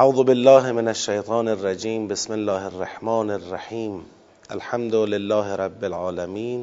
اعوذ 0.00 0.22
بالله 0.24 0.72
من 0.72 0.88
الشیطان 0.88 1.48
الرجیم 1.48 2.08
بسم 2.08 2.32
الله 2.32 2.66
الرحمن 2.66 3.30
الرحیم 3.30 3.98
الحمد 4.50 4.94
لله 4.94 5.56
رب 5.56 5.84
العالمین 5.84 6.62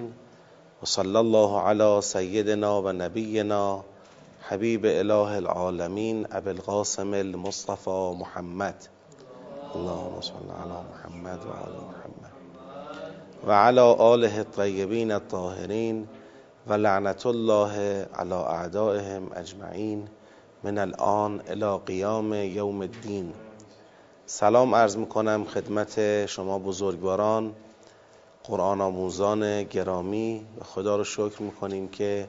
و 0.84 0.86
صلی 0.86 1.16
الله 1.16 1.62
علی 1.62 2.02
سیدنا 2.02 2.82
و 2.82 2.92
نبینا 2.92 3.84
حبیب 4.48 4.86
اله 4.90 5.36
العالمین 5.36 6.26
ابو 6.32 6.50
القاسم 6.50 7.14
المصطفى 7.14 8.16
محمد. 8.20 8.76
اللهم 9.76 10.22
صل 10.22 10.52
علی 10.64 10.82
محمد 10.92 11.46
و 11.46 11.50
آل 11.50 11.76
محمد. 11.88 12.34
و 13.48 13.52
علی 13.52 13.80
آله 13.80 14.38
الطیبین 14.38 15.12
الطاهرین 15.12 16.08
و 16.68 16.74
لعنت 16.74 17.26
الله 17.26 18.06
علی 18.14 18.34
اعدائهم 18.34 19.32
اجمعین. 19.36 20.08
من 20.64 20.78
الان 20.78 21.42
الى 21.48 21.80
قیام 21.86 22.34
یوم 22.34 22.82
الدین. 22.82 23.34
سلام 24.26 24.76
عرض 24.76 24.98
می‌کنم 24.98 25.46
خدمت 25.46 26.26
شما 26.26 26.60
بزرگواران 26.60 27.54
قرآن 28.44 28.82
آموزان 28.82 29.64
گرامی. 29.64 30.46
و 30.62 30.64
خدا 30.64 30.96
رو 30.96 31.04
شکر 31.04 31.42
می‌کنیم 31.42 31.88
که 31.88 32.28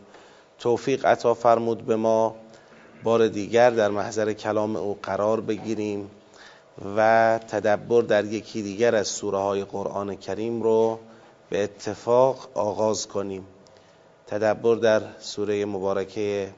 توفیق 0.59 1.07
عطا 1.07 1.35
فرمود 1.35 1.87
به 1.87 1.97
ما. 1.97 2.35
بار 3.03 3.29
دیگر 3.29 3.71
در 3.71 3.89
محضر 3.89 4.33
کلام 4.33 4.77
او 4.77 4.99
قرار 5.03 5.41
بگیریم 5.41 6.11
و 6.97 7.39
تدبر 7.49 8.03
در 8.03 8.25
یکی 8.25 8.63
دیگر 8.63 8.95
از 8.95 9.09
سوره 9.09 9.39
های 9.39 9.65
قرآن 9.65 10.17
کریم 10.17 10.63
رو 10.63 10.99
به 11.51 11.63
اتفاق 11.63 12.49
آغاز 12.55 13.09
کنیم. 13.09 13.47
تدبر 14.27 14.75
در 14.75 15.03
سوره 15.19 15.65
مبارکه 15.65 16.51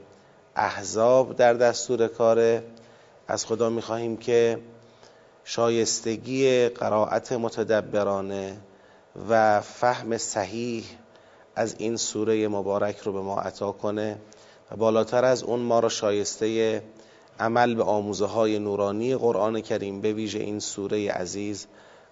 احزاب 0.55 1.35
در 1.35 1.53
دستور 1.53 2.07
کاره. 2.07 2.63
از 3.27 3.45
خدا 3.45 3.69
می‌خواهیم 3.69 4.17
که 4.17 4.59
شایستگی 5.43 6.69
قرائت 6.69 7.31
متدبرانه 7.31 8.57
و 9.29 9.61
فهم 9.61 10.17
صحیح 10.17 10.83
از 11.55 11.75
این 11.77 11.97
سوره 11.97 12.47
مبارک 12.47 12.97
رو 12.97 13.13
به 13.13 13.21
ما 13.21 13.39
عطا 13.39 13.71
کنه 13.71 14.17
و 14.71 14.75
بالاتر 14.75 15.25
از 15.25 15.43
اون 15.43 15.59
ما 15.59 15.79
را 15.79 15.89
شایسته 15.89 16.81
عمل 17.39 17.75
به 17.75 17.83
آموزه 17.83 18.25
های 18.25 18.59
نورانی 18.59 19.15
قرآن 19.15 19.61
کریم 19.61 20.01
به 20.01 20.13
ویژه 20.13 20.39
این 20.39 20.59
سوره 20.59 21.11
عزیز 21.11 21.67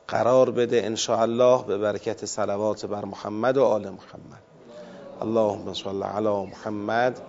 قرار 0.07 0.51
بده 0.51 0.85
ان 0.85 1.19
الله 1.21 1.63
به 1.63 1.77
برکت 1.77 2.25
صلوات 2.25 2.85
بر 2.85 3.05
محمد 3.05 3.57
و 3.57 3.63
آل 3.63 3.89
محمد. 3.89 4.41
اللهم 5.21 5.73
صل 5.73 6.03
علی 6.03 6.45
محمد 6.45 7.21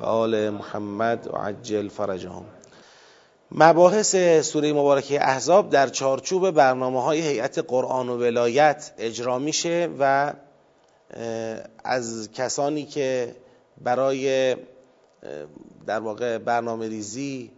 و 0.00 0.04
آل 0.04 0.50
محمد 0.50 1.28
و 1.32 1.36
عجل 1.36 1.88
فرجهم. 1.88 2.44
مباحث 3.52 4.16
سوره 4.40 4.72
مبارکه 4.72 5.22
احزاب 5.22 5.70
در 5.70 5.88
چارچوب 5.88 6.50
برنامه 6.50 7.02
های 7.02 7.20
هیئت 7.20 7.58
قرآن 7.58 8.08
و 8.08 8.16
ولایت 8.16 8.92
اجرا 8.98 9.38
میشه 9.38 9.88
و 9.98 10.32
از 11.84 12.28
کسانی 12.32 12.84
که 12.84 13.36
برای 13.80 14.56
در 15.86 16.00
واقع 16.00 16.38
برنامه 16.38 16.88
ریزی 16.88 17.50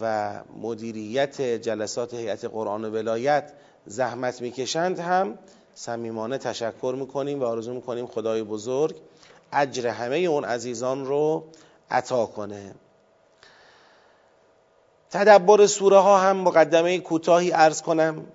و 0.00 0.32
مدیریت 0.62 1.40
جلسات 1.40 2.14
هیئت 2.14 2.44
قرآن 2.44 2.84
و 2.84 2.90
ولایت 2.90 3.52
زحمت 3.86 4.42
می‌کشند 4.42 4.98
هم 4.98 5.38
صمیمانه 5.74 6.38
تشکر 6.38 6.94
می‌کنیم 6.98 7.40
و 7.40 7.44
آرزو 7.44 7.74
می‌کنیم 7.74 8.06
خدای 8.06 8.42
بزرگ 8.42 8.96
اجر 9.52 9.86
همه 9.86 10.16
اون 10.16 10.44
عزیزان 10.44 11.06
رو 11.06 11.44
عطا 11.90 12.26
کنه. 12.26 12.74
تدبر 15.10 15.66
سوره 15.66 15.98
ها 15.98 16.18
هم 16.18 16.36
مقدمه 16.36 16.98
کوتاهی 16.98 17.50
عرض 17.50 17.82
کنم. 17.82 18.26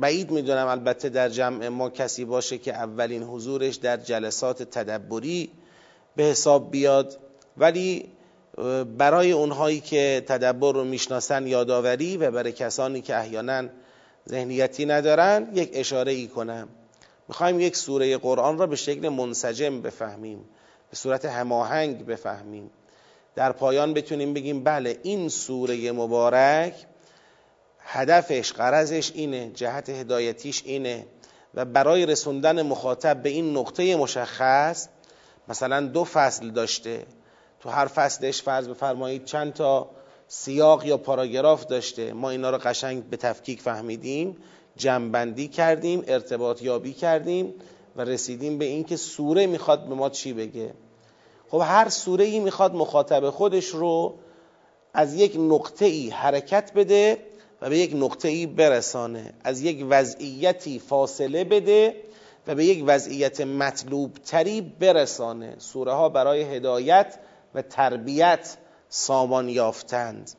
بعید 0.00 0.30
می‌دونم 0.30 0.66
البته 0.66 1.08
در 1.08 1.28
جمع 1.28 1.68
ما 1.68 1.90
کسی 1.90 2.24
باشه 2.24 2.58
که 2.58 2.74
اولین 2.74 3.22
حضورش 3.22 3.76
در 3.76 3.96
جلسات 3.96 4.62
تدبری 4.62 5.50
به 6.16 6.22
حساب 6.22 6.70
بیاد. 6.70 7.18
ولی 7.56 8.08
برای 8.98 9.32
اونهایی 9.32 9.80
که 9.80 10.24
تدبر 10.26 10.72
رو 10.72 10.84
می‌شناسن 10.84 11.46
یادآوری 11.46 12.16
و 12.16 12.30
برای 12.30 12.52
کسانی 12.52 13.00
که 13.00 13.16
احیانا 13.16 13.68
ذهنیتی 14.28 14.86
ندارن 14.86 15.48
یک 15.54 15.70
اشاره 15.72 16.12
ای 16.12 16.26
کنم. 16.26 16.68
می‌خوایم 17.28 17.60
یک 17.60 17.76
سوره 17.76 18.16
قرآن 18.16 18.58
را 18.58 18.66
به 18.66 18.76
شکل 18.76 19.08
منسجم 19.08 19.82
بفهمیم 19.82 20.44
به 20.90 20.96
صورت 20.96 21.24
هماهنگ 21.24 22.06
بفهمیم. 22.06 22.70
در 23.38 23.52
پایان 23.52 23.94
بتونیم 23.94 24.34
بگیم 24.34 24.64
بله 24.64 24.98
این 25.02 25.28
سوره 25.28 25.92
مبارک 25.92 26.74
هدفش 27.78 28.52
قرضش 28.52 29.12
اینه 29.14 29.50
جهت 29.54 29.88
هدایتیش 29.88 30.62
اینه 30.64 31.06
و 31.54 31.64
برای 31.64 32.06
رسوندن 32.06 32.62
مخاطب 32.62 33.22
به 33.22 33.28
این 33.28 33.56
نقطه 33.56 33.96
مشخص 33.96 34.88
مثلا 35.48 35.80
دو 35.80 36.04
فصل 36.04 36.50
داشته. 36.50 37.06
تو 37.60 37.68
هر 37.68 37.86
فصلش 37.86 38.42
فرض 38.42 38.68
بفرمایید 38.68 39.24
چند 39.24 39.52
تا 39.52 39.90
سیاق 40.28 40.86
یا 40.86 40.96
پاراگراف 40.96 41.66
داشته. 41.66 42.12
ما 42.12 42.30
اینا 42.30 42.50
رو 42.50 42.58
قشنگ 42.58 43.04
به 43.04 43.16
تفکیک 43.16 43.60
فهمیدیم 43.60 44.36
جمعبندی 44.76 45.48
کردیم 45.48 46.04
ارتباط 46.08 46.62
یابی 46.62 46.92
کردیم 46.92 47.54
و 47.96 48.00
رسیدیم 48.00 48.58
به 48.58 48.64
اینکه 48.64 48.96
سوره 48.96 49.46
می‌خواد 49.46 49.88
به 49.88 49.94
ما 49.94 50.10
چی 50.10 50.32
بگه. 50.32 50.74
خب 51.50 51.62
هر 51.64 51.88
سوره 51.88 52.24
ای 52.24 52.40
می‌خواد 52.40 52.74
مخاطب 52.74 53.30
خودش 53.30 53.66
رو 53.66 54.14
از 54.94 55.14
یک 55.14 55.36
نقطه 55.38 55.84
ای 55.84 56.10
حرکت 56.10 56.72
بده 56.74 57.18
و 57.62 57.68
به 57.68 57.78
یک 57.78 57.92
نقطه 57.96 58.28
ای 58.28 58.46
برسانه. 58.46 59.32
از 59.44 59.62
یک 59.62 59.86
وضعیتی 59.90 60.78
فاصله 60.78 61.44
بده 61.44 61.94
و 62.46 62.54
به 62.54 62.64
یک 62.64 62.84
وضعیت 62.86 63.40
مطلوب 63.40 64.14
تری 64.14 64.60
برسانه. 64.60 65.54
سوره 65.58 65.92
ها 65.92 66.08
برای 66.08 66.42
هدایت 66.42 67.18
و 67.54 67.62
تربیت 67.62 68.56
سامان 68.88 69.48
یافتند. 69.48 70.30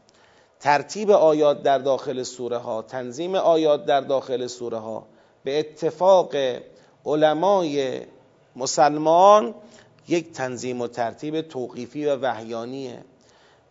ترتیب 0.59 1.11
آیات 1.11 1.63
در 1.63 1.77
داخل 1.77 2.23
سوره 2.23 2.57
ها 2.57 2.81
تنظیم 2.81 3.35
آیات 3.35 3.85
در 3.85 4.01
داخل 4.01 4.47
سوره 4.47 4.77
ها 4.77 5.07
به 5.43 5.59
اتفاق 5.59 6.35
علمای 7.05 8.01
مسلمان 8.55 9.55
یک 10.09 10.31
تنظیم 10.31 10.81
و 10.81 10.87
ترتیب 10.87 11.41
توقیفی 11.41 12.05
و 12.05 12.15
وحیانیه. 12.15 12.97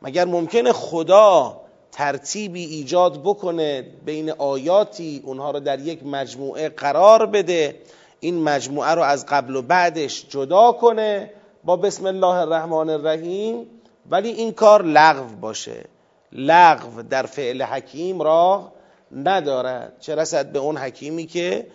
مگر 0.03 0.25
ممکنه 0.25 0.72
خدا 0.72 1.60
ترتیبی 1.93 2.65
ایجاد 2.65 3.22
بکنه 3.22 3.87
بین 4.04 4.31
آیاتی 4.31 5.22
اونها 5.25 5.50
رو 5.50 5.60
در 5.60 5.81
یک 5.81 6.06
مجموعه 6.06 6.69
قرار 6.69 7.26
بده 7.26 7.76
این 8.21 8.43
مجموعه 8.43 8.91
رو 8.91 9.03
از 9.03 9.26
قبل 9.26 9.56
و 9.56 9.62
بعدش 9.62 10.26
جدا 10.28 10.72
کنه 10.72 11.31
با 11.65 11.76
بسم 11.76 12.06
الله 12.06 12.26
الرحمن 12.26 12.91
الرحیم 12.91 13.66
ولی 14.10 14.28
این 14.28 14.53
کار 14.53 14.82
لغو 14.82 15.37
باشه. 15.41 15.84
لغو 16.32 17.03
در 17.03 17.26
فعل 17.26 17.62
حکیم 17.62 18.22
راه 18.22 18.72
ندارد 19.16 19.93
چه 20.00 20.15
رسد 20.15 20.53
به 20.53 20.59
اون 20.59 20.76
حکیمی 20.76 21.26
که 21.26 21.66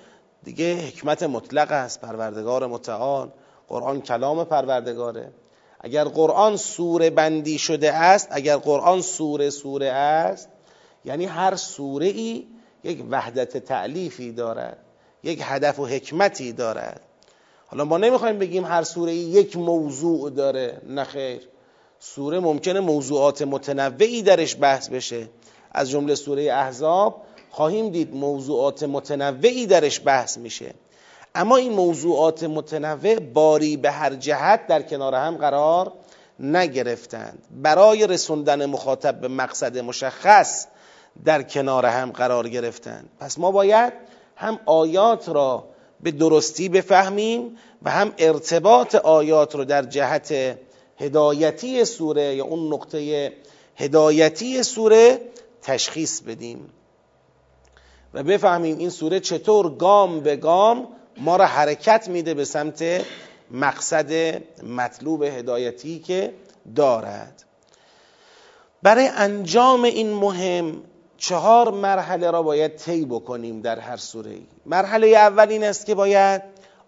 دیگه 0.43 0.75
حکمت 0.75 1.23
مطلق 1.23 1.71
است 1.71 2.01
پروردگار 2.01 2.67
متعال. 2.67 3.29
قرآن 3.73 4.01
کلام 4.01 4.43
پروردگاره. 4.43 5.31
اگر 5.79 6.03
قرآن 6.03 6.57
سوره 6.57 7.09
بندی 7.09 7.57
شده 7.57 7.93
است 7.93 8.27
اگر 8.31 8.57
قرآن 8.57 9.01
سوره 9.01 9.49
سوره 9.49 9.87
است 9.87 10.49
یعنی 11.05 11.25
هر 11.25 11.55
سوره 11.55 12.05
ای 12.05 12.47
یک 12.83 13.03
وحدت 13.09 13.57
تعلیفی 13.57 14.31
دارد 14.31 14.77
یک 15.23 15.39
هدف 15.43 15.79
و 15.79 15.85
حکمتی 15.85 16.53
دارد. 16.53 17.01
حالا 17.67 17.85
ما 17.85 17.97
نمی‌خوایم 17.97 18.39
بگیم 18.39 18.65
هر 18.65 18.83
سوره 18.83 19.11
ای 19.11 19.17
یک 19.17 19.57
موضوع 19.57 20.29
داره 20.29 20.81
نه 20.87 21.03
خیر. 21.03 21.41
سوره 21.99 22.39
ممکنه 22.39 22.79
موضوعات 22.79 23.41
متنوعی 23.41 24.21
درش 24.21 24.57
بحث 24.59 24.89
بشه. 24.89 25.29
از 25.71 25.89
جمله 25.89 26.15
سوره 26.15 26.43
احزاب 26.43 27.21
خواهیم 27.49 27.89
دید 27.89 28.15
موضوعات 28.15 28.83
متنوعی 28.83 29.65
درش 29.65 30.01
بحث 30.05 30.37
میشه. 30.37 30.73
اما 31.35 31.55
این 31.55 31.73
موضوعات 31.73 32.43
متنوع 32.43 33.19
باری 33.19 33.77
به 33.77 33.91
هر 33.91 34.15
جهت 34.15 34.67
در 34.67 34.81
کنار 34.81 35.15
هم 35.15 35.37
قرار 35.37 35.93
نگرفتند. 36.39 37.43
برای 37.51 38.07
رسوندن 38.07 38.65
مخاطب 38.65 39.21
به 39.21 39.27
مقصد 39.27 39.77
مشخص 39.77 40.67
در 41.25 41.43
کنار 41.43 41.85
هم 41.85 42.11
قرار 42.11 42.49
گرفتند. 42.49 43.09
پس 43.19 43.39
ما 43.39 43.51
باید 43.51 43.93
هم 44.35 44.59
آیات 44.65 45.29
را 45.29 45.65
به 46.01 46.11
درستی 46.11 46.69
بفهمیم 46.69 47.57
و 47.81 47.91
هم 47.91 48.13
ارتباط 48.17 48.95
آیات 48.95 49.55
رو 49.55 49.65
در 49.65 49.81
جهت 49.81 50.57
هدایتی 50.97 51.85
سوره 51.85 52.35
یا 52.35 52.45
اون 52.45 52.73
نقطه 52.73 53.33
هدایتی 53.75 54.63
سوره 54.63 55.21
تشخیص 55.61 56.21
بدیم. 56.21 56.69
و 58.13 58.23
بفهمیم 58.23 58.77
این 58.77 58.89
سوره 58.89 59.19
چطور 59.19 59.75
گام 59.75 60.19
به 60.19 60.35
گام 60.35 60.87
ما 61.17 61.35
را 61.35 61.45
حرکت 61.45 62.07
میده 62.07 62.33
به 62.33 62.45
سمت 62.45 63.05
مقصد 63.51 64.41
مطلوب 64.63 65.23
هدایتی 65.23 65.99
که 65.99 66.33
دارد. 66.75 67.43
برای 68.83 69.07
انجام 69.07 69.83
این 69.83 70.13
مهم 70.13 70.83
چهار 71.17 71.71
مرحله 71.71 72.31
را 72.31 72.43
باید 72.43 72.75
طی 72.75 73.05
بکنیم 73.05 73.61
در 73.61 73.79
هر 73.79 73.97
سوره 73.97 74.31
ای. 74.31 74.45
مرحله 74.65 75.07
اول 75.07 75.49
این 75.49 75.63
است 75.63 75.85
که 75.85 75.95
باید 75.95 76.41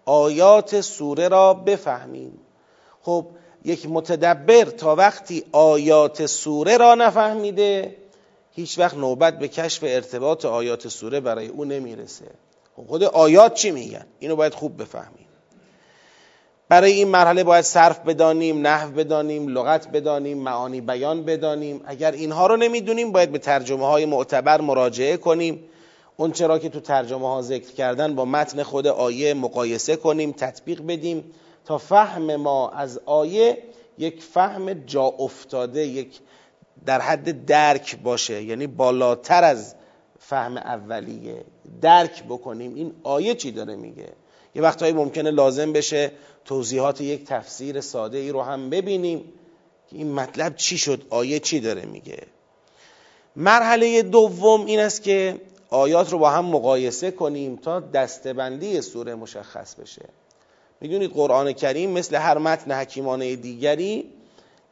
آیات 0.04 0.80
سوره 0.80 1.28
را 1.28 1.54
بفهمیم. 1.54 2.38
خب 3.02 3.26
یک 3.64 3.86
متدبر 3.90 4.64
تا 4.64 4.94
وقتی 4.94 5.44
آیات 5.52 6.26
سوره 6.26 6.76
را 6.76 6.94
نفهمیده 6.94 7.96
هیچ 8.52 8.78
وقت 8.78 8.96
نوبت 8.96 9.38
به 9.38 9.48
کشف 9.48 9.84
ارتباط 9.86 10.44
آیات 10.44 10.88
سوره 10.88 11.20
برای 11.20 11.46
او 11.46 11.64
نمی‌رسه. 11.64 12.26
خود 12.82 13.02
آیات 13.02 13.54
چی 13.54 13.70
میگن؟ 13.70 14.06
اینو 14.18 14.36
باید 14.36 14.54
خوب 14.54 14.82
بفهمیم. 14.82 15.26
برای 16.68 16.92
این 16.92 17.08
مرحله 17.08 17.44
باید 17.44 17.64
صرف 17.64 17.98
بدانیم 17.98 18.66
نحو 18.66 18.90
بدانیم 18.90 19.48
لغت 19.48 19.88
بدانیم 19.88 20.38
معانی 20.38 20.80
بیان 20.80 21.24
بدانیم. 21.24 21.80
اگر 21.86 22.12
اینها 22.12 22.46
رو 22.46 22.56
نمی‌دونیم 22.56 23.12
باید 23.12 23.32
به 23.32 23.38
ترجمه 23.38 23.86
های 23.86 24.06
معتبر 24.06 24.60
مراجعه 24.60 25.16
کنیم. 25.16 25.64
اون 26.16 26.32
چرا 26.32 26.58
که 26.58 26.68
تو 26.68 26.80
ترجمه 26.80 27.28
ها 27.28 27.42
ذکر 27.42 27.72
کردن 27.72 28.14
با 28.14 28.24
متن 28.24 28.62
خود 28.62 28.86
آیه 28.86 29.34
مقایسه 29.34 29.96
کنیم 29.96 30.32
تطبیق 30.32 30.82
بدیم 30.86 31.24
تا 31.64 31.78
فهم 31.78 32.36
ما 32.36 32.70
از 32.70 33.00
آیه 33.06 33.58
یک 33.98 34.22
فهم 34.22 34.72
جا 34.72 35.02
افتاده 35.02 35.86
یک 35.86 36.20
در 36.86 37.00
حد 37.00 37.46
درک 37.46 37.98
باشه. 38.02 38.42
یعنی 38.42 38.66
بالاتر 38.66 39.44
از 39.44 39.74
فهم 40.18 40.56
اولیه. 40.56 41.44
درک 41.80 42.24
بکنیم. 42.24 42.74
این 42.74 42.92
آیه 43.02 43.34
چی 43.34 43.50
داره 43.50 43.76
میگه؟ 43.76 44.08
یه 44.54 44.62
وقتهایی 44.62 44.94
ممکنه 44.94 45.30
لازم 45.30 45.72
بشه 45.72 46.12
توضیحات 46.44 47.00
یک 47.00 47.24
تفسیر 47.24 47.80
ساده 47.80 48.18
ای 48.18 48.30
رو 48.30 48.42
هم 48.42 48.70
ببینیم. 48.70 49.24
که 49.90 49.96
این 49.96 50.12
مطلب 50.12 50.56
چی 50.56 50.78
شد؟ 50.78 51.02
آیه 51.10 51.40
چی 51.40 51.60
داره 51.60 51.84
میگه؟ 51.84 52.18
مرحله 53.36 54.02
دوم 54.02 54.66
این 54.66 54.80
است 54.80 55.02
که 55.02 55.40
آیات 55.70 56.12
رو 56.12 56.18
با 56.18 56.30
هم 56.30 56.44
مقایسه 56.44 57.10
کنیم 57.10 57.56
تا 57.56 57.80
دستبندی 57.80 58.80
سوره 58.80 59.14
مشخص 59.14 59.74
بشه. 59.74 60.02
می‌دونید 60.80 61.10
قرآن 61.10 61.52
کریم 61.52 61.90
مثل 61.90 62.16
هر 62.16 62.38
متن 62.38 62.72
حکیمانه 62.72 63.36
دیگری 63.36 64.04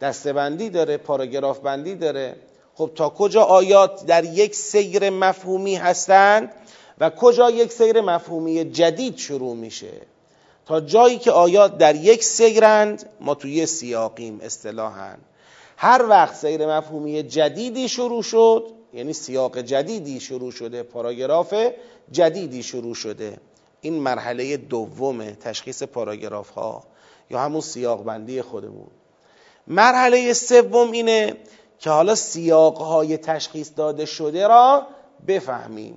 دستبندی 0.00 0.70
داره 0.70 0.96
پاراگراف 0.96 1.58
بندی 1.58 1.94
داره. 1.94 2.36
خب 2.74 2.90
تا 2.94 3.08
کجا 3.08 3.42
آیات 3.42 4.06
در 4.06 4.24
یک 4.24 4.54
سیر 4.54 5.10
مفهومی 5.10 5.76
هستند؟ 5.76 6.52
و 7.00 7.10
کجا 7.10 7.50
یک 7.50 7.72
سیر 7.72 8.00
مفهومی 8.00 8.64
جدید 8.64 9.16
شروع 9.16 9.56
میشه؟ 9.56 9.92
تا 10.66 10.80
جایی 10.80 11.18
که 11.18 11.30
آیات 11.30 11.78
در 11.78 11.94
یک 11.94 12.24
سیرند 12.24 13.10
ما 13.20 13.34
توی 13.34 13.66
سیاقیم 13.66 14.40
اصطلاحا. 14.42 15.14
هر 15.76 16.06
وقت 16.08 16.34
سیر 16.34 16.66
مفهومی 16.66 17.22
جدیدی 17.22 17.88
شروع 17.88 18.22
شد 18.22 18.66
یعنی 18.92 19.12
سیاق 19.12 19.58
جدیدی 19.58 20.20
شروع 20.20 20.50
شده 20.50 20.82
پاراگراف 20.82 21.54
جدیدی 22.12 22.62
شروع 22.62 22.94
شده 22.94 23.38
این 23.80 23.94
مرحله 23.94 24.56
دوم 24.56 25.30
تشخیص 25.30 25.82
پاراگراف 25.82 26.50
ها 26.50 26.84
یا 27.30 27.38
همون 27.38 27.60
سیاق 27.60 28.04
بندی 28.04 28.42
خودمون. 28.42 28.86
مرحله 29.66 30.32
سوم 30.32 30.92
اینه 30.92 31.36
که 31.78 31.90
حالا 31.90 32.14
سیاق 32.14 32.76
های 32.76 33.16
تشخیص 33.16 33.70
داده 33.76 34.04
شده 34.04 34.46
را 34.46 34.86
بفهمیم. 35.26 35.94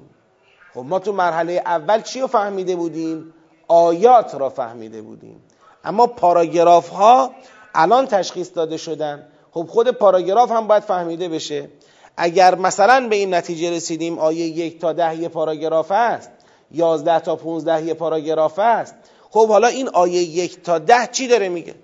خب 0.77 0.85
ما 0.85 0.99
تو 0.99 1.11
مرحله 1.13 1.61
اول 1.65 2.01
چی 2.01 2.21
رو 2.21 2.27
فهمیده 2.27 2.75
بودیم؟ 2.75 3.33
آیات 3.67 4.35
را 4.35 4.49
فهمیده 4.49 5.01
بودیم. 5.01 5.41
اما 5.83 6.07
پاراگراف 6.07 6.89
ها 6.89 7.31
الان 7.75 8.07
تشخیص 8.07 8.49
داده 8.55 8.77
شدن. 8.77 9.27
خب 9.51 9.67
خود 9.69 9.91
پاراگراف 9.91 10.51
هم 10.51 10.67
باید 10.67 10.83
فهمیده 10.83 11.29
بشه. 11.29 11.69
اگر 12.17 12.55
مثلا 12.55 13.07
به 13.07 13.15
این 13.15 13.33
نتیجه 13.33 13.71
رسیدیم 13.71 14.19
آیه 14.19 14.45
یک 14.45 14.81
تا 14.81 14.93
ده 14.93 15.21
یه 15.21 15.29
پاراگراف 15.29 15.91
است 15.91 16.31
یازده 16.71 17.19
تا 17.19 17.35
پونزده 17.35 17.83
یه 17.83 17.93
پاراگراف 17.93 18.59
است 18.59 18.95
خب 19.29 19.47
حالا 19.47 19.67
این 19.67 19.89
آیه 19.89 20.21
یک 20.21 20.63
تا 20.63 20.79
ده 20.79 21.09
چی 21.11 21.27
داره 21.27 21.49
میگه؟ 21.49 21.75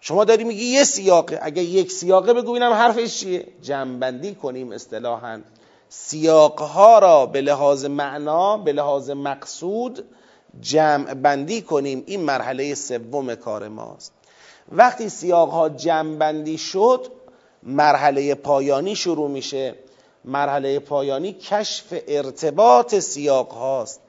شما 0.00 0.24
داری 0.24 0.44
میگی 0.44 0.64
یه 0.64 0.84
سیاقه. 0.84 1.38
اگر 1.42 1.62
یک 1.62 1.92
سیاقه 1.92 2.32
بگو 2.32 2.52
اینم 2.52 2.72
حرفش 2.72 3.20
چیه؟ 3.20 3.46
جمعبندی 3.62 4.34
کنیم 4.34 4.72
اصطلاحا. 4.72 5.40
سیاقها 5.88 6.98
را 6.98 7.26
به 7.26 7.40
لحاظ 7.40 7.84
معنا 7.84 8.56
به 8.56 8.72
لحاظ 8.72 9.10
مقصود 9.10 10.04
جمع 10.60 11.14
بندی 11.14 11.62
کنیم. 11.62 12.02
این 12.06 12.20
مرحله 12.20 12.74
سوم 12.74 13.34
کار 13.34 13.68
ماست. 13.68 14.12
وقتی 14.72 15.08
سیاقها 15.08 15.68
جمع 15.68 16.16
بندی 16.16 16.58
شد 16.58 17.06
مرحله 17.62 18.34
پایانی 18.34 18.96
شروع 18.96 19.30
میشه. 19.30 19.74
مرحله 20.24 20.78
پایانی 20.78 21.32
کشف 21.32 22.02
ارتباط 22.08 22.94
سیاق 22.94 23.52
هاست. 23.52 24.00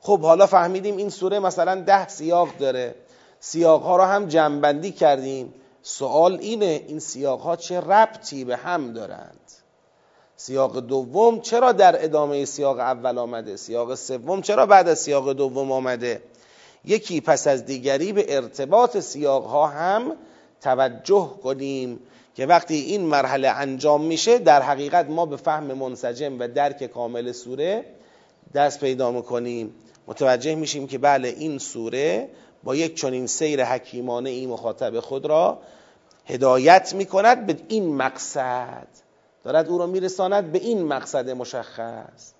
خب 0.00 0.20
حالا 0.20 0.46
فهمیدیم 0.46 0.96
این 0.96 1.10
سوره 1.10 1.38
مثلا 1.38 1.80
ده 1.80 2.08
سیاق 2.08 2.48
داره. 2.58 2.94
سیاق 3.40 3.82
ها 3.82 3.96
رو 3.96 4.02
هم 4.02 4.26
جنبندی 4.26 4.92
کردیم. 4.92 5.54
سوال 5.82 6.38
اینه 6.40 6.84
این 6.88 6.98
سیاق 6.98 7.40
ها 7.40 7.56
چه 7.56 7.80
ربطی 7.80 8.44
به 8.44 8.56
هم 8.56 8.92
دارند؟ 8.92 9.59
سیاق 10.40 10.80
دوم 10.80 11.40
چرا 11.40 11.72
در 11.72 12.04
ادامه 12.04 12.44
سیاق 12.44 12.78
اول 12.78 13.18
آمده؟ 13.18 13.56
سیاق 13.56 13.94
سوم 13.94 14.42
چرا 14.42 14.66
بعد 14.66 14.88
از 14.88 14.98
سیاق 14.98 15.32
دوم 15.32 15.72
آمده؟ 15.72 16.22
یکی 16.84 17.20
پس 17.20 17.46
از 17.46 17.64
دیگری 17.64 18.12
به 18.12 18.36
ارتباط 18.36 18.98
سیاق 18.98 19.44
ها 19.44 19.66
هم 19.66 20.16
توجه 20.60 21.30
کنیم 21.42 22.00
که 22.34 22.46
وقتی 22.46 22.74
این 22.74 23.00
مرحله 23.00 23.48
انجام 23.48 24.04
میشه 24.04 24.38
در 24.38 24.62
حقیقت 24.62 25.10
ما 25.10 25.26
به 25.26 25.36
فهم 25.36 25.64
منسجم 25.64 26.40
و 26.40 26.48
درک 26.48 26.84
کامل 26.84 27.32
سوره 27.32 27.84
دست 28.54 28.80
پیدا 28.80 29.10
می‌کنیم. 29.10 29.74
متوجه 30.06 30.54
میشیم 30.54 30.86
که 30.86 30.98
بله 30.98 31.28
این 31.28 31.58
سوره 31.58 32.28
با 32.64 32.76
یک 32.76 33.00
چنین 33.00 33.26
سیر 33.26 33.64
حکیمانه 33.64 34.30
این 34.30 34.48
مخاطب 34.48 35.00
خود 35.00 35.26
را 35.26 35.58
هدایت 36.26 36.94
می‌کند 36.94 37.46
به 37.46 37.56
این 37.68 37.96
مقصد. 37.96 39.09
دارد 39.44 39.68
او 39.68 39.78
را 39.78 39.86
میرساند 39.86 40.52
به 40.52 40.58
این 40.58 40.82
مقصد 40.82 41.30
مشخص. 41.30 42.32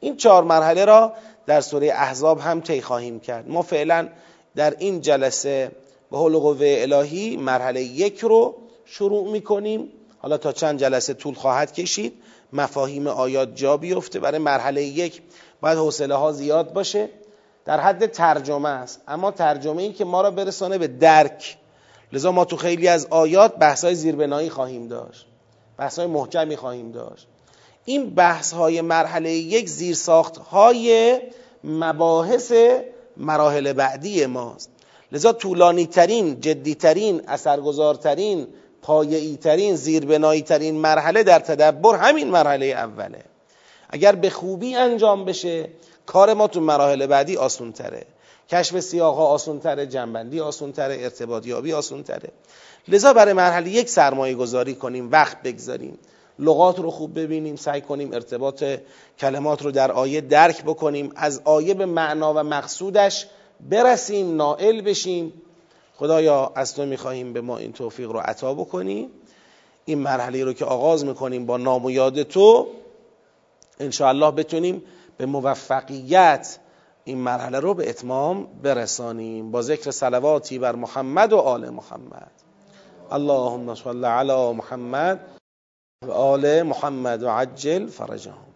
این 0.00 0.16
چهار 0.16 0.44
مرحله 0.44 0.84
را 0.84 1.12
در 1.46 1.60
سوره 1.60 1.86
احزاب 1.86 2.40
هم 2.40 2.60
طی 2.60 2.82
خواهیم 2.82 3.20
کرد. 3.20 3.48
ما 3.48 3.62
فعلا 3.62 4.08
در 4.56 4.74
این 4.78 5.00
جلسه 5.00 5.72
به 6.10 6.18
حول 6.18 6.38
قوه 6.38 6.76
الهی 6.78 7.36
مرحله 7.36 7.82
یک 7.82 8.20
رو 8.20 8.54
شروع 8.84 9.30
می‌کنیم. 9.30 9.92
حالا 10.18 10.38
تا 10.38 10.52
چند 10.52 10.78
جلسه 10.78 11.14
طول 11.14 11.34
خواهد 11.34 11.72
کشید 11.72 12.14
مفاهیم 12.52 13.06
آیات 13.06 13.54
جا 13.54 13.76
بیفته. 13.76 14.20
برای 14.20 14.38
مرحله 14.38 14.82
یک 14.82 15.22
باید 15.60 15.78
حوصله 15.78 16.14
ها 16.14 16.32
زیاد 16.32 16.72
باشه. 16.72 17.08
در 17.64 17.80
حد 17.80 18.06
ترجمه 18.06 18.68
است. 18.68 19.00
اما 19.08 19.30
ترجمه 19.30 19.82
ای 19.82 19.92
که 19.92 20.04
ما 20.04 20.20
را 20.20 20.30
برسانه 20.30 20.78
به 20.78 20.86
درک. 20.88 21.56
لذا 22.12 22.32
ما 22.32 22.44
تو 22.44 22.56
خیلی 22.56 22.88
از 22.88 23.06
آیات 23.10 23.56
بحث 23.56 23.84
های 23.84 23.94
زیربنایی 23.94 24.50
خواهیم 24.50 24.88
داشت. 24.88 25.26
بحث 25.82 25.98
های 25.98 26.06
محکمی 26.06 26.56
خواهیم 26.56 26.92
داشت. 26.92 27.26
این 27.84 28.14
بحث 28.14 28.52
های 28.52 28.80
مرحله 28.80 29.30
یک 29.30 29.68
زیرساخت 29.68 30.36
های 30.36 31.20
مباحث 31.64 32.52
مراحل 33.16 33.72
بعدی 33.72 34.26
ماست. 34.26 34.70
لذا 35.12 35.32
طولانی 35.32 35.86
ترین 35.86 36.40
جدی 36.40 36.74
ترین 36.74 37.22
اثرگذارترین 37.28 38.46
پایه‌ای 38.82 39.36
ترین 39.36 39.76
زیربنایی 39.76 40.42
ترین 40.42 40.74
مرحله 40.74 41.22
در 41.22 41.38
تدبر 41.38 41.96
همین 41.96 42.30
مرحله 42.30 42.66
اوله. 42.66 43.24
اگر 43.90 44.14
به 44.14 44.30
خوبی 44.30 44.74
انجام 44.74 45.24
بشه 45.24 45.68
کار 46.06 46.34
ما 46.34 46.46
تو 46.48 46.60
مراحل 46.60 47.06
بعدی 47.06 47.36
آسون 47.36 47.72
تره 47.72 48.06
کشف 48.48 48.80
سیاق 48.80 49.16
ها 49.16 49.26
آسون 49.26 49.60
تره 49.60 49.86
جنبندی 49.86 50.40
آسون 50.40 50.72
تره 50.72 50.96
ارتباطیابی 51.00 51.72
آسون 51.72 52.02
تره 52.02 52.28
لذا 52.88 53.12
برای 53.12 53.32
مرحله 53.32 53.70
یک 53.70 53.88
سرمایه 53.88 54.34
گذاری 54.34 54.74
کنیم 54.74 55.10
وقت 55.12 55.42
بگذاریم. 55.42 55.98
لغات 56.38 56.78
رو 56.78 56.90
خوب 56.90 57.18
ببینیم 57.18 57.56
سعی 57.56 57.80
کنیم 57.80 58.12
ارتباط 58.12 58.64
کلمات 59.18 59.62
رو 59.62 59.70
در 59.70 59.92
آیه 59.92 60.20
درک 60.20 60.64
بکنیم. 60.64 61.12
از 61.16 61.40
آیه 61.44 61.74
به 61.74 61.86
معنا 61.86 62.34
و 62.34 62.38
مقصودش 62.38 63.26
برسیم 63.70 64.36
نائل 64.36 64.80
بشیم. 64.80 65.32
خدایا 65.96 66.52
از 66.54 66.74
تو 66.74 66.86
می‌خواهیم 66.86 67.32
به 67.32 67.40
ما 67.40 67.58
این 67.58 67.72
توفیق 67.72 68.10
رو 68.10 68.18
عطا 68.18 68.54
بکنی. 68.54 69.10
این 69.84 69.98
مرحله 69.98 70.44
رو 70.44 70.52
که 70.52 70.64
آغاز 70.64 71.04
می‌کنیم 71.04 71.46
با 71.46 71.56
نام 71.56 71.84
و 71.84 71.90
یاد 71.90 72.22
تو 72.22 72.66
انشاءالله 73.80 74.30
بتونیم 74.30 74.82
به 75.16 75.26
موفقیت 75.26 76.58
این 77.04 77.18
مرحله 77.18 77.60
رو 77.60 77.74
به 77.74 77.90
اتمام 77.90 78.46
برسانیم. 78.62 79.50
با 79.50 79.62
ذکر 79.62 79.90
صلواتی 79.90 80.58
بر 80.58 80.74
محمد 80.74 81.32
و 81.32 81.38
آل 81.38 81.68
محمد. 81.68 82.30
اللهم 83.10 83.74
صل 83.74 84.04
علی 84.04 84.52
محمد 84.52 85.20
و 86.06 86.10
آل 86.10 86.62
محمد 86.62 87.22
و 87.22 87.28
عجل 87.28 87.86
فرجهم. 87.86 88.54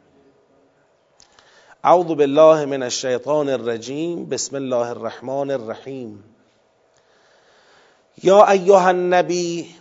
اعوذ 1.85 2.07
بالله 2.07 2.65
من 2.65 2.83
الشیطان 2.83 3.49
الرجیم. 3.49 4.27
بسم 4.27 4.57
الله 4.57 4.89
الرحمن 4.89 5.51
الرحیم. 5.51 6.25
یا 8.23 8.47
ایها 8.47 8.89
النبی 8.89 9.75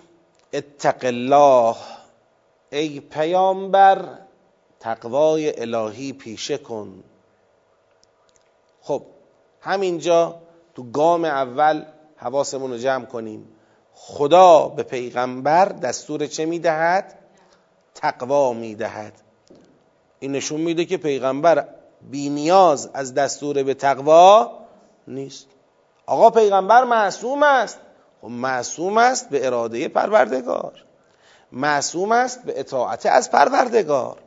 اتق 0.53 1.05
الله. 1.05 1.75
ای 2.71 2.99
پیامبر 2.99 4.05
تقوای 4.79 5.61
الهی 5.61 6.13
پیشه 6.13 6.57
کن. 6.57 7.03
خب 8.85 9.03
همینجا 9.61 10.35
تو 10.75 10.83
گام 10.83 11.25
اول 11.25 11.85
حواسمون 12.17 12.71
رو 12.71 12.77
جمع 12.77 13.05
کنیم. 13.05 13.47
خدا 13.93 14.67
به 14.67 14.83
پیغمبر 14.83 15.65
دستور 15.65 16.27
چه 16.27 16.45
می‌دهد؟ 16.45 17.19
تقوا 17.95 18.53
می‌دهد. 18.53 19.13
این 20.19 20.31
نشون 20.31 20.61
میده 20.61 20.85
که 20.85 20.97
پیغمبر 20.97 21.67
بی 22.09 22.29
نیاز 22.29 22.89
از 22.93 23.13
دستور 23.13 23.63
به 23.63 23.73
تقوا 23.73 24.51
نیست. 25.07 25.47
آقا 26.05 26.29
پیغمبر 26.29 26.83
معصوم 26.83 27.43
است. 27.43 27.79
خب 28.21 28.27
معصوم 28.27 28.97
است 28.97 29.29
به 29.29 29.45
اراده 29.45 29.87
پروردگار. 29.87 30.85
معصوم 31.51 32.11
است 32.11 32.43
به 32.43 32.59
اطاعت 32.59 33.05
از 33.05 33.31
پروردگار. 33.31 34.17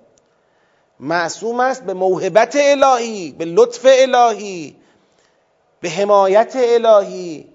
معصوم 1.00 1.60
است 1.60 1.84
به 1.84 1.94
موهبت 1.94 2.56
الهی 2.60 3.32
به 3.38 3.44
لطف 3.44 3.86
الهی 3.88 4.76
به 5.80 5.90
حمایت 5.90 6.52
الهی. 6.56 7.48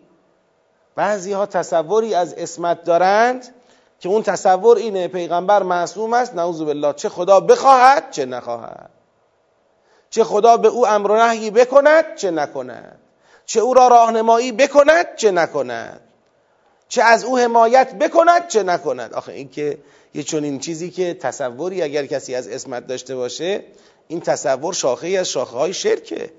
بعضی 0.95 1.33
ها 1.33 1.45
تصوری 1.45 2.15
از 2.15 2.33
اسمت 2.33 2.83
دارند 2.83 3.55
که 3.99 4.09
اون 4.09 4.23
تصور 4.23 4.77
اینه 4.77 5.07
پیغمبر 5.07 5.63
معصوم 5.63 6.13
است 6.13 6.35
نعوذ 6.35 6.61
بالله 6.61 6.93
چه 6.93 7.09
خدا 7.09 7.39
بخواهد 7.39 8.11
چه 8.11 8.25
نخواهد. 8.25 8.89
چه 10.09 10.23
خدا 10.23 10.57
به 10.57 10.67
او 10.67 10.87
امر 10.87 11.11
و 11.11 11.15
نهی 11.15 11.51
بکند 11.51 12.15
چه 12.15 12.31
نکند. 12.31 12.99
چه 13.45 13.59
او 13.59 13.73
را 13.73 13.87
راهنمایی 13.87 14.51
بکند 14.51 15.15
چه 15.15 15.31
نکند. 15.31 16.01
چه 16.87 17.03
از 17.03 17.23
او 17.23 17.37
حمایت 17.37 17.95
بکند 17.95 18.47
چه 18.47 18.63
نکند. 18.63 19.13
آخه 19.13 19.31
این 19.31 19.49
که 19.49 19.77
یه 20.13 20.23
چنین 20.23 20.59
چیزی 20.59 20.91
که 20.91 21.13
تصوری 21.13 21.81
اگر 21.81 22.05
کسی 22.05 22.35
از 22.35 22.47
اسمت 22.47 22.87
داشته 22.87 23.15
باشه 23.15 23.63
این 24.07 24.21
تصور 24.21 24.73
شاخه 24.73 25.07
از 25.07 25.29
شاخه 25.29 25.57
های 25.57 25.73
شرکه. 25.73 26.29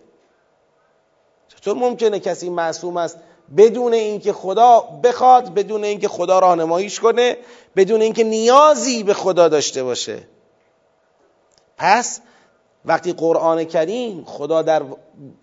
چطور 1.48 1.76
ممکنه 1.76 2.20
کسی 2.20 2.50
معصوم 2.50 2.96
است 2.96 3.18
بدون 3.56 3.92
اینکه 3.92 4.32
خدا 4.32 4.80
بخواد 4.80 5.54
بدون 5.54 5.84
اینکه 5.84 6.08
خدا 6.08 6.38
راهنماییش 6.38 7.00
کنه 7.00 7.36
بدون 7.76 8.00
اینکه 8.00 8.24
نیازی 8.24 9.02
به 9.02 9.14
خدا 9.14 9.48
داشته 9.48 9.82
باشه؟ 9.82 10.18
پس 11.76 12.20
وقتی 12.84 13.12
قرآن 13.12 13.64
کریم 13.64 14.24
خدا 14.24 14.62
در 14.62 14.82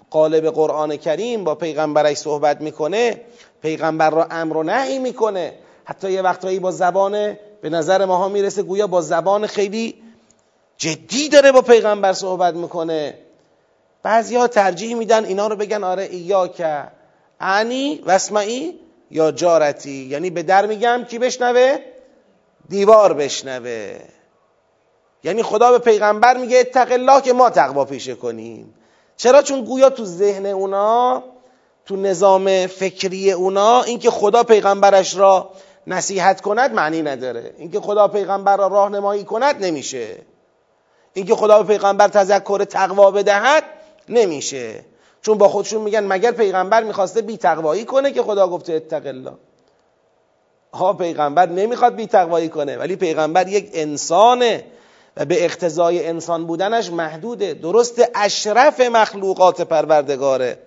قالب 0.10 0.50
قرآن 0.50 0.98
کریم 0.98 1.44
با 1.44 1.56
پیغمبرش 1.56 2.18
صحبت 2.18 2.62
می‌کنه 2.62 3.22
پیغمبر 3.62 4.10
را 4.10 4.28
امر 4.32 4.58
و 4.58 4.64
نهی 4.64 5.00
می‌کنه. 5.00 5.54
حتی 5.84 6.12
یه 6.12 6.22
وقتهایی 6.22 6.60
با 6.60 6.72
زبان 6.72 7.38
به 7.62 7.70
نظر 7.70 8.06
ماها 8.06 8.30
می‌رسه 8.30 8.64
گویا 8.64 8.88
با 8.88 9.02
زبان 9.02 9.48
خیلی 9.48 9.96
جدی 10.78 11.30
داره 11.30 11.52
با 11.52 11.62
پیغمبر 11.62 12.14
صحبت 12.14 12.54
می‌کنه. 12.54 13.18
بعضی 14.04 14.36
ها 14.36 14.48
ترجیح 14.48 14.96
میدن 14.96 15.26
اینا 15.26 15.48
رو 15.48 15.56
بگن 15.56 15.84
آره 15.84 16.04
ایا 16.04 16.48
که 16.48 16.88
انی 17.40 18.02
وسمعی 18.06 18.80
یا 19.12 19.32
جارتی. 19.32 20.06
یعنی 20.06 20.30
به 20.30 20.44
در 20.44 20.66
میگم 20.66 21.06
کی 21.10 21.20
بشنوه؟ 21.20 21.78
دیوار 22.70 23.14
بشنوه. 23.14 24.00
یعنی 25.24 25.44
خدا 25.44 25.72
به 25.72 25.80
پیغمبر 25.80 26.38
میگه 26.38 26.58
اتق 26.58 26.92
الله 26.92 27.22
که 27.22 27.34
ما 27.34 27.50
تقوا 27.50 27.86
پیشه 27.86 28.16
کنیم. 28.16 28.74
چرا؟ 29.18 29.42
چون 29.42 29.66
گویا 29.66 29.90
تو 29.90 30.06
ذهن 30.06 30.46
اونا 30.46 31.24
تو 31.86 31.96
نظام 31.96 32.68
فکری 32.68 33.32
اونا 33.32 33.82
اینکه 33.82 34.12
خدا 34.12 34.44
پیغمبرش 34.44 35.16
را 35.16 35.50
نصیحت 35.88 36.42
کند 36.42 36.74
معنی 36.74 37.02
نداره. 37.02 37.54
اینکه 37.58 37.80
خدا 37.80 38.08
پیغمبر 38.08 38.58
را 38.58 38.68
راهنمایی 38.68 39.24
کند 39.24 39.66
نمیشه. 39.66 40.08
اینکه 41.14 41.36
خدا 41.36 41.64
به 41.64 41.74
پیغمبر 41.74 42.08
تذکر 42.08 42.64
تقوا 42.64 43.12
بدهد 43.12 43.64
نمیشه. 44.10 44.86
چون 45.22 45.38
با 45.38 45.48
خودشون 45.48 45.82
میگن 45.82 46.04
مگر 46.04 46.32
پیغمبر 46.32 46.84
می‌خواسته 46.84 47.22
بی 47.22 47.38
تقوایی 47.38 47.86
کنه 47.86 48.12
که 48.12 48.24
خدا 48.24 48.48
گفته 48.48 48.74
اتق 48.74 49.06
الله. 49.06 49.34
ها 50.74 50.94
پیغمبر 50.94 51.50
نمی‌خواد 51.50 51.96
بی 51.96 52.08
تقوایی 52.08 52.50
کنه 52.50 52.78
ولی 52.78 52.96
پیغمبر 52.96 53.48
یک 53.48 53.70
انسانه 53.74 54.64
و 55.18 55.26
به 55.26 55.46
اقتضای 55.46 56.08
انسان 56.08 56.46
بودنش 56.46 56.90
محدوده. 56.90 57.54
درست 57.54 58.02
اشرف 58.16 58.80
مخلوقات 58.80 59.62
پروردگاره. 59.62 60.58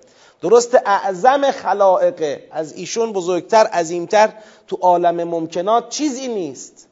درست 0.44 0.78
اعظم 0.86 1.50
خلائقه 1.50 2.48
از 2.50 2.72
ایشون 2.72 3.12
بزرگتر 3.12 3.66
عظیمتر 3.66 4.32
تو 4.66 4.76
عالم 4.76 5.28
ممکنات 5.28 5.88
چیزی 5.88 6.28
نیست. 6.28 6.88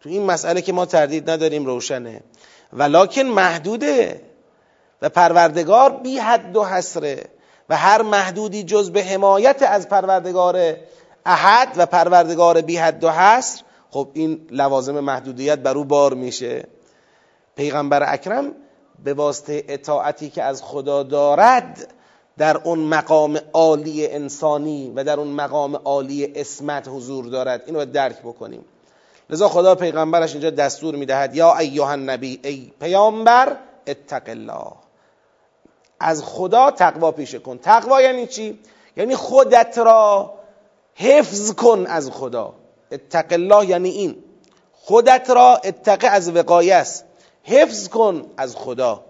تو 0.00 0.08
این 0.08 0.22
مسئله 0.22 0.62
که 0.62 0.72
ما 0.72 0.86
تردید 0.86 1.30
نداریم 1.30 1.66
روشنه. 1.66 2.20
ولکن 2.72 3.22
محدوده 3.22 4.20
و 5.02 5.08
پروردگار 5.08 5.90
بی 5.90 6.18
حد 6.18 6.56
و 6.56 6.64
حسره 6.64 7.24
و 7.68 7.76
هر 7.76 8.02
محدودی 8.02 8.62
جز 8.62 8.90
به 8.90 9.04
حمایت 9.04 9.62
از 9.62 9.88
پروردگار 9.88 10.76
احد 11.26 11.74
و 11.76 11.86
پروردگار 11.86 12.60
بی 12.60 12.76
حد 12.76 13.04
و 13.04 13.10
حسر 13.10 13.62
خب 13.90 14.08
این 14.12 14.46
لوازم 14.50 15.00
محدودیت 15.00 15.58
بر 15.58 15.78
او 15.78 15.84
بار 15.84 16.14
میشه. 16.14 16.64
پیغمبر 17.56 18.12
اکرم 18.12 18.52
به 19.04 19.14
واسطه 19.14 19.64
اطاعتی 19.68 20.30
که 20.30 20.42
از 20.42 20.62
خدا 20.62 21.02
دارد 21.02 21.94
در 22.38 22.56
اون 22.56 22.78
مقام 22.78 23.40
عالی 23.52 24.06
انسانی 24.06 24.92
و 24.96 25.04
در 25.04 25.20
اون 25.20 25.28
مقام 25.28 25.76
عالی 25.76 26.32
اسمت 26.34 26.88
حضور 26.88 27.24
دارد. 27.24 27.62
اینو 27.66 27.78
باید 27.78 27.92
درک 27.92 28.18
بکنیم. 28.18 28.64
لذا 29.30 29.48
خدا 29.48 29.74
پیغمبرش 29.74 30.32
اینجا 30.32 30.50
دستور 30.50 30.96
می‌دهد 30.96 31.36
یا 31.36 31.56
ایها 31.56 31.90
النبی 31.90 32.40
ای 32.44 32.72
پیامبر 32.80 33.56
اتق 33.86 34.22
الله. 34.26 34.72
از 36.00 36.24
خدا 36.24 36.70
تقوا 36.70 37.12
پیشه 37.12 37.38
کن. 37.38 37.58
تقوا 37.58 38.02
یعنی 38.02 38.26
چی؟ 38.26 38.58
یعنی 38.96 39.16
خودت 39.16 39.78
را 39.78 40.34
حفظ 40.94 41.52
کن 41.52 41.86
از 41.86 42.10
خدا. 42.10 42.54
اتق 42.92 43.26
الله 43.30 43.66
یعنی 43.66 43.88
این. 43.88 44.16
خودت 44.72 45.30
را 45.30 45.60
اتقه 45.64 46.06
از 46.06 46.36
وقایه 46.36 46.74
است. 46.74 47.04
حفظ 47.42 47.88
کن 47.88 48.26
از 48.36 48.56
خدا. 48.56 49.07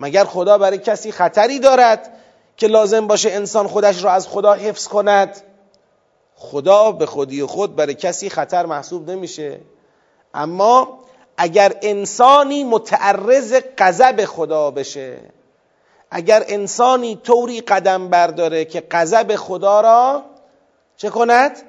مگر 0.00 0.24
خدا 0.24 0.58
برای 0.58 0.78
کسی 0.78 1.12
خطری 1.12 1.58
دارد 1.58 2.12
که 2.56 2.66
لازم 2.66 3.06
باشه 3.06 3.30
انسان 3.30 3.66
خودش 3.66 4.04
را 4.04 4.12
از 4.12 4.28
خدا 4.28 4.52
حفظ 4.52 4.88
کند؟ 4.88 5.36
خدا 6.34 6.92
به 6.92 7.06
خودی 7.06 7.44
خود 7.44 7.76
برای 7.76 7.94
کسی 7.94 8.30
خطر 8.30 8.66
محسوب 8.66 9.10
نمیشه. 9.10 9.60
اما 10.34 10.98
اگر 11.36 11.74
انسانی 11.82 12.64
متعرض 12.64 13.60
غضب 13.78 14.24
خدا 14.24 14.70
بشه 14.70 15.18
اگر 16.10 16.44
انسانی 16.48 17.16
طوری 17.16 17.60
قدم 17.60 18.08
برداره 18.08 18.64
که 18.64 18.86
غضب 18.90 19.36
خدا 19.36 19.80
را 19.80 20.22
چه 20.96 21.10
کند؟ 21.10 21.62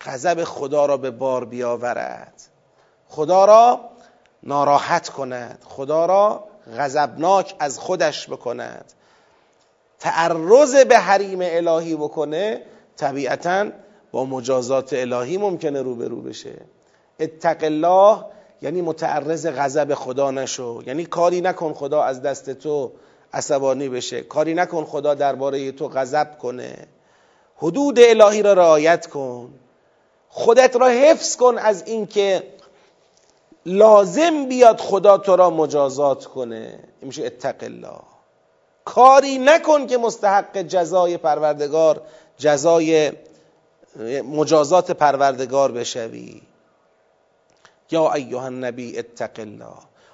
غضب 0.00 0.44
خدا 0.44 0.86
را 0.86 0.96
به 0.96 1.10
بار 1.10 1.44
بیاورد. 1.44 2.42
خدا 3.08 3.44
را 3.44 3.80
ناراحت 4.42 5.08
کند. 5.08 5.64
خدا 5.68 6.06
را 6.06 6.49
غضبناک 6.76 7.54
از 7.58 7.78
خودش 7.78 8.28
بکند. 8.28 8.92
تعرض 9.98 10.74
به 10.76 10.98
حریم 10.98 11.38
الهی 11.42 11.96
بکنه 11.96 12.62
طبیعتا 12.96 13.66
با 14.12 14.24
مجازات 14.24 14.92
الهی 14.92 15.36
ممکنه 15.36 15.82
روبرو 15.82 16.22
بشه. 16.22 16.54
اتق 17.20 17.64
الله 17.64 18.24
یعنی 18.62 18.82
متعرض 18.82 19.46
غضب 19.46 19.94
خدا 19.94 20.30
نشو. 20.30 20.82
یعنی 20.86 21.04
کاری 21.04 21.40
نکن 21.40 21.72
خدا 21.72 22.02
از 22.02 22.22
دست 22.22 22.50
تو 22.50 22.92
عصبانی 23.32 23.88
بشه. 23.88 24.20
کاری 24.20 24.54
نکن 24.54 24.84
خدا 24.84 25.14
درباره 25.14 25.72
تو 25.72 25.88
غضب 25.88 26.38
کنه. 26.38 26.76
حدود 27.56 27.98
الهی 28.00 28.42
را 28.42 28.52
رعایت 28.52 29.06
کن. 29.06 29.50
خودت 30.28 30.76
را 30.76 30.88
حفظ 30.88 31.36
کن 31.36 31.58
از 31.58 31.82
اینکه 31.86 32.42
لازم 33.66 34.48
بیاد 34.48 34.80
خدا 34.80 35.18
تو 35.18 35.36
را 35.36 35.50
مجازات 35.50 36.24
کنه. 36.24 36.78
این 37.00 37.06
میشه 37.06 37.26
اتق 37.26 37.56
الله. 37.60 38.00
کاری 38.84 39.38
نکن 39.38 39.86
که 39.86 39.98
مستحق 39.98 40.58
جزای 40.58 41.16
پروردگار 41.16 42.02
جزای 42.38 43.12
مجازات 44.24 44.90
پروردگار 44.90 45.72
بشوی. 45.72 46.42
یا 47.90 48.12
ایها 48.12 48.44
النبی 48.44 48.98
اتق 48.98 49.30
الله. 49.38 49.66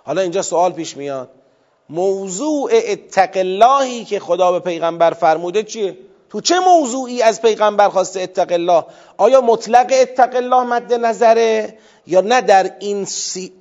حالا 0.04 0.20
اینجا 0.20 0.42
سوال 0.42 0.72
پیش 0.72 0.96
میاد. 0.96 1.30
موضوع 1.90 2.70
اتق 2.72 3.30
اللهی 3.34 4.04
که 4.04 4.20
خدا 4.20 4.52
به 4.52 4.60
پیغمبر 4.60 5.10
فرموده 5.10 5.62
چیه؟ 5.62 5.96
تو 6.30 6.40
چه 6.40 6.59
موضوعی 6.59 7.23
از 7.23 7.42
پیغمبر 7.42 7.88
خواسته 7.88 8.21
اتق 8.21 8.52
الله؟ 8.52 8.85
آیا 9.16 9.40
مطلق 9.40 9.92
اتق 10.00 10.37
الله 10.37 10.62
مد 10.62 10.95
نظره؟ 10.95 11.78
یا 12.06 12.21
نه 12.21 12.40
در 12.40 12.73
این 12.78 13.06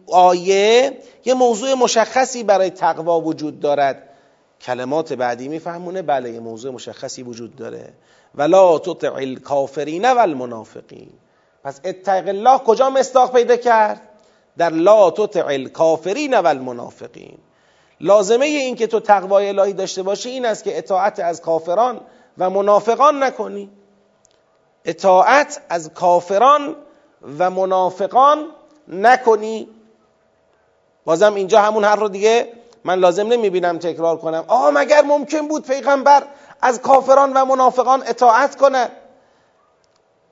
آیه 0.08 0.98
یه 1.26 1.34
موضوع 1.34 1.74
مشخصی 1.74 2.44
برای 2.44 2.70
تقوا 2.70 3.22
وجود 3.22 3.60
دارد؟ 3.60 4.10
کلمات 4.62 5.14
بعدی 5.14 5.48
میفهمونه 5.48 6.02
بله 6.02 6.32
یه 6.32 6.40
موضوع 6.40 6.72
مشخصی 6.72 7.24
وجود 7.24 7.56
داره. 7.56 7.94
ولا 8.36 8.80
تطع 8.80 9.14
الکافرین 9.14 10.12
و 10.12 10.20
المنافقین 10.20 11.10
پس 11.64 11.80
اتق 11.86 12.28
الله 12.28 12.58
کجا 12.58 12.90
مستاق 12.90 13.34
پیدا 13.34 13.56
کرد؟ 13.56 14.02
در 14.58 14.70
لا 14.70 15.12
تطع 15.12 15.46
الکافرین 15.46 16.34
و 16.34 16.48
المنافقین 16.48 17.38
لازمه 18.02 18.46
این 18.46 18.76
که 18.76 18.88
تو 18.88 19.00
تقوای 19.00 19.50
الهی 19.50 19.74
داشته 19.74 20.04
باشی 20.04 20.30
این 20.30 20.46
است 20.46 20.64
که 20.64 20.78
اطاعت 20.78 21.20
از 21.20 21.42
کافران 21.42 22.02
و 22.38 22.50
منافقان 22.50 23.24
نکنی. 23.24 23.70
اطاعت 24.86 25.62
از 25.70 25.94
کافران 25.94 26.76
و 27.40 27.50
منافقان 27.50 28.46
نکنی. 28.88 29.68
بازم 31.06 31.36
اینجا 31.36 31.62
همون 31.62 31.84
هر 31.84 31.96
رو 31.96 32.10
دیگه 32.10 32.54
من 32.84 33.00
لازم 33.00 33.28
نمی‌بینم 33.28 33.78
تکرار 33.78 34.18
کنم. 34.18 34.44
آه 34.48 34.72
مگر 34.72 35.02
ممکن 35.02 35.48
بود 35.48 35.68
پیغمبر 35.68 36.24
از 36.62 36.82
کافران 36.82 37.34
و 37.34 37.46
منافقان 37.46 38.04
اطاعت 38.08 38.56
کنه؟ 38.56 38.90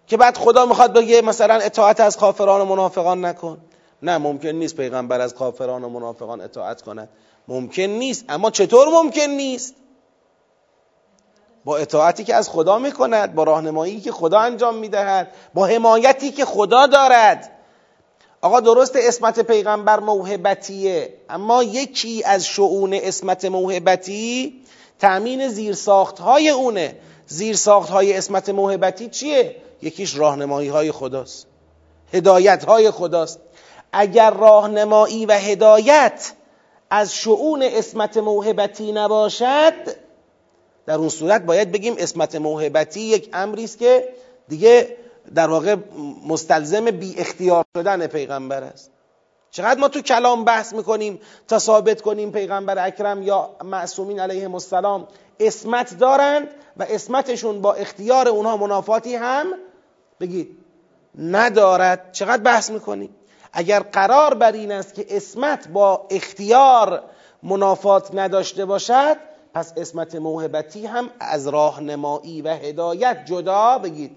که 0.08 0.18
بعد 0.18 0.38
خدا 0.38 0.66
می‌خواد 0.66 0.94
بگه 0.94 1.22
مثلا 1.22 1.54
اطاعت 1.54 2.00
از 2.00 2.18
کافران 2.18 2.62
و 2.62 2.66
منافقان 2.66 3.26
نکن. 3.26 3.58
نه 4.02 4.18
ممکن 4.18 4.50
نیست 4.50 4.76
پیغمبر 4.76 5.22
از 5.22 5.36
کافران 5.36 5.84
و 5.84 5.90
منافقان 5.90 6.42
اطاعت 6.42 6.82
کند. 6.82 7.10
ممکن 7.48 7.84
نیست 7.84 8.26
اما 8.30 8.52
چطور 8.52 8.88
ممکن 8.88 9.22
نیست؟ 9.22 9.76
با 11.66 11.78
اطاعتی 11.78 12.24
که 12.24 12.36
از 12.36 12.50
خدا 12.50 12.78
می‌کند 12.78 13.36
با 13.36 13.44
راهنمایی 13.44 14.02
که 14.02 14.12
خدا 14.12 14.40
انجام 14.40 14.76
می‌دهد 14.76 15.32
با 15.54 15.66
حمایتی 15.66 16.32
که 16.32 16.46
خدا 16.46 16.88
دارد. 16.88 17.50
آقا 18.42 18.60
درست 18.60 18.96
اسمت 18.96 19.40
پیغمبر 19.40 20.00
موهبتیه 20.00 21.14
اما 21.30 21.64
یکی 21.64 22.24
از 22.24 22.46
شعون 22.46 22.94
اسمت 22.94 23.46
موهبتی 23.46 24.54
تأمین 25.00 25.48
زیرساخت 25.48 26.20
های 26.20 26.50
اونه. 26.50 26.96
زیرساخت 27.28 27.90
های 27.90 28.18
اسمت 28.18 28.50
موهبتی 28.50 29.10
چیه؟ 29.10 29.56
یکیش 29.82 30.16
راهنمایی 30.16 30.70
های 30.70 30.92
خداست 30.92 31.48
هدایت 32.14 32.66
های 32.66 32.92
خداست. 32.92 33.40
اگر 33.92 34.32
راهنمایی 34.32 35.26
و 35.26 35.32
هدایت 35.32 36.32
از 36.90 37.16
شعون 37.16 37.64
اسمت 37.64 38.18
موهبتی 38.18 38.92
نباشد 38.92 39.74
در 40.86 40.96
اون 40.96 41.10
صورت 41.10 41.42
باید 41.42 41.72
بگیم 41.72 41.96
اسمت 41.98 42.36
موهبتی 42.36 43.00
یک 43.00 43.30
امری 43.34 43.64
است 43.64 43.78
که 43.78 44.10
دیگه 44.48 44.98
در 45.36 45.50
واقع 45.50 45.76
مستلزم 46.28 46.92
بی 46.92 47.16
اختیار 47.18 47.66
شدن 47.78 48.08
پیغمبر 48.08 48.64
است. 48.64 48.92
چقدر 49.52 49.80
ما 49.80 49.88
تو 49.88 50.02
کلام 50.02 50.46
بحث 50.46 50.74
می‌کنیم 50.74 51.20
تا 51.48 51.60
ثابت 51.60 52.02
کنیم 52.02 52.32
پیغمبر 52.32 52.88
اکرم 52.88 53.24
یا 53.24 53.50
معصومین 53.64 54.20
علیهم 54.20 54.54
السلام 54.54 55.08
اسمت 55.40 55.98
دارند 55.98 56.48
و 56.78 56.86
اسمتشون 56.90 57.62
با 57.62 57.74
اختیار 57.74 58.28
اونها 58.28 58.58
منافاتی 58.58 59.16
هم 59.16 59.48
بگید 60.20 60.58
ندارد. 61.20 62.12
چقدر 62.12 62.44
بحث 62.44 62.70
می‌کنیم؟ 62.70 63.16
اگر 63.54 63.80
قرار 63.80 64.34
بر 64.34 64.52
این 64.52 64.72
است 64.72 64.94
که 64.94 65.06
اسمت 65.10 65.68
با 65.68 66.08
اختیار 66.10 67.04
منافات 67.44 68.16
نداشته 68.16 68.66
باشد 68.66 69.18
پس 69.54 69.74
اسمت 69.78 70.16
موهبتی 70.16 70.86
هم 70.86 71.10
از 71.20 71.48
راهنمایی 71.48 72.42
و 72.42 72.50
هدایت 72.50 73.26
جدا 73.26 73.78
بگید 73.78 74.16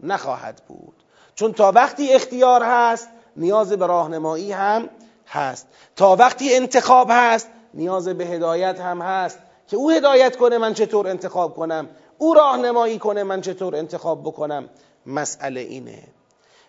نخواهد 0.00 0.62
بود. 0.68 0.94
چون 1.34 1.52
تا 1.52 1.72
وقتی 1.72 2.12
اختیار 2.12 2.62
هست 2.62 3.08
نیاز 3.36 3.72
به 3.72 3.86
راهنمایی 3.86 4.52
هم 4.52 4.88
هست. 5.26 5.66
تا 5.96 6.16
وقتی 6.16 6.54
انتخاب 6.54 7.08
هست 7.10 7.48
نیاز 7.74 8.08
به 8.08 8.24
هدایت 8.24 8.80
هم 8.80 9.02
هست. 9.02 9.38
که 9.68 9.76
او 9.76 9.90
هدایت 9.90 10.36
کنه 10.36 10.58
من 10.58 10.74
چطور 10.74 11.08
انتخاب 11.08 11.54
کنم؟ 11.54 11.88
او 12.18 12.34
راهنمایی 12.34 12.98
کنه 12.98 13.22
من 13.22 13.40
چطور 13.40 13.76
انتخاب 13.76 14.22
بکنم؟ 14.22 14.68
مسئله 15.06 15.60
اینه. 15.60 16.02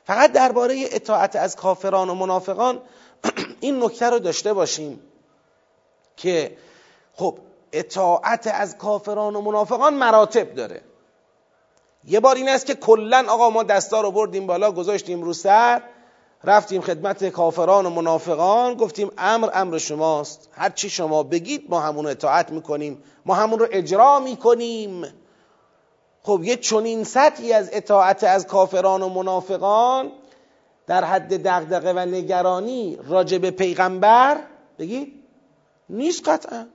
فقط 0.06 0.32
درباره 0.32 0.84
اطاعت 0.92 1.36
از 1.36 1.56
کافران 1.56 2.10
و 2.10 2.14
منافقان 2.14 2.82
این 3.62 3.84
نکته 3.84 4.10
رو 4.10 4.20
داشته 4.20 4.54
باشیم 4.54 5.00
که 6.18 6.58
خب 7.16 7.38
اطاعت 7.74 8.48
از 8.54 8.78
کافران 8.78 9.36
و 9.36 9.42
منافقان 9.42 9.94
مراتب 9.94 10.54
داره. 10.54 10.82
یه 12.04 12.20
بار 12.20 12.36
این 12.36 12.50
است 12.50 12.66
که 12.66 12.76
کلا 12.76 13.26
آقا 13.30 13.50
ما 13.50 13.64
دستا 13.64 14.02
رو 14.02 14.12
بردیم 14.12 14.48
بالا 14.48 14.72
گذاشتیم 14.72 15.24
رو 15.24 15.34
سر 15.34 15.82
رفتیم 16.44 16.82
خدمت 16.82 17.30
کافران 17.30 17.86
و 17.86 17.90
منافقان 17.90 18.74
گفتیم 18.74 19.12
امر 19.18 19.50
امر 19.54 19.78
شماست. 19.78 20.50
هر 20.52 20.70
چی 20.70 20.90
شما 20.90 21.24
بگید 21.24 21.66
ما 21.70 21.80
همون 21.80 22.06
اطاعت 22.06 22.52
می‌کنیم 22.52 23.04
ما 23.26 23.34
همون 23.34 23.60
رو 23.60 23.68
اجرا 23.72 24.20
می‌کنیم. 24.20 25.06
خب 26.24 26.42
یه 26.44 26.56
چنین 26.56 27.04
سطحی 27.04 27.54
از 27.54 27.70
اطاعت 27.74 28.24
از 28.24 28.48
کافران 28.48 29.02
و 29.02 29.10
منافقان 29.10 30.12
در 30.88 31.04
حد 31.04 31.44
دغدغه 31.44 31.94
و 31.94 32.00
نگرانی 32.00 33.00
راجع 33.08 33.38
به 33.38 33.52
پیغمبر 33.52 34.38
بگید؟ 34.80 35.14
نیست 35.90 36.30
قطعا. 36.30 36.68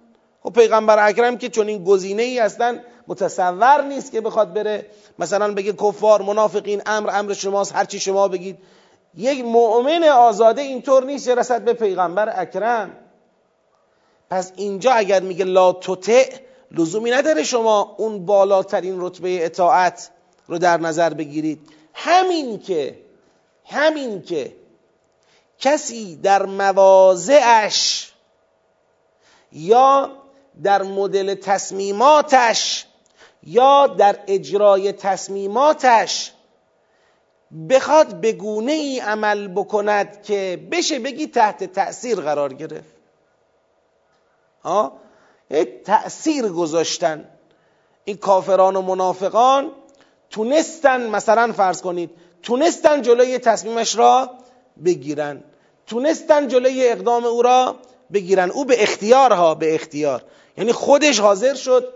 خب 0.49 0.55
پیغمبر 0.55 1.09
اکرم 1.09 1.39
که 1.39 1.49
چنین 1.49 1.85
گزینه 1.85 2.23
ای 2.23 2.39
هستن 2.39 2.83
متصور 3.09 3.83
نیست 3.83 4.13
که 4.13 4.21
بخواد 4.21 4.53
بره. 4.53 4.87
مثلا 5.19 5.55
بگه 5.55 5.73
کفار 5.73 6.23
منافقین 6.23 6.83
امر 6.87 7.11
امر 7.13 7.33
شماست 7.33 7.75
هرچی 7.75 8.01
شما 8.01 8.29
بگید. 8.29 8.59
یک 9.15 9.45
مؤمن 9.45 10.05
آزاده 10.05 10.63
اینطور 10.63 11.05
نیست 11.05 11.29
رسد 11.29 11.65
به 11.65 11.73
پیغمبر 11.73 12.41
اکرم. 12.41 12.91
پس 14.31 14.53
اینجا 14.57 14.93
اگر 14.93 15.21
میگه 15.21 15.45
لا 15.45 15.73
تطع 15.73 16.25
لزومی 16.71 17.11
نداره 17.11 17.43
شما 17.43 17.95
اون 17.99 18.27
بالاترین 18.27 19.01
رتبه 19.01 19.45
اطاعت 19.45 20.11
رو 20.47 20.59
در 20.59 20.81
نظر 20.81 21.15
بگیرید. 21.15 21.61
همین 21.95 22.59
که 22.59 22.99
همین 23.65 24.23
که 24.23 24.53
کسی 25.59 26.17
در 26.17 26.47
مواضعش 26.47 28.13
یا 29.53 30.11
در 30.63 30.83
مدل 30.83 31.35
تصمیماتش 31.35 32.87
یا 33.43 33.87
در 33.87 34.19
اجرای 34.27 34.93
تصمیماتش 34.93 36.33
بخواد 37.71 38.21
به 38.21 38.33
گونه 38.33 38.73
ای 38.73 39.01
عمل 39.01 39.49
بکند 39.49 40.23
که 40.23 40.69
بشه 40.73 40.99
بگی 40.99 41.27
تحت 41.27 41.65
تأثیر 41.65 42.21
قرار 42.21 42.55
گرفت. 42.55 42.95
تأثیر 45.85 46.49
گذاشتن. 46.49 47.29
این 48.05 48.17
کافران 48.17 48.77
و 48.77 48.83
منافقان 48.83 49.73
تونستن 50.31 51.11
مثلا 51.11 51.53
فرض 51.53 51.83
کنید 51.83 52.11
تونستن 52.43 53.03
جلوی 53.03 53.39
تصمیمش 53.39 53.97
را 53.97 54.31
بگیرن. 54.85 55.45
تونستن 55.87 56.49
جلوی 56.49 56.89
اقدام 56.89 57.25
او 57.25 57.43
را 57.43 57.77
بگیرن. 58.13 58.51
او 58.51 58.65
به 58.65 58.83
اختیار 58.83 59.33
ها 59.33 59.55
به 59.55 59.75
اختیار. 59.75 60.23
یعنی 60.59 60.73
خودش 60.73 61.21
حاضر 61.21 61.55
شد 61.55 61.95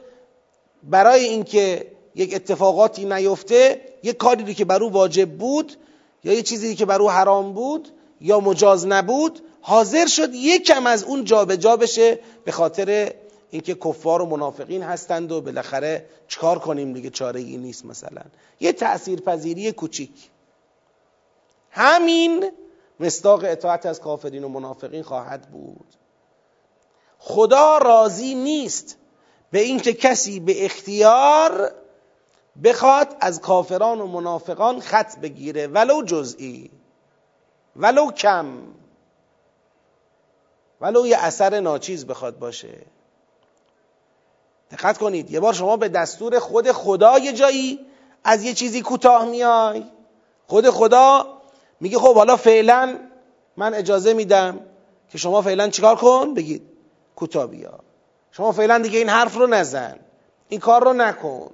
برای 0.83 1.25
اینکه 1.25 1.87
یک 2.15 2.35
اتفاقاتی 2.35 3.05
نیفته 3.05 3.81
یک 4.03 4.17
کاری 4.17 4.55
که 4.55 4.65
بر 4.65 4.83
او 4.83 4.93
واجب 4.93 5.31
بود 5.31 5.77
یا 6.25 6.33
یه 6.33 6.43
چیزی 6.43 6.75
که 6.75 6.87
بر 6.87 7.03
او 7.03 7.11
حرام 7.11 7.53
بود 7.53 7.89
یا 8.21 8.41
مجاز 8.41 8.87
نبود 8.87 9.41
حاضر 9.61 10.07
شد 10.07 10.35
یکم 10.35 10.87
از 10.87 11.05
اون 11.05 11.25
جابجا 11.25 11.57
جا 11.57 11.77
بشه 11.77 12.19
به 12.45 12.53
خاطر 12.53 13.15
اینکه 13.51 13.75
کفار 13.75 14.23
و 14.23 14.27
منافقین 14.27 14.83
هستند 14.83 15.33
و 15.33 15.41
بالاخره 15.41 16.07
چکار 16.29 16.59
کنیم 16.59 16.93
دیگه؟ 16.93 17.11
چاره 17.11 17.41
ای 17.41 17.57
نیست 17.57 17.85
مثلا. 17.85 18.23
یه 18.61 18.73
تأثیر 18.73 19.21
پذیری 19.21 19.73
کوچیک. 19.73 20.31
همین 21.71 22.51
مصداق 23.01 23.45
اطاعت 23.45 23.87
از 23.87 24.01
کافرین 24.01 24.45
و 24.45 24.49
منافقین 24.49 25.03
خواهد 25.03 25.51
بود. 25.51 26.02
خدا 27.25 27.79
راضی 27.79 28.35
نیست 28.35 28.97
به 29.51 29.61
اینکه 29.61 29.93
کسی 29.93 30.41
به 30.41 30.65
اختیار 30.65 31.73
بخواد 32.65 33.17
از 33.21 33.41
کافران 33.41 34.01
و 34.01 34.07
منافقان 34.07 34.81
خط 34.81 35.19
بگیره. 35.19 35.67
ولو 35.67 36.03
جزئی 36.03 36.71
ولو 37.77 38.11
کم 38.11 38.47
ولو 40.81 41.07
یه 41.07 41.19
اثر 41.19 41.61
ناچیز 41.61 42.07
بخواد 42.07 42.39
باشه. 42.39 42.79
دقت 44.71 44.99
کنید 44.99 45.31
یه 45.31 45.41
بار 45.41 45.53
شما 45.53 45.77
به 45.77 45.89
دستور 45.89 46.39
خود 46.39 46.73
خدا 46.73 47.19
یه 47.19 47.33
جایی 47.33 47.87
از 48.25 48.45
یه 48.45 48.55
چیزی 48.55 48.83
کوتاه 48.83 49.25
میای. 49.25 49.85
خود 50.47 50.71
خدا 50.71 51.27
میگه 51.81 51.99
خب 51.99 52.15
حالا 52.15 52.37
فعلا 52.37 52.99
من 53.57 53.75
اجازه 53.75 54.13
میدم 54.13 54.61
که 55.09 55.19
شما 55.19 55.43
فعلا 55.43 55.69
چیکار 55.69 55.97
کن؟ 55.97 56.35
بگید. 56.35 56.72
کوتاه 57.23 57.47
بیا 57.47 57.79
شما 58.31 58.53
فعلا 58.53 58.79
دیگه 58.79 58.99
این 58.99 59.09
حرف 59.09 59.35
رو 59.35 59.47
نزن. 59.47 59.99
این 60.49 60.61
کار 60.61 60.85
رو 60.85 60.93
نکن. 60.93 61.51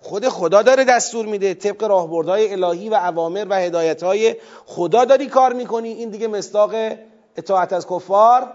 خود 0.00 0.28
خدا 0.28 0.62
داره 0.62 0.84
دستور 0.84 1.26
میده. 1.26 1.54
طبق 1.54 1.84
راهبردهای 1.84 2.52
الهی 2.52 2.88
و 2.88 2.94
اوامر 2.94 3.46
و 3.50 3.54
هدایتهای 3.54 4.36
خدا 4.66 5.04
داری 5.04 5.26
کار 5.26 5.52
می‌کنی. 5.52 5.88
این 5.88 6.10
دیگه 6.10 6.28
مصداق 6.28 6.74
اطاعت 7.36 7.72
از 7.72 7.86
کفار 7.86 8.52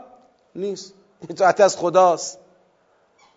نیست. 0.56 0.94
اطاعت 1.30 1.62
از 1.62 1.78
خداست. 1.78 2.40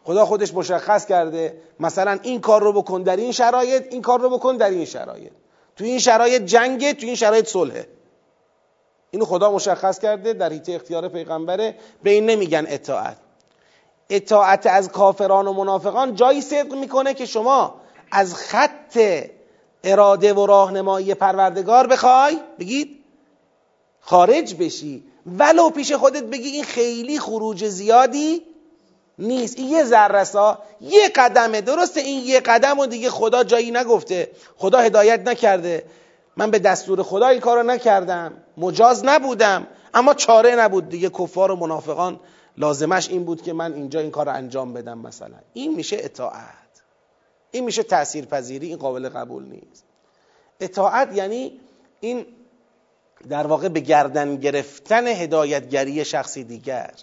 خدا 0.05 0.27
خودش 0.27 0.55
مشخص 0.55 1.07
کرده. 1.07 1.63
مثلا 1.81 2.19
این 2.23 2.41
کار 2.41 2.63
رو 2.63 2.73
بکن 2.73 3.03
در 3.03 3.17
این 3.17 3.33
شرایط 3.33 3.87
این 3.91 4.03
کار 4.03 4.21
رو 4.21 4.31
بکن 4.31 4.57
در 4.57 4.71
این 4.71 4.85
شرایط. 4.85 5.33
تو 5.77 5.85
این 5.85 5.99
شرایط 5.99 6.43
جنگه 6.43 6.95
تو 6.95 7.07
این 7.07 7.15
شرایط 7.15 7.47
صلحه. 7.49 7.89
اینو 9.15 9.25
خدا 9.25 9.53
مشخص 9.53 9.99
کرده 9.99 10.33
در 10.33 10.53
حیطه 10.53 10.73
اختیار 10.73 11.09
پیغمبره. 11.09 11.75
به 12.03 12.11
این 12.11 12.27
نمیگن 12.27 12.65
اطاعت. 12.69 13.17
اطاعت 14.11 14.67
از 14.67 14.89
کافران 14.89 15.47
و 15.47 15.53
منافقان 15.53 16.15
جایی 16.15 16.41
صدق 16.41 16.75
می‌کنه 16.75 17.15
که 17.15 17.27
شما 17.27 17.75
از 18.11 18.35
خط 18.35 18.99
اراده 19.85 20.35
و 20.35 20.47
راهنمایی 20.47 21.15
پروردگار 21.15 21.87
بخوای 21.87 22.39
بگید 22.59 23.05
خارج 24.01 24.55
بشی. 24.55 25.05
ولو 25.27 25.71
پیش 25.71 25.93
خودت 25.93 26.23
بگی 26.23 26.49
این 26.49 26.65
خیلی 26.65 27.19
خروج 27.19 27.65
زیادی 27.65 28.43
نیست. 29.19 29.59
این 29.59 29.69
یه 29.69 29.85
ذرسا 29.85 30.59
یه 30.81 31.09
قدمه. 31.09 31.61
درسته 31.61 32.01
این 32.01 32.25
یه 32.25 32.41
قدم 32.41 32.79
و 32.79 32.87
دیگه 32.87 33.11
خدا 33.11 33.45
جایی 33.45 33.71
نگفته. 33.71 34.31
خدا 34.57 34.79
هدایت 34.79 35.29
نکرده. 35.29 35.85
من 36.37 36.51
به 36.51 36.59
دستور 36.59 37.03
خدا 37.03 37.29
این 37.29 37.41
کارو 37.41 37.63
نکردم. 37.63 38.33
مجاز 38.57 39.05
نبودم. 39.05 39.67
اما 39.95 40.15
چاره 40.15 40.57
نبود 40.57 40.89
دیگه. 40.89 41.11
کفار 41.11 41.51
و 41.51 41.57
منافقان 41.57 42.21
لازمش 42.59 43.09
این 43.09 43.25
بود 43.25 43.43
که 43.43 43.53
من 43.53 43.73
اینجا 43.73 44.01
این 44.01 44.11
کار 44.11 44.29
انجام 44.29 44.73
بدم 44.73 44.99
مثلا. 44.99 45.37
این 45.53 45.75
میشه 45.75 45.97
اطاعت. 46.01 46.83
این 47.51 47.65
میشه 47.65 47.83
تأثیر 47.83 48.25
پذیری 48.25 48.67
این 48.67 48.77
قابل 48.77 49.09
قبول 49.09 49.45
نیست. 49.45 49.85
اطاعت 50.61 51.17
یعنی 51.17 51.61
این 52.01 52.27
در 53.29 53.47
واقع 53.47 53.69
به 53.69 53.81
گردن 53.81 54.37
گرفتن 54.37 55.07
هدایتگری 55.07 56.05
شخصی 56.05 56.45
دیگر. 56.45 56.95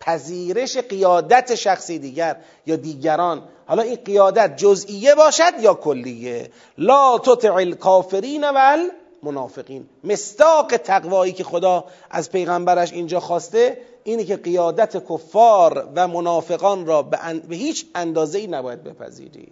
پذیرش 0.00 0.76
قیادت 0.76 1.54
شخصی 1.54 1.98
دیگر 1.98 2.36
یا 2.66 2.76
دیگران. 2.76 3.42
حالا 3.66 3.82
این 3.82 3.98
قیادت 4.04 4.56
جزئیه 4.56 5.14
باشد 5.14 5.52
یا 5.60 5.74
کلیه؟ 5.74 6.50
لا 6.78 7.18
تطع 7.18 7.54
الکافرین 7.54 8.44
و 8.44 8.76
منافقین 9.22 9.88
مستاق 10.04 10.76
تقوایی 10.76 11.32
که 11.32 11.44
خدا 11.44 11.84
از 12.10 12.30
پیغمبرش 12.30 12.92
اینجا 12.92 13.20
خواسته 13.20 13.78
اینه 14.04 14.24
که 14.24 14.36
قیادت 14.36 15.04
کفار 15.08 15.88
و 15.96 16.08
منافقان 16.08 16.86
را 16.86 17.02
به, 17.02 17.18
به 17.48 17.56
هیچ 17.56 17.86
اندازه 17.94 18.38
ای 18.38 18.46
نباید 18.46 18.84
بپذیری. 18.84 19.48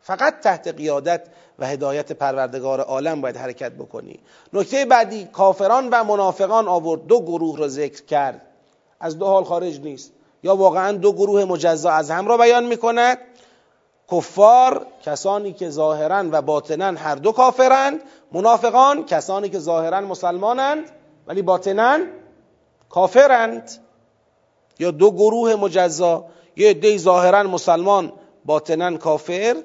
فقط 0.00 0.40
تحت 0.40 0.68
قیادت 0.68 1.26
و 1.58 1.66
هدایت 1.66 2.12
پروردگار 2.12 2.80
عالم 2.80 3.20
باید 3.20 3.36
حرکت 3.36 3.72
بکنی. 3.72 4.20
نکته 4.52 4.84
بعدی 4.84 5.24
کافران 5.24 5.88
و 5.88 6.04
منافقان 6.04 6.68
آورد. 6.68 7.06
دو 7.06 7.20
گروه 7.20 7.58
را 7.58 7.68
ذکر 7.68 8.04
کرد. 8.04 8.42
از 9.00 9.18
دو 9.18 9.26
حال 9.26 9.44
خارج 9.44 9.80
نیست. 9.80 10.12
یا 10.42 10.56
واقعا 10.56 10.92
دو 10.92 11.12
گروه 11.12 11.44
مجزا 11.44 11.90
از 11.90 12.10
هم 12.10 12.28
را 12.28 12.36
بیان 12.36 12.64
می‌کند. 12.64 13.18
کفار 14.12 14.86
کسانی 15.02 15.52
که 15.52 15.70
ظاهرا 15.70 16.24
و 16.32 16.42
باطنا 16.42 16.86
هر 16.86 17.14
دو 17.14 17.32
کافرند. 17.32 18.00
منافقان 18.32 19.06
کسانی 19.06 19.48
که 19.48 19.58
ظاهرا 19.58 20.00
مسلمانند 20.00 20.90
ولی 21.26 21.42
باطنا 21.42 21.98
کافرند. 22.90 23.70
یا 24.78 24.90
دو 24.90 25.10
گروه 25.10 25.54
مجزا 25.54 26.24
یه 26.56 26.70
عده 26.70 26.98
ظاهرا 26.98 27.42
مسلمان 27.42 28.12
باطنا 28.44 28.96
کافر 28.96 29.56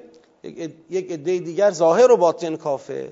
یک 0.90 1.12
عده 1.12 1.38
دیگر 1.38 1.70
ظاهر 1.70 2.12
و 2.12 2.16
باطن 2.16 2.56
کافر. 2.56 3.08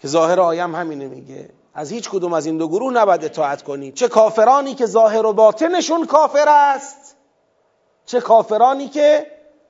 که 0.00 0.08
ظاهر 0.08 0.40
آیم 0.40 0.74
همینه 0.74 1.06
میگه. 1.06 1.48
از 1.76 1.92
هیچ 1.92 2.10
کدوم 2.10 2.32
از 2.32 2.46
این 2.46 2.58
دو 2.58 2.68
گروه 2.68 2.92
نباید 2.92 3.24
اطاعت 3.24 3.62
کنی. 3.62 3.92
چه 3.92 4.08
کافرانی 4.08 4.74
که 4.74 4.86
ظاهر 4.86 5.26
و 5.26 5.32
باطنشون 5.32 6.06
کافر 6.06 6.48
است 6.48 7.16
چه 8.06 8.20
کافرانی 8.20 8.88
که 8.88 9.26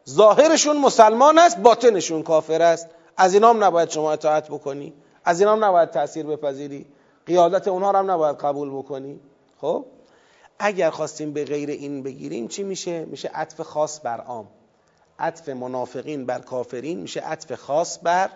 ظاهرشون 0.09 0.77
مسلمان 0.77 1.39
است 1.39 1.59
باطنشون 1.59 2.23
کافر 2.23 2.63
است. 2.63 2.89
از 3.17 3.35
اینام 3.35 3.65
نباید 3.65 3.91
شما 3.91 4.13
اطاعت 4.13 4.49
بکنی. 4.49 4.93
از 5.25 5.41
اینام 5.41 5.65
نباید 5.65 5.91
تاثیر 5.91 6.27
بپذیری. 6.27 6.87
قیادت 7.27 7.69
اونها 7.69 7.91
رو 7.91 7.99
هم 7.99 8.11
نباید 8.11 8.37
قبول 8.37 8.71
بکنی. 8.71 9.21
خب؟ 9.61 9.85
اگر 10.59 10.91
خواستیم 10.91 11.33
به 11.33 11.45
غیر 11.45 11.71
این 11.71 12.03
بگیریم 12.03 12.49
چی 12.49 12.63
میشه؟ 12.63 13.05
میشه 13.05 13.31
عطف 13.35 13.61
خاص 13.61 14.01
بر 14.05 14.21
عام. 14.21 14.47
عطف 15.19 15.49
منافقین 15.49 16.27
بر 16.27 16.39
کافرین 16.39 17.01
میشه 17.01 17.21
عطف 17.21 17.55
خاص 17.55 17.99
بر 18.03 18.31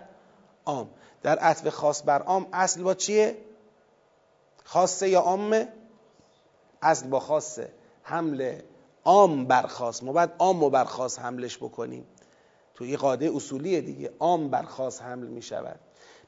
عام. 0.65 0.89
در 1.23 1.39
عطف 1.39 1.69
خاص 1.69 2.03
بر 2.05 2.21
عام 2.21 2.47
اصل 2.53 2.83
با 2.83 2.93
چیه؟ 2.93 3.37
خاصه 4.63 5.09
یا 5.09 5.19
عامه؟ 5.19 5.67
اصل 6.81 7.07
با 7.07 7.19
خاصه. 7.19 7.69
حمل 8.03 8.55
عام 9.05 9.45
بر 9.45 9.67
خاص 9.67 10.03
ما 10.03 10.11
باید 10.11 10.29
عام 10.39 10.63
و 10.63 10.69
بر 10.69 10.85
خاص 10.85 11.19
حملش 11.19 11.57
بکنیم. 11.57 12.05
تو 12.75 12.83
این 12.83 12.97
قاعده 12.97 13.31
اصولیه 13.35 13.81
دیگه. 13.81 14.11
عام 14.19 14.49
بر 14.49 14.63
خاص 14.63 15.01
حمل 15.01 15.27
می 15.27 15.41
شود 15.41 15.79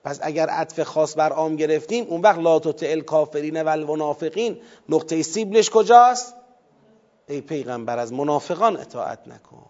پس 0.03 0.19
اگر 0.21 0.49
عطف 0.49 0.83
خاص 0.83 1.17
بر 1.17 1.29
عام 1.33 1.55
گرفتیم 1.55 2.05
اون 2.09 2.21
وقت 2.21 2.39
لا 2.39 2.59
تطع 2.59 2.99
کافرین 2.99 3.61
و 3.61 3.69
المنافقین. 3.69 4.61
نقطه 4.89 5.21
سیبلش 5.21 5.69
کجاست؟ 5.69 6.35
ای 7.27 7.41
پیغمبر 7.41 7.99
از 7.99 8.13
منافقان 8.13 8.77
اطاعت 8.77 9.27
نکن. 9.27 9.65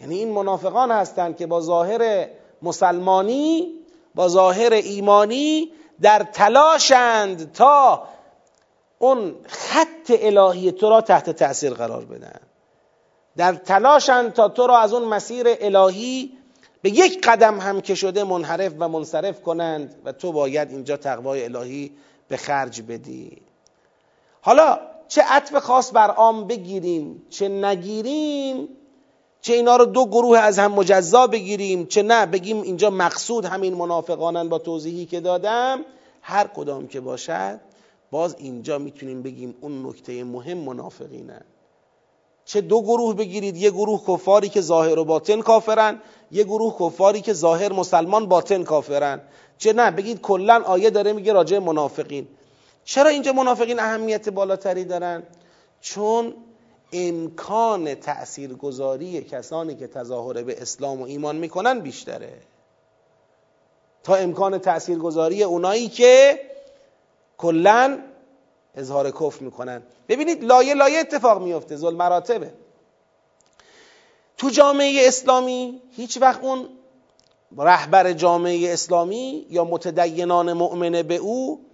یعنی 0.00 0.18
این 0.18 0.32
منافقان 0.32 0.90
هستند 0.90 1.36
که 1.36 1.46
با 1.46 1.60
ظاهر 1.60 2.28
مسلمانی 2.62 3.74
با 4.14 4.28
ظاهر 4.28 4.72
ایمانی 4.72 5.72
در 6.00 6.22
تلاشند 6.22 7.52
تا 7.52 8.08
اون 8.98 9.34
خط 9.46 10.10
الهی 10.10 10.72
تو 10.72 10.90
را 10.90 11.00
تحت 11.00 11.30
تأثیر 11.30 11.74
قرار 11.74 12.04
بدن. 12.04 12.40
در 13.36 13.54
تلاشند 13.54 14.32
تا 14.32 14.48
تو 14.48 14.66
را 14.66 14.78
از 14.78 14.92
اون 14.92 15.04
مسیر 15.04 15.46
الهی 15.60 16.38
به 16.82 16.90
یک 16.90 17.28
قدم 17.28 17.60
هم 17.60 17.80
که 17.80 17.94
شده 17.94 18.24
منحرف 18.24 18.72
و 18.78 18.88
منصرف 18.88 19.42
کنند 19.42 19.94
و 20.04 20.12
تو 20.12 20.32
باید 20.32 20.70
اینجا 20.70 20.96
تقوای 20.96 21.44
الهی 21.44 21.92
به 22.28 22.36
خرج 22.36 22.82
بدی. 22.82 23.42
حالا 24.40 24.78
چه 25.08 25.22
عطف 25.22 25.56
خاص 25.56 25.92
بر 25.92 26.10
عام 26.10 26.46
بگیریم 26.46 27.26
چه 27.30 27.48
نگیریم 27.48 28.68
چه 29.40 29.52
اینا 29.52 29.76
رو 29.76 29.84
دو 29.84 30.06
گروه 30.06 30.38
از 30.38 30.58
هم 30.58 30.72
مجزا 30.72 31.26
بگیریم 31.26 31.86
چه 31.86 32.02
نه 32.02 32.26
بگیم 32.26 32.62
اینجا 32.62 32.90
مقصود 32.90 33.44
همین 33.44 33.74
منافقانن 33.74 34.48
با 34.48 34.58
توضیحی 34.58 35.06
که 35.06 35.20
دادم. 35.20 35.84
هر 36.22 36.46
کدام 36.46 36.86
که 36.86 37.00
باشد 37.00 37.60
باز 38.10 38.36
اینجا 38.38 38.78
می‌تونیم 38.78 39.22
بگیم 39.22 39.54
اون 39.60 39.86
نکته 39.86 40.24
مهم 40.24 40.58
منافقینن 40.58 41.44
چه 42.48 42.60
دو 42.60 42.82
گروه 42.82 43.14
بگیرید 43.14 43.56
یه 43.56 43.70
گروه 43.70 44.02
کفاری 44.08 44.48
که 44.48 44.60
ظاهر 44.60 44.98
و 44.98 45.04
باطن 45.04 45.40
کافرن 45.40 46.00
یه 46.30 46.44
گروه 46.44 46.76
کفاری 46.80 47.20
که 47.20 47.32
ظاهر 47.32 47.72
مسلمان 47.72 48.26
باطن 48.26 48.64
کافرن. 48.64 49.20
چه 49.58 49.72
نه 49.72 49.90
بگید 49.90 50.20
کلا 50.20 50.62
آیه 50.66 50.90
داره 50.90 51.12
میگه 51.12 51.32
راجع 51.32 51.58
منافقین. 51.58 52.28
چرا 52.84 53.10
اینجا 53.10 53.32
منافقین 53.32 53.80
اهمیت 53.80 54.28
بالاتری 54.28 54.84
دارن؟ 54.84 55.22
چون 55.80 56.34
امکان 56.92 57.94
تأثیرگذاری 57.94 59.22
کسانی 59.22 59.74
که 59.74 59.86
تظاهر 59.86 60.42
به 60.42 60.62
اسلام 60.62 61.00
و 61.02 61.04
ایمان 61.04 61.36
می‌کنن 61.36 61.80
بیشتره. 61.80 62.32
تا 64.02 64.14
امکان 64.14 64.58
تأثیرگذاری 64.58 65.42
اونایی 65.42 65.88
که 65.88 66.40
کلا 67.38 67.98
اظهار 68.74 69.10
کفر 69.10 69.44
می‌کنن. 69.44 69.82
ببینید 70.08 70.44
لایه 70.44 70.74
لایه 70.74 70.98
اتفاق 70.98 71.42
میفته 71.42 71.76
ظلم 71.76 71.96
مراتبه 71.96 72.52
تو 74.38 74.50
جامعه 74.50 75.08
اسلامی 75.08 75.82
هیچ 75.96 76.18
وقت 76.20 76.44
اون 76.44 76.68
رهبر 77.56 78.12
جامعه 78.12 78.72
اسلامی 78.72 79.46
یا 79.50 79.64
متدینان 79.64 80.52
مؤمنه 80.52 81.02
به 81.02 81.16
او 81.16 81.64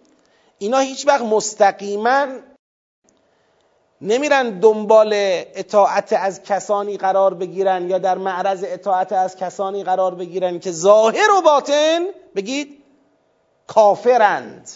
اینا 0.59 0.79
هیچ 0.79 1.07
وقت 1.07 1.22
مستقیما 1.22 2.27
نمیرن 4.04 4.58
دنبال 4.60 5.10
اطاعت 5.14 6.12
از 6.12 6.42
کسانی 6.42 6.96
قرار 6.96 7.34
بگیرن 7.34 7.90
یا 7.90 7.98
در 7.98 8.18
معرض 8.18 8.64
اطاعت 8.66 9.12
از 9.12 9.36
کسانی 9.36 9.84
قرار 9.84 10.14
بگیرن 10.14 10.58
که 10.58 10.72
ظاهر 10.72 11.30
و 11.38 11.42
باطن 11.42 12.06
بگید 12.36 12.82
کافرند. 13.66 14.70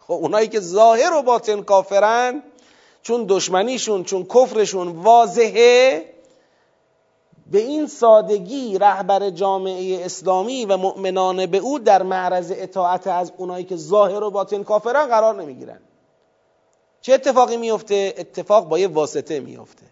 خب 0.00 0.12
اونایی 0.12 0.48
که 0.48 0.60
ظاهر 0.60 1.12
و 1.12 1.22
باطن 1.22 1.62
کافرند 1.62 2.42
چون 3.02 3.26
دشمنیشون 3.28 4.04
چون 4.04 4.24
کفرشون 4.24 4.88
واضحه 4.88 6.04
به 7.50 7.58
این 7.58 7.86
سادگی 7.86 8.78
رهبر 8.78 9.30
جامعه 9.30 10.04
اسلامی 10.04 10.64
و 10.64 10.76
مؤمنان 10.76 11.46
به 11.46 11.58
او 11.58 11.78
در 11.78 12.02
معرض 12.02 12.52
اطاعت 12.56 13.06
از 13.06 13.32
اونایی 13.36 13.64
که 13.64 13.76
ظاهر 13.76 14.22
و 14.22 14.30
باطن 14.30 14.62
کافرن 14.62 15.06
قرار 15.06 15.42
نمی‌گیرن. 15.42 15.80
چه 17.00 17.14
اتفاقی 17.14 17.56
میفته؟ 17.56 18.14
اتفاق 18.18 18.68
با 18.68 18.78
یه 18.78 18.88
واسطه 18.88 19.40
میفته. 19.40 19.86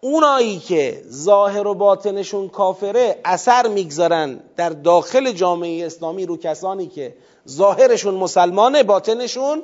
اونایی 0.00 0.58
که 0.58 1.02
ظاهر 1.08 1.66
و 1.66 1.74
باطنشون 1.74 2.48
کافره 2.48 3.20
اثر 3.24 3.68
می‌گذارن 3.68 4.40
در 4.56 4.68
داخل 4.68 5.32
جامعه 5.32 5.86
اسلامی 5.86 6.26
رو 6.26 6.36
کسانی 6.36 6.86
که 6.86 7.16
ظاهرشون 7.48 8.14
مسلمانه 8.14 8.82
باطنشون 8.82 9.62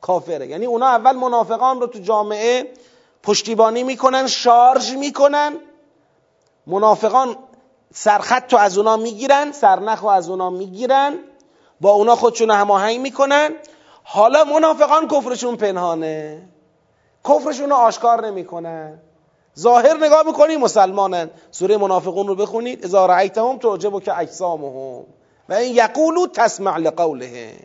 کافره. 0.00 0.46
یعنی 0.46 0.66
اونا 0.66 0.86
اول 0.86 1.12
منافقان 1.12 1.80
رو 1.80 1.86
تو 1.86 1.98
جامعه 1.98 2.72
پشتیبانی 3.22 3.82
می‌کنن 3.82 4.26
شارژ 4.26 4.92
می‌کنن. 4.92 5.56
منافقان 6.66 7.36
سرخط 7.94 8.46
تو 8.46 8.56
از 8.56 8.78
اونا 8.78 8.96
می‌گیرن 8.96 9.52
سرنخ 9.52 10.04
از 10.04 10.30
اونا 10.30 10.50
می‌گیرن. 10.50 11.18
با 11.80 11.90
اونا 11.90 12.16
خودشون 12.16 12.50
هماهنگ 12.50 13.00
می‌کنن. 13.00 13.50
حالا 14.10 14.44
منافقان 14.44 15.08
کفرشون 15.08 15.56
پنهانه. 15.56 16.48
کفرشون 17.28 17.70
رو 17.70 17.76
آشکار 17.76 18.26
نمی‌کنن. 18.26 19.00
ظاهر 19.58 19.96
نگاه 19.96 20.22
می‌کنی 20.26 20.56
مسلمانن. 20.56 21.30
سوره 21.50 21.76
منافقون 21.76 22.26
رو 22.26 22.34
بخونید. 22.34 22.84
اذا 22.84 23.06
رأیتهم 23.06 23.58
تعجبک 23.58 24.04
که 24.04 24.18
اجسامهم. 24.18 25.04
و 25.48 25.54
این 25.54 25.74
یقولو 25.74 26.26
تسمع 26.26 26.78
لقولهم. 26.78 27.56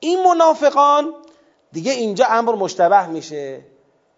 این 0.00 0.22
منافقان 0.22 1.14
دیگه 1.72 1.92
اینجا 1.92 2.26
امر 2.26 2.54
مشتبه 2.54 3.06
میشه. 3.06 3.60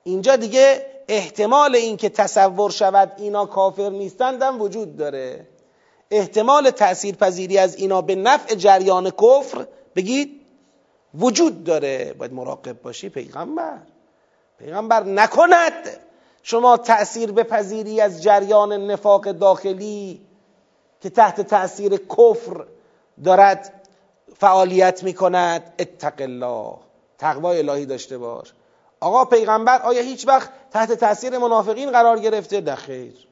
اینجا 0.05 0.37
دیگه 0.37 0.87
احتمال 1.09 1.77
اینکه 1.77 2.09
تصور 2.09 2.71
شود 2.71 3.13
اینا 3.17 3.47
کافر 3.47 3.89
نیستند 3.89 4.43
هم 4.43 4.61
وجود 4.61 4.97
داره. 4.97 5.47
احتمال 6.13 6.71
تأثیر 6.71 7.15
پذیری 7.15 7.59
از 7.59 7.77
اینا 7.77 8.03
به 8.03 8.15
نفع 8.15 8.55
جریان 8.55 9.11
کفر 9.11 9.67
بگید 9.97 10.41
وجود 11.15 11.65
داره. 11.65 12.15
باید 12.19 12.33
مراقب 12.33 12.83
باشی 12.83 13.09
پیغمبر. 13.09 13.79
پیغمبر 14.59 15.03
نکند. 15.05 15.89
شما 16.43 16.77
تأثیر 16.77 17.33
بپذیری 17.33 18.01
از 18.01 18.23
جریان 18.23 18.73
نفاق 18.73 19.31
داخلی 19.31 20.21
که 21.01 21.11
تحت 21.11 21.41
تأثیر 21.41 21.97
کفر 21.97 22.67
دارد 23.25 23.89
فعالیت 24.37 25.03
می 25.03 25.15
کند 25.15 25.75
اتق 25.79 26.15
الله. 26.19 26.75
تقوای 27.19 27.59
الهی 27.59 27.87
داشته 27.87 28.19
باش. 28.19 28.53
آقا 29.01 29.25
پیغمبر 29.25 29.83
آیا 29.83 30.03
هیچ 30.03 30.29
وقت 30.29 30.51
تحت 30.71 30.93
تاثیر 30.93 31.39
منافقین 31.39 31.91
قرار 31.91 32.19
گرفته؟ 32.19 32.61
نه 32.61 32.75
خیر. 32.75 33.32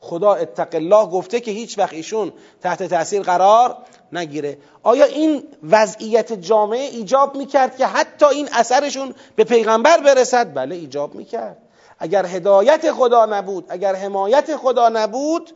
خدا 0.00 0.34
اتق 0.34 0.74
الله 0.74 1.06
گفته 1.06 1.40
که 1.40 1.50
هیچ 1.50 1.78
وقت 1.78 1.92
ایشون 1.92 2.32
تحت 2.60 2.82
تاثیر 2.82 3.22
قرار 3.22 3.76
نگیره. 4.12 4.58
آیا 4.82 5.04
این 5.04 5.42
وضعیت 5.62 6.32
جامعه 6.32 6.80
ایجاب 6.80 7.36
می‌کرد 7.36 7.76
که 7.76 7.86
حتی 7.86 8.26
این 8.26 8.48
اثرشون 8.52 9.14
به 9.36 9.44
پیغمبر 9.44 9.98
برسد؟ 10.00 10.54
بله 10.54 10.74
ایجاب 10.74 11.14
می‌کرد. 11.14 11.56
اگر 11.98 12.26
هدایت 12.26 12.92
خدا 12.92 13.26
نبود 13.26 13.64
اگر 13.68 13.94
حمایت 13.94 14.56
خدا 14.56 14.88
نبود 14.88 15.52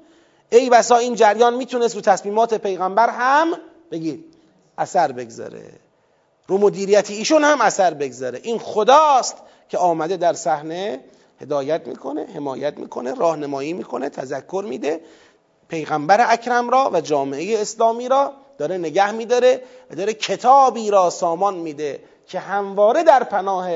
ای 0.52 0.70
بسا 0.70 0.96
این 0.96 1.14
جریان 1.14 1.54
می‌تونست 1.54 1.94
رو 1.94 2.00
تصمیمات 2.00 2.54
پیغمبر 2.54 3.10
هم 3.10 3.52
بگید 3.90 4.24
اثر 4.78 5.12
بگذاره. 5.12 5.62
رو 6.46 6.58
مدیریت 6.58 7.10
ایشون 7.10 7.44
هم 7.44 7.60
اثر 7.60 7.94
بگذاره. 7.94 8.40
این 8.42 8.58
خداست 8.58 9.36
که 9.68 9.78
آمده 9.78 10.16
در 10.16 10.32
صحنه 10.32 11.00
هدایت 11.42 11.86
می‌کنه 11.86 12.26
حمایت 12.34 12.78
می‌کنه 12.78 13.14
راهنمایی 13.14 13.72
می‌کنه 13.72 14.08
تذکر 14.08 14.64
میده. 14.68 15.00
پیغمبر 15.68 16.32
اکرم 16.32 16.70
را 16.70 16.90
و 16.92 17.00
جامعه 17.00 17.60
اسلامی 17.60 18.08
را 18.08 18.32
داره 18.58 18.78
نگه 18.78 19.10
میداره 19.10 19.62
و 19.90 19.94
داره 19.94 20.14
کتابی 20.14 20.90
را 20.90 21.10
سامان 21.10 21.54
میده 21.54 22.00
که 22.26 22.38
همواره 22.38 23.02
در 23.02 23.24
پناه 23.24 23.70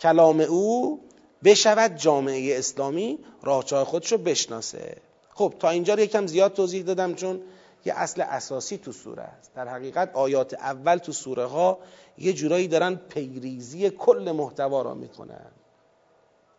کلام 0.00 0.40
او 0.40 1.00
بشود 1.44 1.96
جامعه 1.96 2.58
اسلامی 2.58 3.18
راهچاه 3.42 3.84
خودش 3.84 4.12
رو 4.12 4.18
بشناسه. 4.18 4.96
خب 5.34 5.54
تا 5.58 5.70
اینجا 5.70 5.94
رو 5.94 6.00
یکم 6.00 6.26
زیاد 6.26 6.52
توضیح 6.52 6.82
دادم 6.82 7.14
چون 7.14 7.40
یه 7.84 7.92
اصل 7.96 8.22
اساسی 8.22 8.78
تو 8.78 8.92
سوره 8.92 9.22
است. 9.22 9.54
در 9.54 9.68
حقیقت 9.68 10.10
آیات 10.14 10.54
اول 10.54 10.96
تو 10.96 11.12
سوره 11.12 11.44
ها 11.44 11.78
یه 12.18 12.32
جورایی 12.32 12.68
دارن 12.68 12.94
پیریزی 12.94 13.90
کل 13.90 14.32
محتوا 14.32 14.82
را 14.82 14.94
می‌کنن. 14.94 15.50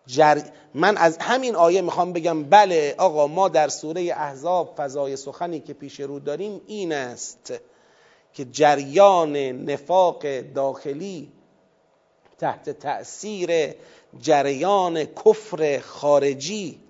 جر... 0.07 0.41
من 0.73 0.97
از 0.97 1.17
همین 1.17 1.55
آیه 1.55 1.81
می‌خوام 1.81 2.13
بگم 2.13 2.43
بله 2.43 2.95
آقا 2.97 3.27
ما 3.27 3.49
در 3.49 3.67
سوره 3.67 4.01
احزاب 4.01 4.73
فضای 4.77 5.15
سخنی 5.15 5.59
که 5.59 5.73
پیش 5.73 5.99
رو 5.99 6.19
داریم 6.19 6.61
این 6.67 6.93
است 6.93 7.53
که 8.33 8.45
جریان 8.45 9.37
نفاق 9.37 10.41
داخلی 10.41 11.31
تحت 12.37 12.69
تأثیر 12.69 13.75
جریان 14.19 15.05
کفر 15.05 15.79
خارجی 15.79 16.81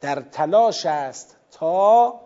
در 0.00 0.20
تلاش 0.20 0.86
است 0.86 1.36
تا 1.50 2.20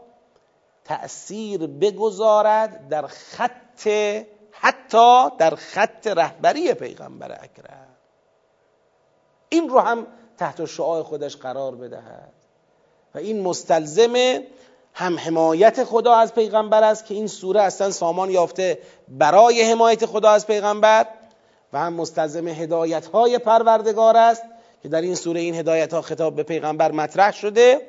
تأثیر 0.85 1.67
بگذارد 1.67 2.89
در 2.89 3.07
خط 3.07 3.89
حتی 4.51 5.29
در 5.39 5.55
خط 5.55 6.07
رهبری 6.07 6.75
پیغمبر 6.75 7.33
اکرم. 7.33 7.86
این 9.49 9.69
رو 9.69 9.79
هم 9.79 10.07
تحت 10.39 10.65
شعاع 10.65 11.03
خودش 11.03 11.37
قرار 11.37 11.75
بدهد. 11.75 12.33
و 13.15 13.19
این 13.19 13.43
مستلزم 13.43 14.15
هم 14.95 15.19
حمایت 15.19 15.85
خدا 15.85 16.15
از 16.15 16.35
پیغمبر 16.35 16.85
است 16.85 17.07
که 17.07 17.15
این 17.15 17.27
سوره 17.27 17.63
اصلا 17.63 17.91
سامان 17.91 18.31
یافته 18.31 18.79
برای 19.09 19.63
حمایت 19.63 20.07
خدا 20.07 20.31
از 20.31 20.47
پیغمبر 20.47 21.07
و 21.73 21.79
هم 21.79 21.93
مستلزم 21.93 22.49
هدایت 22.49 23.07
های 23.07 23.39
پروردگار 23.39 24.17
است 24.17 24.43
که 24.83 24.89
در 24.89 25.01
این 25.01 25.15
سوره 25.15 25.41
این 25.41 25.55
هدایت 25.55 25.95
ها 25.95 26.03
خطاب 26.03 26.37
به 26.37 26.43
پیغمبر 26.43 26.93
مطرح 26.93 27.33
شده 27.33 27.81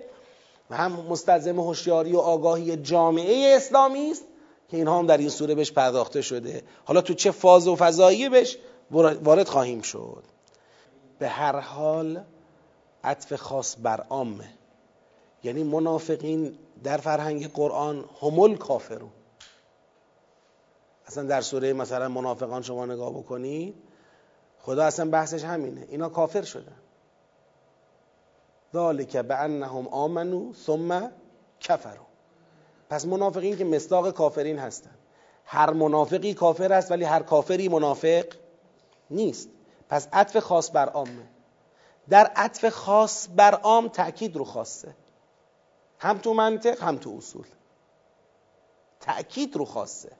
و 0.69 0.75
هم 0.75 0.91
مستلزم 0.91 1.59
هوشیاری 1.59 2.13
و 2.13 2.19
آگاهی 2.19 2.77
جامعه 2.77 3.55
اسلامی 3.55 4.11
است 4.11 4.23
که 4.69 4.77
اینها 4.77 4.99
هم 4.99 5.07
در 5.07 5.17
این 5.17 5.29
سوره 5.29 5.55
بهش 5.55 5.71
پرداخته 5.71 6.21
شده. 6.21 6.63
حالا 6.85 7.01
تو 7.01 7.13
چه 7.13 7.31
فاز 7.31 7.67
و 7.67 7.75
فضایی 7.75 8.29
بهش 8.29 8.57
وارد 9.23 9.47
خواهیم 9.47 9.81
شد. 9.81 10.23
به 11.19 11.27
هر 11.29 11.59
حال 11.59 12.23
عطف 13.03 13.35
خاص 13.35 13.75
بر 13.81 14.01
عامه 14.01 14.49
یعنی 15.43 15.63
منافقین 15.63 16.57
در 16.83 16.97
فرهنگ 16.97 17.53
قرآن 17.53 18.05
همول 18.21 18.57
کافرون. 18.57 19.11
اصلا 21.05 21.23
در 21.23 21.41
سوره 21.41 21.73
مثلا 21.73 22.09
منافقان 22.09 22.61
شما 22.61 22.85
نگاه 22.85 23.13
بکنید 23.13 23.75
خدا 24.61 24.85
اصلا 24.85 25.09
بحثش 25.09 25.43
همینه. 25.43 25.85
اینا 25.89 26.09
کافر 26.09 26.41
شدن. 26.41 26.75
ذالک 28.73 29.17
به 29.17 29.35
انهم 29.35 29.87
آمنو 29.87 30.53
ثم 30.53 31.11
کفرو 31.59 32.05
پس 32.89 33.05
منافقین 33.05 33.57
که 33.57 33.65
مصداق 33.65 34.11
کافرین 34.11 34.59
هستن. 34.59 34.95
هر 35.45 35.73
منافقی 35.73 36.33
کافر 36.33 36.73
است 36.73 36.91
ولی 36.91 37.03
هر 37.05 37.23
کافری 37.23 37.69
منافق 37.69 38.25
نیست. 39.09 39.49
پس 39.89 40.07
عطف 40.13 40.37
خاص 40.37 40.71
بر 40.71 40.89
عامه 40.89 41.27
در 42.09 42.31
عطف 42.35 42.69
خاص 42.69 43.27
بر 43.35 43.55
عام 43.55 43.87
تأکید 43.87 44.35
رو 44.35 44.43
خاصه. 44.43 44.95
هم 45.99 46.17
تو 46.17 46.33
منطق 46.33 46.83
هم 46.83 46.97
تو 46.97 47.15
اصول. 47.17 47.45
تأکید 48.99 49.55
رو 49.55 49.65
خاصه. 49.65 50.11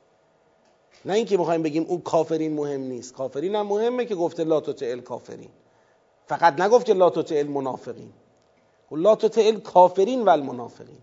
نه 1.06 1.14
اینکه 1.14 1.38
می‌خوایم 1.38 1.64
بگیم 1.64 1.86
اون 1.88 2.02
کافرین 2.02 2.54
مهم 2.54 2.82
نیست. 2.82 3.14
کافرین 3.14 3.56
هم 3.56 3.68
مهمه 3.68 4.06
که 4.06 4.16
گفته 4.16 4.44
لا 4.44 4.62
تطع 4.62 4.96
کافرین. 4.96 5.50
فقط 6.28 6.62
نگفت 6.62 6.86
که 6.86 6.94
لا 6.94 7.10
تطع 7.10 7.44
منافقین. 7.44 8.14
لا 8.92 9.16
تطع 9.16 9.52
کافرین 9.52 10.22
و 10.22 10.30
المنافقین 10.30 11.02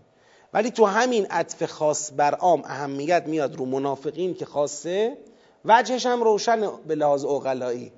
ولی 0.53 0.71
تو 0.71 0.85
همین 0.85 1.25
عطف 1.25 1.65
خاص 1.65 2.11
بر 2.15 2.35
عام 2.35 2.63
اهمیت 2.65 3.23
میاد 3.27 3.55
رو 3.55 3.65
منافقین 3.65 4.33
که 4.33 4.45
خاصه. 4.45 5.17
وجهش 5.65 6.05
هم 6.05 6.23
روشن 6.23 6.77
به 6.87 6.95
لحاظ 6.95 7.25
اقلایی 7.25 7.91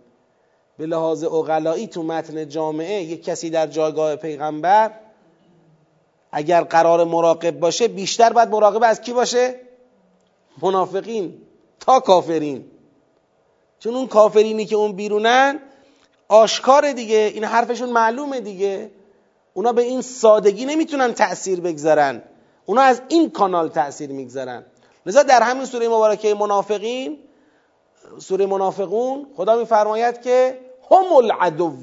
به 0.78 0.86
لحاظ 0.86 1.24
اقلایی 1.24 1.88
تو 1.88 2.04
متن 2.04 2.50
جامعه 2.50 3.04
یک 3.04 3.24
کسی 3.24 3.50
در 3.50 3.68
جایگاه 3.68 4.16
پیغمبر 4.16 4.92
اگر 6.32 6.64
قرار 6.64 7.04
مراقب 7.04 7.60
باشه 7.60 7.88
بیشتر 7.88 8.34
باید 8.34 8.50
مراقب 8.50 8.84
از 8.84 9.02
کی 9.02 9.14
باشه؟ 9.14 9.56
منافقین 10.62 11.42
تا 11.80 12.00
کافرین. 12.00 12.66
چون 13.80 13.96
اون 13.96 14.08
کافرینی 14.08 14.66
که 14.66 14.76
اون 14.76 14.92
بیرونن 14.92 15.60
آشکار 16.28 16.92
دیگه 16.92 17.32
این 17.34 17.44
حرفشون 17.44 17.90
معلومه 17.90 18.40
دیگه. 18.40 18.92
اونا 19.54 19.74
به 19.74 19.82
این 19.82 20.02
سادگی 20.02 20.66
نمی‌تونن 20.66 21.14
تأثیر 21.14 21.62
بگذارن. 21.62 22.24
اونا 22.66 22.82
از 22.82 23.02
این 23.08 23.30
کانال 23.30 23.70
تأثیر 23.70 24.10
می‌گذارن. 24.10 24.66
لذا 25.06 25.24
در 25.24 25.44
همین 25.44 25.66
سوره 25.66 25.88
مبارکه 25.88 26.34
منافقین 26.34 27.18
سوره 28.20 28.46
منافقون 28.46 29.28
خدا 29.36 29.56
میفرماید 29.56 30.22
که 30.22 30.60
هم 30.92 31.14
العدو. 31.14 31.74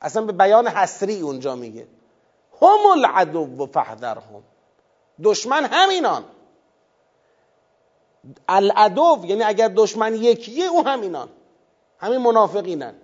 اصلا 0.00 0.22
به 0.24 0.32
بیان 0.32 0.68
حسری 0.68 1.20
اونجا 1.20 1.54
میگه. 1.54 1.86
هم 2.62 2.86
العدو 2.92 3.66
فحذرهم 3.66 4.42
دشمن 5.22 5.64
همینان. 5.64 6.24
العدو 8.48 9.18
یعنی 9.24 9.42
اگر 9.42 9.68
دشمن 9.68 10.14
یکیه 10.14 10.66
او 10.66 10.86
همینان. 10.86 11.28
همین 11.98 12.18
منافقینن. 12.18 12.94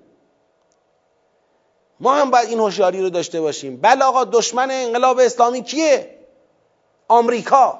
ما 2.00 2.14
هم 2.14 2.30
باید 2.30 2.48
این 2.48 2.58
هوشیاری 2.58 3.02
رو 3.02 3.10
داشته 3.10 3.40
باشیم. 3.40 3.76
بله 3.76 4.04
آقا 4.04 4.24
دشمن 4.24 4.70
انقلاب 4.70 5.18
اسلامی 5.18 5.62
کیه؟ 5.62 6.18
آمریکا. 7.08 7.78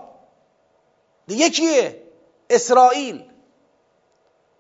دیگه 1.27 1.51
کیه؟ 1.51 2.03
اسرائیل. 2.51 3.25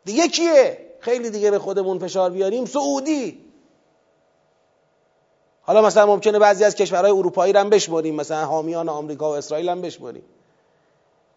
دیگه 0.05 0.29
کیه؟ 0.29 0.88
خیلی 1.09 1.31
دیگه 1.31 1.51
به 1.51 1.59
خودمون 1.59 1.99
فشار 1.99 2.31
بیاریم 2.31 2.64
سعودی. 2.64 3.38
حالا 5.62 5.83
مثلا 5.83 6.07
ممکنه 6.07 6.38
بعضی 6.38 6.64
از 6.64 6.75
کشورهای 6.75 7.11
اروپایی 7.11 7.53
رو 7.53 7.61
هم 7.61 7.71
بشمریم 7.71 8.14
مثلا 8.14 8.44
حامیان 8.44 8.88
آمریکا 8.88 9.31
و 9.31 9.37
اسرائیل 9.37 9.68
هم 9.68 9.81
بشمریم. 9.81 10.23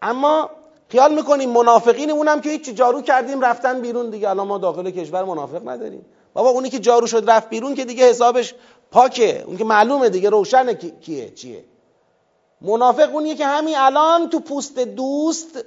اما 0.02 0.50
خیال 0.88 1.14
می‌کنیم 1.14 1.50
منافقین 1.50 2.10
اونم 2.10 2.40
که 2.40 2.50
هیچ 2.50 2.70
جارو 2.70 3.02
کردیم 3.02 3.40
رفتن 3.40 3.80
بیرون 3.80 4.10
دیگه. 4.10 4.30
الان 4.30 4.46
ما 4.46 4.58
داخل 4.58 4.90
کشور 4.90 5.24
منافق 5.24 5.68
نداریم. 5.68 6.04
بابا 6.34 6.50
اونی 6.50 6.70
که 6.70 6.78
جارو 6.78 7.06
شد 7.06 7.30
رفت 7.30 7.48
بیرون 7.48 7.74
که 7.74 7.84
دیگه 7.84 8.04
حسابش 8.04 8.54
پاکه. 8.90 9.44
اون 9.46 9.56
که 9.56 9.64
معلومه 9.64 10.08
دیگه 10.08 10.30
روشنه 10.30 10.74
کیه 10.74 11.30
چیه. 11.30 11.64
منافق 12.60 13.14
اونیه 13.14 13.34
که 13.34 13.46
همین 13.46 13.74
الان 13.78 14.30
تو 14.30 14.40
پوست 14.40 14.78
دوست 14.78 15.64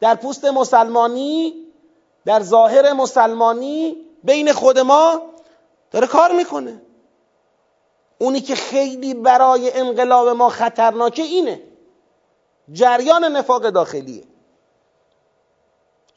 در 0.00 0.14
پوست 0.14 0.44
مسلمانی 0.44 1.67
در 2.28 2.42
ظاهر 2.42 2.92
مسلمانی 2.92 3.96
بین 4.24 4.52
خود 4.52 4.78
ما 4.78 5.22
داره 5.90 6.06
کار 6.06 6.32
می‌کنه. 6.32 6.82
اونی 8.18 8.40
که 8.40 8.54
خیلی 8.54 9.14
برای 9.14 9.72
انقلاب 9.72 10.28
ما 10.28 10.48
خطرناکه 10.48 11.22
اینه. 11.22 11.62
جریان 12.72 13.24
نفاق 13.24 13.70
داخلیه. 13.70 14.24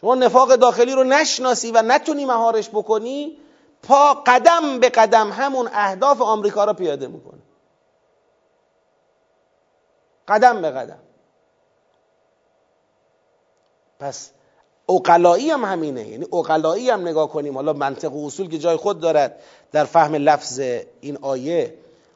شما 0.02 0.16
نفاق 0.16 0.56
داخلی 0.56 0.92
رو 0.92 1.04
نشناسی 1.04 1.72
و 1.72 1.82
نتونی 1.82 2.26
مهارش 2.26 2.70
بکنی 2.70 3.38
پا 3.84 4.14
قدم 4.14 4.80
به 4.80 4.90
قدم 4.90 5.32
همون 5.32 5.70
اهداف 5.74 6.22
آمریکا 6.22 6.66
رو 6.66 6.74
پیاده 6.74 7.08
می‌کنه. 7.08 7.42
قدم 10.28 10.62
به 10.62 10.72
قدم. 10.72 11.00
پس 14.00 14.32
اقلایی 14.92 15.50
هم 15.50 15.66
همینه. 15.66 16.08
یعنی 16.08 16.26
اقلایی 16.34 16.90
هم 16.90 17.08
نگاه 17.08 17.30
کنیم. 17.30 17.56
حالا 17.56 17.74
منطق 17.74 18.14
و 18.14 18.28
اصول 18.28 18.50
که 18.50 18.58
جای 18.58 18.76
خود 18.76 19.00
دارد 19.00 19.40
در 19.72 19.86
فهم 19.86 20.16
لفظ 20.16 20.60
این 21.02 21.18
آیه 21.22 21.74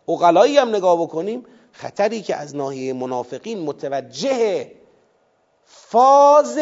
اقلایی 0.07 0.57
هم 0.57 0.75
نگاه 0.75 1.01
بکنیم 1.01 1.45
خطری 1.71 2.21
که 2.21 2.35
از 2.35 2.55
ناحیه 2.55 2.93
منافقین 2.93 3.59
متوجه 3.59 4.71
فاز 5.65 6.57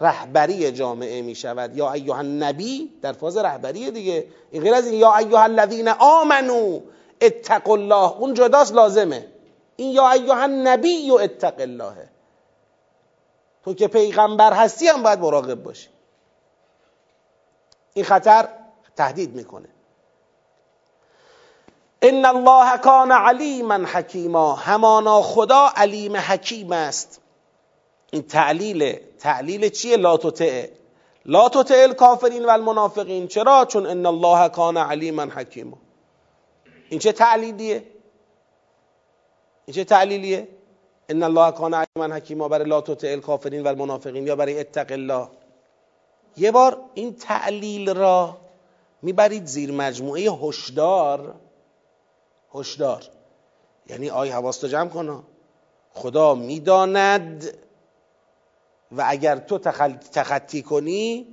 رهبری 0.00 0.72
جامعه 0.72 1.22
می 1.22 1.34
شود 1.34 1.76
یا 1.76 1.92
ایها 1.92 2.18
النبی 2.18 2.90
در 3.02 3.12
فاز 3.12 3.36
رهبری 3.36 3.90
دیگه. 3.90 4.24
این 4.50 4.62
غیر 4.62 4.74
از 4.74 4.86
این 4.86 5.00
یا 5.00 5.16
ایها 5.16 5.42
الذین 5.42 5.88
آمنو 5.88 6.80
اتقوا 7.20 7.74
الله. 7.74 8.18
اون 8.18 8.34
جداست 8.34 8.74
لازمه. 8.74 9.26
این 9.76 9.92
یا 9.92 10.10
ایها 10.10 10.42
النبی 10.42 11.10
اتق 11.10 11.54
الله. 11.58 11.92
تو 13.68 13.74
که 13.74 13.88
پیغمبر 13.88 14.52
هستی 14.52 14.88
هم 14.88 15.02
باید 15.02 15.18
مراقب 15.18 15.62
باشی. 15.62 15.88
این 17.94 18.04
خطر 18.04 18.48
تهدید 18.96 19.34
می‌کنه. 19.34 19.68
ان 22.02 22.24
الله 22.24 22.78
کان 22.78 23.12
علیما 23.12 23.74
حکیما. 23.74 24.54
همانا 24.54 25.22
خدا 25.22 25.68
علیم 25.76 26.16
حکیم 26.16 26.72
است. 26.72 27.20
این 28.12 28.22
تعلیل 28.22 29.00
تعلیل 29.18 29.68
چیه؟ 29.68 29.96
لا 29.96 30.16
تطع. 30.16 30.66
لا 31.24 31.50
الکافرین 31.70 32.44
و 32.44 32.50
المنافقین 32.50 33.26
چرا؟ 33.26 33.64
چون 33.64 33.86
ان 33.86 34.06
الله 34.06 34.48
کان 34.48 34.76
علیما 34.76 35.22
حکیما. 35.22 35.78
این 36.90 37.00
چه 37.00 37.12
تعلیلیه؟ 37.12 37.84
این 39.66 39.74
چه 39.74 39.84
تعلیلیه؟ 39.84 40.48
ان 41.08 41.22
الله 41.22 41.50
کان 41.52 41.74
علیما 41.74 42.14
حکیما 42.16 42.48
برای 42.48 42.68
لا 42.68 42.80
تطع 42.80 43.08
الکافرین 43.08 43.62
و 43.62 43.68
المنافقین 43.68 44.26
یا 44.26 44.36
برای 44.36 44.60
اتق 44.60 44.92
الله. 44.92 45.28
یه 46.36 46.50
بار 46.50 46.80
این 46.94 47.14
تعلیل 47.14 47.94
را 47.94 48.36
می‌برید 49.02 49.46
زیر 49.46 49.72
مجموعه 49.72 50.30
هشدار. 50.30 51.34
هشدار. 52.54 53.02
یعنی 53.86 54.10
آی 54.10 54.30
حواست 54.30 54.66
جمع 54.66 54.88
کن 54.88 55.24
خدا 55.94 56.34
می‌داند 56.34 57.58
و 58.92 59.04
اگر 59.06 59.36
تو 59.36 59.58
تخطی 60.12 60.62
کنی 60.62 61.26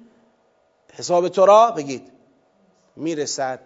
حساب 0.93 1.27
تو 1.27 1.45
را 1.45 1.71
بگید. 1.71 2.11
می‌رسد. 2.95 3.59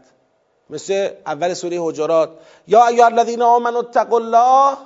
مثل 0.69 1.10
اول 1.26 1.54
سوره 1.54 1.78
حجرات. 1.82 2.30
یا 2.67 2.88
ایها 2.88 3.06
الذین 3.06 3.41
آمنوا 3.41 3.80
اتقوا 3.80 4.17
الله 4.17 4.78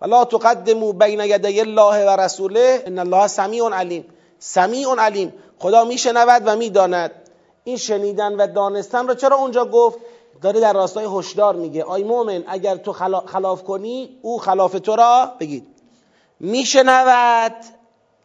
ولا 0.00 0.24
تقدموا 0.24 0.92
بین 0.92 1.20
یدی 1.20 1.60
الله 1.60 2.06
و 2.06 2.20
رسوله. 2.20 2.82
ان 2.86 2.98
الله 2.98 3.26
سمیع 3.26 3.68
علیم. 3.68 4.04
سمیع 4.38 4.94
علیم. 4.98 5.32
خدا 5.58 5.84
میشنود 5.84 6.42
و 6.46 6.56
می‌داند. 6.56 7.10
این 7.64 7.76
شنیدن 7.76 8.32
و 8.32 8.46
دانستن 8.46 9.08
را 9.08 9.14
چرا 9.14 9.36
اونجا 9.36 9.64
گفت؟ 9.64 9.98
داره 10.42 10.60
در 10.60 10.72
راستای 10.72 11.06
هشدار 11.18 11.54
میگه. 11.56 11.84
آی 11.84 12.02
مومن 12.02 12.44
اگر 12.46 12.76
تو 12.76 12.92
خلاف 13.26 13.62
کنی 13.62 14.18
او 14.22 14.38
خلاف 14.38 14.72
تو 14.72 14.96
را 14.96 15.32
بگید 15.40 15.66
میشنود. 16.40 17.52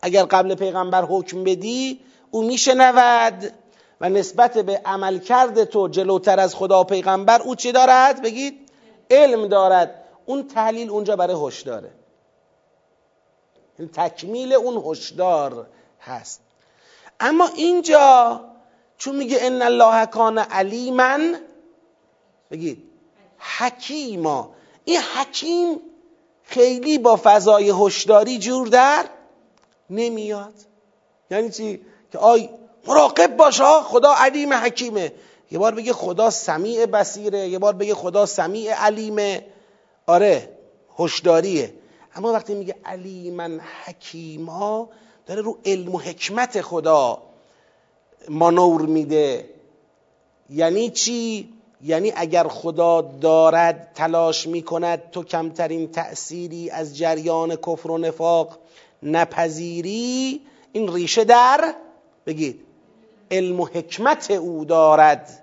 اگر 0.02 0.24
قبل 0.24 0.56
پیغمبر 0.56 1.04
حکم 1.04 1.44
بدی 1.44 2.00
او 2.32 2.44
میشنود. 2.44 3.54
و 4.02 4.10
نسبت 4.10 4.58
به 4.58 4.82
عمل 4.86 5.18
کرده 5.18 5.66
تو 5.66 5.88
جلوتر 5.88 6.40
از 6.40 6.56
خدا 6.56 6.82
و 6.82 6.84
پیغمبر 6.84 7.42
او 7.42 7.56
چی 7.56 7.72
دارد؟ 7.72 8.22
بگید 8.22 8.70
علم 9.12 9.48
دارد. 9.48 10.01
اون 10.32 10.48
تحلیل 10.48 10.90
اونجا 10.90 11.16
برای 11.16 11.48
هشداره 11.48 11.92
این 13.80 13.88
تکمیل 13.88 14.54
اون 14.54 14.84
هشدار 14.86 15.68
هست. 16.02 16.42
اما 17.20 17.50
اینجا 17.56 18.42
چون 18.98 19.16
میگه 19.16 19.38
ان 19.42 19.62
الله 19.62 20.06
کان 20.06 20.38
علیما 20.38 21.20
بگید 22.52 22.84
حکیما. 23.58 24.50
این 24.86 25.00
حکیم 25.00 25.80
خیلی 26.44 26.98
با 26.98 27.20
فضای 27.24 27.74
هشداری 27.76 28.40
جور 28.40 28.68
در 28.68 29.06
نمیاد. 29.90 30.54
یعنی 31.32 31.50
چی؟ 31.50 31.82
که 32.12 32.18
آی 32.18 32.50
مراقب 32.88 33.36
باش 33.38 33.62
خدا 33.62 34.14
علیم 34.14 34.54
حکیمه. 34.54 35.12
یه 35.52 35.60
بار 35.60 35.76
بگه 35.76 35.94
خدا 35.94 36.30
سمیع 36.30 36.86
بصیره 36.86 37.50
یه 37.50 37.60
بار 37.60 37.74
بگه 37.74 37.96
خدا 37.96 38.26
سمیع 38.26 38.74
علیمه. 38.74 39.46
آره 40.12 40.50
هشداریه. 41.00 41.74
اما 42.16 42.34
وقتی 42.34 42.56
میگه 42.56 42.76
علیمن 42.86 43.60
حکیما 43.86 44.90
داره 45.26 45.42
رو 45.42 45.58
علم 45.66 45.96
و 45.96 46.00
حکمت 46.00 46.62
خدا 46.62 47.22
مانور 48.30 48.82
میده. 48.82 49.50
یعنی 50.50 50.90
چی؟ 50.90 51.50
یعنی 51.84 52.14
اگر 52.16 52.48
خدا 52.48 53.02
دارد 53.02 53.92
تلاش 53.96 54.48
می‌کند 54.48 55.12
تو 55.12 55.24
کمترین 55.24 55.92
تأثیری 55.92 56.70
از 56.70 56.98
جریان 56.98 57.56
کفر 57.56 57.92
و 57.92 57.98
نفاق 57.98 58.58
نپذیری 59.04 60.42
این 60.72 60.94
ریشه 60.94 61.24
در 61.24 61.74
بگید 62.26 62.60
علم 63.32 63.60
و 63.60 63.66
حکمت 63.66 64.32
او 64.32 64.66
دارد. 64.66 65.41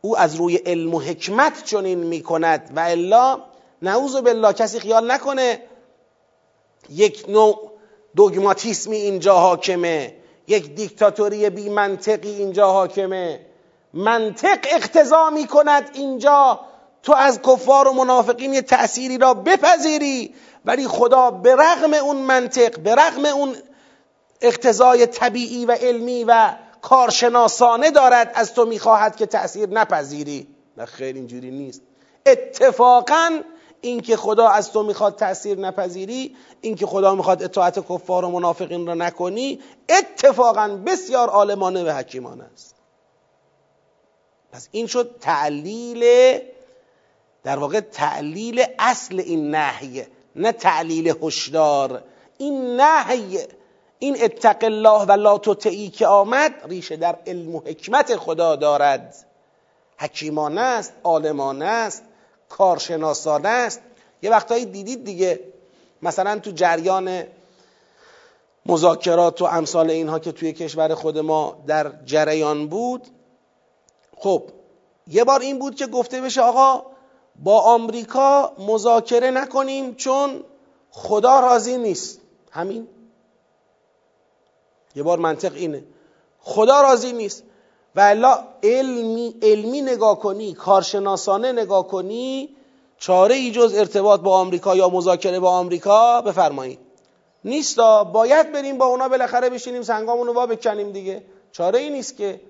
او 0.00 0.18
از 0.18 0.34
روی 0.34 0.56
علم 0.56 0.94
و 0.94 1.00
حکمت 1.00 1.64
چنین 1.64 1.98
می‌کند 1.98 2.72
و 2.76 2.80
الا 2.80 3.40
نعوذ 3.82 4.16
بالله 4.16 4.52
کسی 4.52 4.80
خیال 4.80 5.12
نکنه 5.12 5.60
یک 6.90 7.24
نوع 7.28 7.70
دوگماتیسمی 8.16 8.96
اینجا 8.96 9.34
حاکمه 9.34 10.14
یک 10.48 10.74
دیکتاتوری 10.74 11.50
بی 11.50 11.68
منطقی 11.68 12.30
اینجا 12.30 12.72
حاکمه. 12.72 13.40
منطق 13.94 14.58
اقتضا 14.70 15.30
می 15.30 15.46
کند 15.46 15.90
اینجا 15.94 16.60
تو 17.02 17.14
از 17.14 17.40
کفار 17.42 17.88
و 17.88 17.92
منافقین 17.92 18.54
یه 18.54 18.62
تأثیری 18.62 19.18
را 19.18 19.34
بپذیری 19.34 20.34
ولی 20.64 20.88
خدا 20.88 21.30
به 21.30 21.56
رغم 21.56 21.94
اون 21.94 22.16
منطق 22.16 22.78
به 22.78 22.94
رغم 22.94 23.24
اون 23.24 23.56
اقتضای 24.40 25.06
طبیعی 25.06 25.66
و 25.66 25.72
علمی 25.72 26.24
و 26.24 26.52
کارشناسانه 26.86 27.90
دارد 27.90 28.32
از 28.34 28.54
تو 28.54 28.64
می‌خواهد 28.64 29.16
که 29.16 29.26
تأثیر 29.26 29.68
نپذیری. 29.68 30.46
نه 30.76 30.84
خیر 30.84 31.14
اینجوری 31.14 31.50
نیست. 31.50 31.82
اتفاقا 32.26 33.40
اینکه 33.80 34.16
خدا 34.16 34.48
از 34.48 34.72
تو 34.72 34.82
می‌خواد 34.82 35.16
تأثیر 35.16 35.58
نپذیری 35.58 36.36
اینکه 36.60 36.86
خدا 36.86 37.14
می‌خواد 37.14 37.42
اطاعت 37.42 37.78
کفار 37.92 38.24
و 38.24 38.30
منافقین 38.30 38.86
را 38.86 38.94
نکنی 38.94 39.60
اتفاقا 39.88 40.68
بسیار 40.86 41.28
عالمانه 41.28 41.84
و 41.84 41.90
حکیمانه 41.90 42.44
است. 42.52 42.74
پس 44.52 44.68
این 44.72 44.86
شد 44.86 45.16
تعلیل 45.20 46.04
در 47.44 47.58
واقع 47.58 47.80
تعلیل 47.80 48.64
اصل 48.78 49.20
این 49.20 49.54
نهی 49.54 50.06
نه 50.36 50.52
تعلیل 50.52 51.14
هشدار. 51.22 52.02
این 52.38 52.80
نهی 52.80 53.38
این 53.98 54.22
اتق 54.22 54.64
الله 54.64 55.04
و 55.04 55.12
لا 55.12 55.38
تطعی 55.38 55.88
که 55.88 56.06
آمد 56.06 56.52
ریشه 56.68 56.96
در 56.96 57.18
علم 57.26 57.54
و 57.54 57.60
حکمت 57.60 58.16
خدا 58.16 58.56
دارد. 58.56 59.14
حکیمانه 59.98 60.60
است 60.60 60.92
عالمانه 61.04 61.64
است 61.64 62.02
کارشناسانه 62.48 63.48
است. 63.48 63.80
یه 64.22 64.30
وقتایی 64.30 64.64
دیدید 64.64 65.04
دیگه 65.04 65.40
مثلا 66.02 66.38
تو 66.38 66.50
جریان 66.50 67.24
مذاکرات 68.66 69.42
و 69.42 69.44
امثال 69.44 69.90
اینها 69.90 70.18
که 70.18 70.32
توی 70.32 70.52
کشور 70.52 70.94
خود 70.94 71.18
ما 71.18 71.56
در 71.66 71.92
جریان 72.04 72.68
بود 72.68 73.06
خب 74.16 74.42
یه 75.06 75.24
بار 75.24 75.40
این 75.40 75.58
بود 75.58 75.74
که 75.74 75.86
گفته 75.86 76.20
بشه 76.20 76.40
آقا 76.40 76.82
با 77.36 77.60
آمریکا 77.60 78.52
مذاکره 78.58 79.30
نکنیم 79.30 79.94
چون 79.94 80.44
خدا 80.90 81.40
راضی 81.40 81.76
نیست. 81.76 82.20
همین 82.50 82.88
یه 84.96 85.02
بار 85.02 85.18
منطق 85.18 85.52
اینه. 85.54 85.84
خدا 86.40 86.80
راضی 86.80 87.12
نیست. 87.12 87.42
و 87.96 88.00
الا 88.00 88.38
علمی, 88.62 89.34
علمی 89.42 89.80
نگاه 89.80 90.18
کنی 90.18 90.54
کارشناسانه 90.54 91.52
نگاه 91.52 91.88
کنی 91.88 92.48
چاره 92.98 93.34
ای 93.34 93.50
جز 93.50 93.74
ارتباط 93.74 94.20
با 94.20 94.38
آمریکا 94.38 94.76
یا 94.76 94.88
مذاکره 94.88 95.40
با 95.40 95.50
آمریکا 95.50 96.20
بفرمایید 96.20 96.78
نیستا 97.44 98.04
باید 98.04 98.52
بریم 98.52 98.78
با 98.78 98.86
اونا 98.86 99.08
بالاخره 99.08 99.50
بشینیم 99.50 99.82
سنگامونو 99.82 100.32
وا 100.32 100.46
بکنیم 100.46 100.92
دیگه. 100.92 101.22
چاره 101.52 101.78
ای 101.78 101.90
نیست 101.90 102.16
که. 102.16 102.40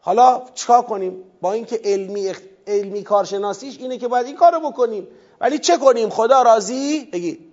حالا 0.00 0.42
چیکار 0.54 0.82
کنیم؟ 0.82 1.24
با 1.40 1.52
اینکه 1.52 1.80
علمی 1.84 2.32
علمی 2.66 3.02
کارشناسیش 3.02 3.78
اینه 3.78 3.98
که 3.98 4.08
باید 4.08 4.26
این 4.26 4.36
کارو 4.36 4.60
بکنیم. 4.60 5.08
ولی 5.40 5.58
چه 5.58 5.76
کنیم؟ 5.76 6.10
خدا 6.10 6.42
راضی؟ 6.42 7.04
بگید. 7.12 7.52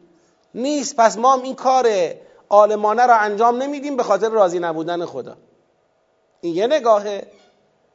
نیست. 0.53 0.95
پس 0.95 1.17
ما 1.17 1.33
هم 1.33 1.41
این 1.41 1.55
کار 1.55 1.85
عالمانه 2.53 3.05
را 3.05 3.15
انجام 3.15 3.63
نمیدیم 3.63 3.97
به 3.97 4.03
خاطر 4.03 4.29
راضی 4.29 4.59
نبودن 4.59 5.05
خدا. 5.05 5.37
این 6.41 6.55
یه 6.55 6.67
نگاهه. 6.67 7.27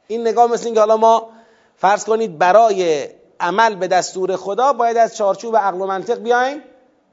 این 0.07 0.21
نگاه 0.21 0.51
مثل 0.51 0.65
اینکه 0.65 0.79
حالا 0.79 0.97
ما 0.97 1.29
فرض 1.75 2.05
کنید 2.05 2.37
برای 2.37 3.09
عمل 3.39 3.75
به 3.75 3.87
دستور 3.87 4.35
خدا 4.35 4.73
باید 4.73 4.97
از 4.97 5.17
چارچوب 5.17 5.57
عقل 5.57 5.81
و 5.81 5.85
منطق 5.85 6.19
بیایم 6.19 6.61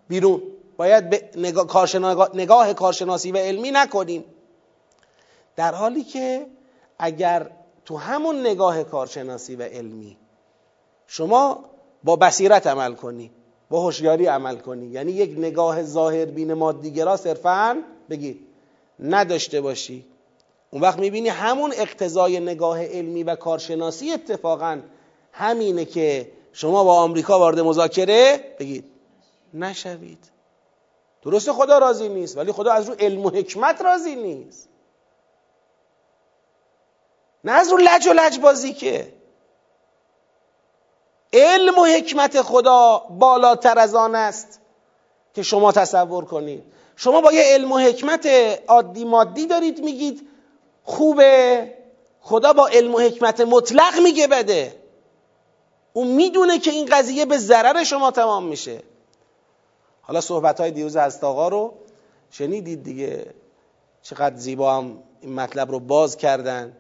بیرون. 0.09 0.43
باید 0.77 1.11
به 1.11 1.31
نگاه, 1.37 2.31
نگاه 2.35 2.75
کارشناسی 2.75 3.33
و 3.33 3.37
علمی 3.37 3.71
نکنیم. 3.71 4.25
در 5.57 5.75
حالی 5.75 6.05
که 6.05 6.47
اگر 6.99 7.51
تو 7.85 7.97
همون 7.97 8.41
نگاه 8.41 8.85
کارشناسی 8.85 9.57
و 9.57 9.63
علمی 9.63 10.19
شما 11.07 11.65
با 12.05 12.17
بصیرت 12.17 12.67
عمل 12.67 12.95
کنی 12.95 13.31
با 13.71 13.81
هوشیاری 13.81 14.27
عمل 14.27 14.57
کنی. 14.57 14.87
یعنی 14.87 15.13
یک 15.13 15.39
نگاه 15.39 15.83
ظاهر 15.83 16.25
بین 16.25 16.55
مادیگرا 16.55 17.17
صرفا 17.17 17.83
بگید 18.11 18.47
نداشته 19.01 19.61
باشی. 19.61 20.07
اون 20.71 20.83
وقت 20.83 20.99
می‌بینی 20.99 21.29
همون 21.29 21.73
اقتضای 21.77 22.41
نگاه 22.41 22.85
علمی 22.85 23.23
و 23.23 23.37
کارشناسی 23.37 24.13
اتفاقا 24.13 24.81
همینه 25.33 25.85
که 25.85 26.33
شما 26.53 26.85
با 26.85 26.95
آمریکا 26.95 27.39
وارد 27.39 27.61
مذاکره 27.61 28.41
بگید. 28.59 28.85
نشوید. 29.55 30.31
درسته 31.23 31.53
خدا 31.53 31.79
راضی 31.79 32.09
نیست 32.09 32.37
ولی 32.37 32.53
خدا 32.53 32.73
از 32.73 32.89
رو 32.89 32.95
علم 32.99 33.27
و 33.27 33.31
حکمت 33.31 33.83
راضی 33.83 34.17
نیست. 34.17 34.69
نه 37.45 37.53
از 37.53 37.71
رو 37.71 37.77
لج 37.77 38.07
و 38.07 38.13
لج 38.13 38.41
بازی 38.41 38.73
که. 38.73 39.13
علم 41.33 41.79
و 41.79 41.85
حکمت 41.85 42.43
خدا 42.43 43.03
بالاتر 43.11 43.79
از 43.79 43.95
آن 43.95 44.15
است 44.15 44.61
که 45.35 45.43
شما 45.43 45.73
تصور 45.73 46.25
کنید. 46.25 46.65
شما 46.97 47.21
با 47.21 47.33
یه 47.33 47.43
علم 47.45 47.73
و 47.73 47.79
حکمت 47.79 48.27
عادی 48.69 49.05
مادی 49.05 49.47
دارید 49.47 49.85
میگید 49.85 50.29
خوبه. 50.85 51.73
خدا 52.21 52.53
با 52.53 52.69
علم 52.69 52.95
و 52.95 52.99
حکمت 52.99 53.41
مطلق 53.41 53.99
میگه 54.03 54.27
بده. 54.27 54.77
اون 55.93 56.07
می‌دونه 56.07 56.59
که 56.59 56.71
این 56.71 56.87
قضیه 56.87 57.27
به 57.27 57.39
ضرر 57.39 57.85
شما 57.85 58.11
تمام 58.11 58.47
میشه. 58.47 58.83
حالا 60.03 60.21
صحبت 60.21 60.61
های 60.61 60.71
دیروز 60.71 60.97
از 60.97 61.25
آقا 61.25 61.49
رو 61.49 61.75
شنیدید 62.31 62.83
دیگه. 62.83 63.35
چقدر 64.03 64.37
زیبا 64.37 64.75
هم 64.75 65.03
این 65.21 65.35
مطلب 65.35 65.71
رو 65.71 65.81
باز 65.81 66.17
کردن. 66.17 66.77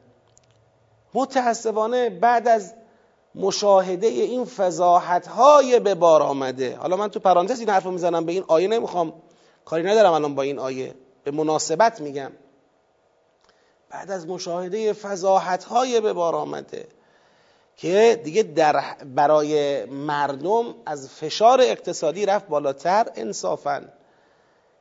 متاسفانه 1.14 2.10
بعد 2.10 2.48
از 2.48 2.74
مشاهده 3.36 4.06
این 4.06 4.44
فضاحت 4.44 5.26
های 5.26 5.80
به 5.80 5.94
بار 5.94 6.22
آمده. 6.22 6.76
حالا 6.76 6.96
من 6.96 7.08
تو 7.08 7.20
پرانتز 7.20 7.60
این 7.60 7.68
حرف 7.68 7.84
رو 7.84 7.90
می‌زنم 7.90 8.24
به 8.24 8.32
این 8.32 8.44
آیه 8.48 8.68
نمی‌خوام. 8.68 9.12
کاری 9.64 9.82
ندارم 9.82 10.12
الان 10.12 10.34
با 10.34 10.42
این 10.42 10.58
آیه. 10.58 10.94
به 11.24 11.30
مناسبت 11.30 12.00
میگم. 12.00 12.32
بعد 13.90 14.10
از 14.10 14.26
مشاهده 14.26 14.92
فضاحت 14.92 15.64
های 15.64 16.00
به 16.00 16.12
بار 16.12 16.34
آمده 16.34 16.86
که 17.76 18.20
دیگه 18.24 18.42
در 18.42 18.82
برای 19.14 19.84
مردم 19.84 20.74
از 20.86 21.08
فشار 21.08 21.60
اقتصادی 21.60 22.26
رفت 22.26 22.48
بالاتر 22.48 23.06
انصافا. 23.14 23.84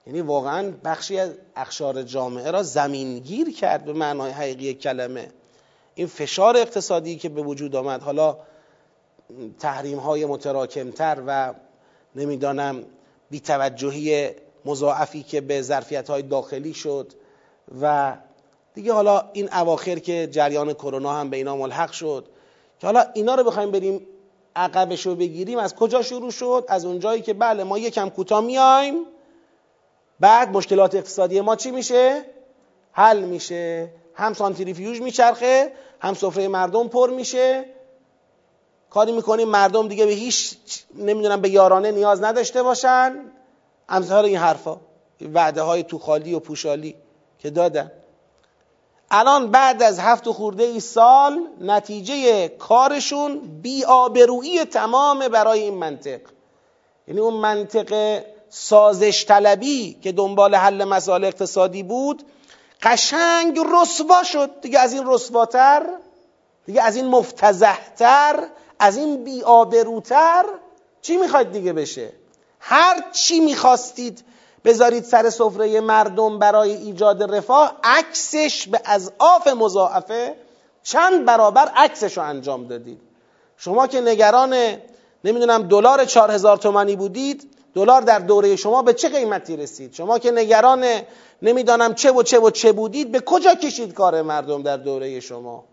یعنی 0.08 0.22
واقعا 0.22 0.74
بخشی 0.84 1.20
از 1.20 1.32
اخشار 1.56 2.04
جامعه 2.04 2.52
را 2.52 2.64
زمینگیر 2.64 3.54
کرد 3.54 3.86
به 3.86 3.94
معنای 3.94 4.32
حقیقی 4.32 4.74
کلمه. 4.74 5.32
این 5.96 6.08
فشار 6.08 6.58
اقتصادی 6.58 7.16
که 7.16 7.30
به 7.30 7.42
وجود 7.42 7.76
آمد 7.76 8.02
حالا 8.02 8.38
تحریم 9.60 9.98
های 9.98 10.26
متراکمتر 10.26 11.24
و 11.28 11.54
نمی‌دانم 12.16 12.84
بیتوجهی 13.30 14.30
مضاعفی 14.66 15.24
که 15.24 15.42
به 15.42 15.62
ظرفیت 15.62 16.10
های 16.10 16.22
داخلی 16.22 16.74
شد 16.74 17.14
و 17.82 18.16
دیگه 18.74 18.94
حالا 18.94 19.30
این 19.34 19.54
اواخر 19.54 20.00
که 20.00 20.28
جریان 20.32 20.74
کرونا 20.74 21.14
هم 21.14 21.30
به 21.30 21.38
اینا 21.38 21.56
ملحق 21.56 21.92
شد 21.92 22.28
که 22.80 22.88
حالا 22.88 23.06
اینا 23.14 23.36
رو 23.36 23.44
بخوایم 23.44 23.72
بریم 23.72 24.08
عقبش 24.56 25.06
رو 25.06 25.16
بگیریم 25.16 25.60
از 25.60 25.76
کجا 25.76 26.02
شروع 26.02 26.32
شد؟ 26.32 26.66
از 26.68 26.86
اونجایی 26.86 27.22
که 27.22 27.34
بله 27.34 27.64
ما 27.64 27.78
یکم 27.78 28.10
کوتاه 28.10 28.44
میایم 28.44 28.96
بعد 30.20 30.50
مشکلات 30.50 30.96
اقتصادی 30.96 31.42
ما 31.42 31.56
چی 31.56 31.72
میشه؟ 31.72 32.26
حل 32.92 33.24
میشه. 33.24 33.90
هم 34.16 34.34
سانتریفیوژ 34.34 35.02
میچرخه 35.02 35.72
هم 36.00 36.14
سفره 36.14 36.48
مردم 36.48 36.88
پر 36.88 37.10
میشه. 37.10 37.66
کاری 38.90 39.12
می‌کنیم 39.12 39.48
مردم 39.48 39.88
دیگه 39.88 40.06
به 40.06 40.12
هیچ 40.12 40.58
نمی‌دونم 40.96 41.42
به 41.42 41.50
یارانه 41.50 41.92
نیاز 41.92 42.24
نداشته 42.24 42.64
باشن. 42.64 43.16
امثال 43.90 44.26
این 44.26 44.38
حرفا 44.38 44.78
وعده 45.34 45.62
های 45.62 45.84
تو 45.84 46.00
خالی 46.00 46.34
و 46.34 46.40
پوشالی 46.40 46.96
که 47.40 47.50
دادن. 47.50 47.92
الان 49.12 49.52
بعد 49.52 49.84
از 49.84 50.00
هفت 50.00 50.30
خورده 50.30 50.64
ای 50.64 50.80
سال 50.80 51.48
نتیجه 51.62 52.48
کارشون 52.48 53.40
بیآبرویی 53.62 54.66
تمام 54.66 55.28
برای 55.28 55.60
این 55.60 55.74
منطق. 55.74 56.22
یعنی 57.08 57.20
اون 57.20 57.34
منطق 57.34 58.22
سازش 58.50 59.26
طلبی 59.26 59.94
که 60.02 60.12
دنبال 60.12 60.56
حل 60.56 60.84
مسائل 60.84 61.24
اقتصادی 61.24 61.84
بود 61.84 62.24
قشنگ 62.82 63.60
رسوا 63.72 64.24
شد. 64.24 64.62
دیگه 64.62 64.80
از 64.80 64.94
این 64.94 65.04
رسواتر 65.06 65.86
دیگه 66.66 66.82
از 66.82 66.96
این 66.96 67.08
مفتزهتر 67.08 68.48
از 68.80 68.98
این 68.98 69.24
بیآبروتر 69.24 70.46
چی 71.02 71.18
می‌خواید 71.18 71.52
دیگه 71.52 71.74
بشه؟ 71.74 72.14
هر 72.60 73.12
چی 73.12 73.40
می‌خواستید 73.40 74.24
بذارید 74.66 75.04
سر 75.04 75.30
سفره 75.30 75.82
مردم 75.82 76.40
برای 76.40 76.72
ایجاد 76.72 77.36
رفاه 77.36 77.80
عکسش 77.84 78.68
به 78.68 78.82
آف 79.20 79.48
مضاعفه 79.48 80.36
چند 80.84 81.26
برابر 81.26 81.72
عکسش 81.76 82.18
رو 82.18 82.24
انجام 82.24 82.68
دادید. 82.68 83.00
شما 83.58 83.88
که 83.88 84.02
نگران 84.02 84.56
نمی‌دونم 85.24 85.68
دلار 85.68 86.06
چهار 86.06 86.32
هزار 86.32 86.58
تومانی 86.58 86.96
بودید 86.96 87.52
دلار 87.76 88.02
در 88.02 88.20
دوره 88.20 88.56
شما 88.56 88.82
به 88.82 88.94
چه 88.94 89.10
قیمتی 89.10 89.58
رسید؟ 89.58 89.94
شما 89.94 90.20
که 90.20 90.32
نگران 90.32 90.86
نمی‌دانم 91.42 91.94
چه 91.94 92.12
و 92.12 92.24
چه 92.24 92.40
و 92.40 92.50
چه 92.50 92.72
بودید 92.72 93.12
به 93.12 93.20
کجا 93.20 93.56
کشید 93.56 93.94
کار 93.94 94.22
مردم 94.22 94.64
در 94.64 94.78
دوره 94.78 95.20
شما؟ 95.20 95.64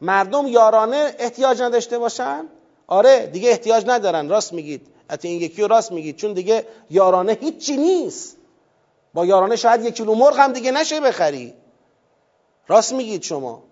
مردم 0.00 0.46
یارانه 0.46 1.14
احتیاج 1.18 1.62
نداشته 1.62 1.98
باشن؟ 1.98 2.44
آره 2.86 3.26
دیگه 3.26 3.50
احتیاج 3.50 3.84
ندارن. 3.86 4.28
راست 4.28 4.52
میگید. 4.52 4.86
حتی 5.10 5.28
این 5.28 5.42
یکی 5.42 5.62
رو 5.62 5.68
راست 5.68 5.92
میگید. 5.92 6.16
چون 6.16 6.32
دیگه 6.32 6.66
یارانه 6.90 7.38
هیچی 7.40 7.76
نیست. 7.76 8.36
با 9.14 9.26
یارانه 9.26 9.56
شاید 9.56 9.84
یک 9.84 9.94
کیلو 9.94 10.14
مرغ 10.14 10.38
هم 10.38 10.52
دیگه 10.52 10.70
نشه 10.70 11.00
بخری. 11.00 11.54
راست 12.68 12.92
میگید 12.92 13.22
شما. 13.22 13.62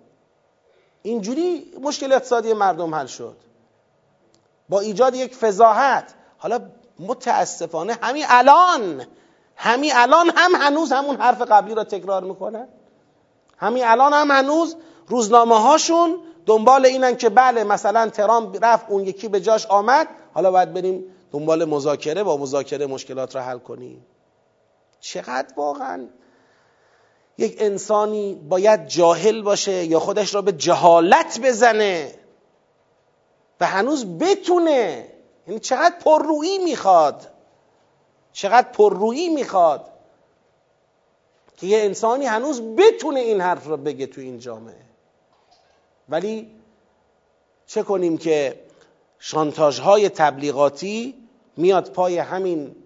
اینجوری 1.03 1.73
مشکل 1.83 2.13
اقتصادی 2.13 2.53
مردم 2.53 2.95
حل 2.95 3.07
شد. 3.07 3.37
با 4.69 4.81
ایجاد 4.81 5.15
یک 5.15 5.35
فضاحت. 5.35 6.15
حالا 6.39 6.61
متاسفانه 7.07 7.99
همین 8.03 8.25
الان 8.29 9.07
همین 9.57 9.93
الان 9.95 10.31
هم 10.37 10.53
هنوز 10.55 10.93
همون 10.93 11.17
حرف 11.17 11.43
قبلی 11.43 11.75
را 11.75 11.85
تکرار 11.85 12.25
می‌کنن 12.25 12.69
همین 13.59 13.85
الان 13.85 14.13
هم 14.13 14.31
هنوز 14.31 14.77
روزنامه 15.09 15.61
هاشون 15.61 16.17
دنبال 16.47 16.87
اینن 16.87 17.17
که 17.17 17.29
بله 17.29 17.65
مثلا 17.65 18.09
ترامپ 18.09 18.59
رفت 18.63 18.87
اون 18.89 19.05
یکی 19.05 19.29
به 19.29 19.41
جاش 19.41 19.67
آمد. 19.67 20.09
حالا 20.35 20.51
باید 20.51 20.75
بریم 20.75 21.05
دنبال 21.33 21.65
مذاکره 21.65 22.23
با 22.23 22.37
مذاکره 22.37 22.87
مشکلات 22.87 23.37
را 23.37 23.43
حل 23.43 23.59
کنیم. 23.59 24.07
چقدر 25.01 25.55
واقعا 25.57 26.07
یک 27.39 27.57
انسانی 27.59 28.35
باید 28.35 28.87
جاهل 28.87 29.43
باشه 29.43 29.85
یا 29.85 30.01
خودش 30.01 30.35
را 30.35 30.43
به 30.43 30.53
جهالت 30.53 31.41
بزنه 31.41 32.15
و 33.61 33.67
هنوز 33.67 34.19
بتونه 34.19 35.12
یعنی 35.47 35.61
چقدر 35.61 35.95
پررویی 36.05 36.59
می‌خواد. 36.59 37.29
چقدر 38.33 38.69
پررویی 38.69 39.29
می‌خواد. 39.29 39.89
که 41.57 41.67
یه 41.67 41.79
انسانی 41.79 42.27
هنوز 42.27 42.63
بتونه 42.63 43.21
این 43.21 43.41
حرف 43.41 43.69
را 43.69 43.77
بگه 43.77 44.07
تو 44.07 44.21
این 44.21 44.39
جامعه. 44.39 44.85
ولی 46.09 46.51
چه 47.67 47.83
کنیم 47.83 48.19
که 48.19 48.61
شانتاژ 49.19 49.79
های 49.79 50.09
تبلیغاتی 50.09 51.15
میاد 51.57 51.91
پای 51.91 52.19
همین 52.19 52.77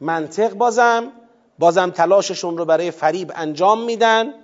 منطق 0.00 0.54
بازم. 0.54 1.12
بازم 1.58 1.90
تلاششون 1.90 2.58
رو 2.58 2.64
برای 2.64 2.90
فریب 2.90 3.32
انجام 3.34 3.82
میدن. 3.82 4.34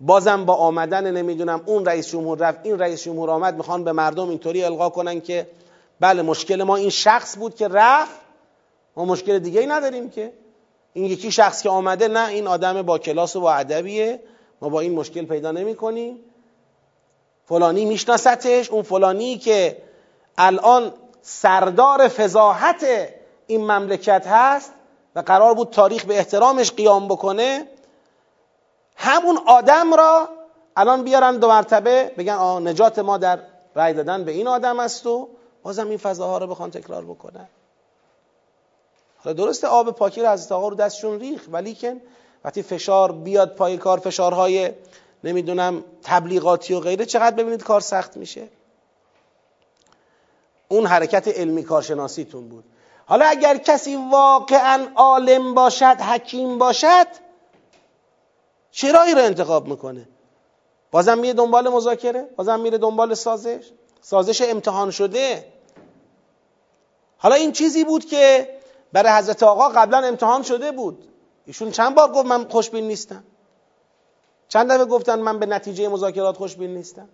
بازم 0.00 0.44
با 0.44 0.54
آمدن 0.54 1.10
نمی‌دونم 1.10 1.62
اون 1.66 1.86
رئیس 1.86 2.08
جمهور 2.08 2.38
رفت 2.38 2.60
این 2.62 2.78
رئیس 2.78 3.02
جمهور 3.02 3.30
آمد 3.30 3.56
می‌خوان 3.56 3.84
به 3.84 3.92
مردم 3.92 4.28
اینطوری 4.28 4.64
القا 4.64 4.88
کنن 4.88 5.20
که 5.20 5.46
بله 6.00 6.22
مشکل 6.22 6.62
ما 6.62 6.76
این 6.76 6.90
شخص 6.90 7.36
بود 7.36 7.54
که 7.54 7.68
رفت. 7.68 8.20
ما 8.96 9.04
مشکل 9.04 9.38
دیگه 9.38 9.60
ای 9.60 9.66
نداریم 9.66 10.10
که. 10.10 10.32
این 10.92 11.04
یکی 11.04 11.32
شخص 11.32 11.62
که 11.62 11.68
آمده 11.68 12.08
نه 12.08 12.28
این 12.28 12.46
آدم 12.46 12.82
با 12.82 12.98
کلاس 12.98 13.36
و 13.36 13.40
با 13.40 13.52
ادبیه. 13.52 14.20
ما 14.60 14.68
با 14.68 14.80
این 14.80 14.94
مشکل 14.94 15.26
پیدا 15.26 15.52
نمی 15.52 15.74
کنیم 15.74 16.18
فلانی 17.46 17.84
میشناستش 17.84 18.70
اون 18.70 18.82
فلانی 18.82 19.38
که 19.38 19.82
الان 20.38 20.92
سردار 21.22 22.08
فضاحت 22.08 22.86
این 23.46 23.60
مملکت 23.60 24.26
هست 24.26 24.72
و 25.14 25.20
قرار 25.20 25.54
بود 25.54 25.70
تاریخ 25.70 26.04
به 26.04 26.18
احترامش 26.18 26.72
قیام 26.72 27.08
بکنه 27.08 27.68
همون 28.96 29.38
آدم 29.46 29.94
را 29.94 30.28
الان 30.76 31.04
بیارن 31.04 31.36
دو 31.36 31.48
مرتبه 31.48 32.12
بگن 32.18 32.32
آه 32.32 32.60
نجات 32.60 32.98
ما 32.98 33.18
در 33.18 33.38
رای 33.74 33.92
دادن 33.92 34.24
به 34.24 34.32
این 34.32 34.48
آدم 34.48 34.80
است 34.80 35.06
و 35.06 35.28
بازم 35.64 35.88
این 35.88 35.98
فضاها 35.98 36.38
رو 36.38 36.46
بخوان 36.46 36.70
تکرار 36.70 37.04
بکنن. 37.04 37.48
حالا 39.16 39.34
درسته 39.34 39.66
آب 39.66 39.90
پاکی 39.90 40.20
رو 40.20 40.28
از 40.28 40.52
آقا 40.52 40.68
رو 40.68 40.74
دستشون 40.74 41.20
ریخ 41.20 41.42
ولی 41.52 41.74
که 41.74 41.96
وقتی 42.44 42.62
فشار 42.62 43.12
بیاد 43.12 43.54
پای 43.54 43.76
کار 43.76 43.98
فشارهای 43.98 44.72
نمی‌دونم 45.24 45.84
تبلیغاتی 46.02 46.74
و 46.74 46.80
غیره 46.80 47.06
چقدر 47.06 47.36
ببینید 47.36 47.62
کار 47.62 47.80
سخت 47.80 48.16
میشه؟ 48.16 48.48
اون 50.68 50.86
حرکت 50.86 51.28
علمی 51.28 51.62
کارشناسیتون 51.62 52.48
بود. 52.48 52.64
حالا 53.06 53.26
اگر 53.26 53.56
کسی 53.56 53.96
واقعا 53.96 54.86
عالم 54.96 55.54
باشد 55.54 55.96
حکیم 56.00 56.58
باشد 56.58 57.06
چرایی 58.70 59.14
رو 59.14 59.20
انتخاب 59.20 59.68
می‌کنه؟ 59.68 60.08
بازم 60.90 61.18
میره 61.18 61.34
دنبال 61.34 61.68
مذاکره؟ 61.68 62.28
بازم 62.36 62.60
میره 62.60 62.78
دنبال 62.78 63.14
سازش؟ 63.14 63.70
سازش 64.00 64.42
امتحان 64.42 64.90
شده؟ 64.90 65.53
حالا 67.18 67.34
این 67.34 67.52
چیزی 67.52 67.84
بود 67.84 68.04
که 68.04 68.48
برای 68.92 69.12
حضرت 69.12 69.42
آقا 69.42 69.68
قبلا 69.68 69.98
امتحان 69.98 70.42
شده 70.42 70.72
بود. 70.72 71.08
ایشون 71.46 71.70
چند 71.70 71.94
بار 71.94 72.12
گفت 72.12 72.26
من 72.26 72.48
خوشبین 72.48 72.88
نیستم. 72.88 73.24
چند 74.48 74.72
دفعه 74.72 74.84
گفتن 74.84 75.18
من 75.18 75.38
به 75.38 75.46
نتیجه 75.46 75.88
مذاکرات 75.88 76.36
خوشبین 76.36 76.74
نیستم. 76.74 77.08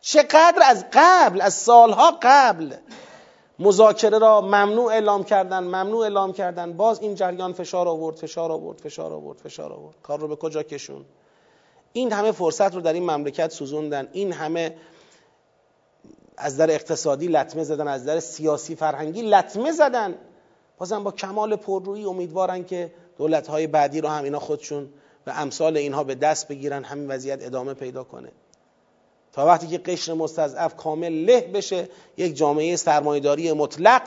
چقدر 0.00 0.62
از 0.64 0.84
قبل 0.92 1.40
از 1.40 1.54
سالها 1.54 2.18
قبل 2.22 2.74
مذاکره 3.58 4.18
را 4.18 4.40
ممنوع 4.40 4.92
اعلام 4.92 5.24
کردن 5.24 5.58
ممنوع 5.58 6.00
اعلام 6.02 6.32
کردن. 6.32 6.72
باز 6.72 7.00
این 7.00 7.14
جریان 7.14 7.52
فشار 7.52 7.88
آورد 7.88 8.16
فشار 8.16 8.52
آورد 8.52 8.78
فشار 8.78 9.12
آورد 9.12 9.38
فشار 9.38 9.72
آورد. 9.72 9.94
کار 10.02 10.18
رو 10.18 10.28
به 10.28 10.36
کجا 10.36 10.62
کشون؟ 10.62 11.04
این 11.92 12.12
همه 12.12 12.32
فرصت 12.32 12.74
رو 12.74 12.80
در 12.80 12.92
این 12.92 13.10
مملکت 13.10 13.50
سوزوندن. 13.50 14.08
این 14.12 14.32
همه 14.32 14.76
از 16.38 16.56
در 16.56 16.70
اقتصادی 16.70 17.28
لطمه 17.28 17.64
زدن 17.64 17.88
از 17.88 18.04
در 18.04 18.20
سیاسی 18.20 18.76
فرهنگی 18.76 19.22
لطمه 19.22 19.72
زدن. 19.72 20.14
بازم 20.78 21.04
با 21.04 21.10
کمال 21.10 21.56
پررویی 21.56 22.04
امیدوارن 22.04 22.64
که 22.64 22.92
دولت‌های 23.18 23.66
بعدی 23.66 24.00
رو 24.00 24.08
هم 24.08 24.24
اینا 24.24 24.38
خودشون 24.38 24.88
و 25.26 25.32
امثال 25.36 25.76
اینها 25.76 26.04
به 26.04 26.14
دست 26.14 26.48
بگیرن 26.48 26.84
همین 26.84 27.08
وضعیت 27.08 27.44
ادامه 27.44 27.74
پیدا 27.74 28.04
کنه. 28.04 28.32
تا 29.32 29.46
وقتی 29.46 29.66
که 29.66 29.78
قشر 29.78 30.14
مستضعف 30.14 30.76
کامل 30.76 31.12
له 31.12 31.40
بشه 31.40 31.88
یک 32.16 32.36
جامعه 32.36 32.76
سرمایداری 32.76 33.52
مطلق 33.52 34.02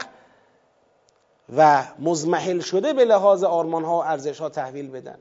و 1.57 1.83
مزمحل 1.99 2.59
شده 2.59 2.93
به 2.93 3.05
لحاظ 3.05 3.43
آرمان 3.43 3.83
ها 3.83 3.97
و 3.97 4.03
ارزش 4.03 4.39
ها 4.39 4.49
تحویل 4.49 4.89
بدن. 4.89 5.17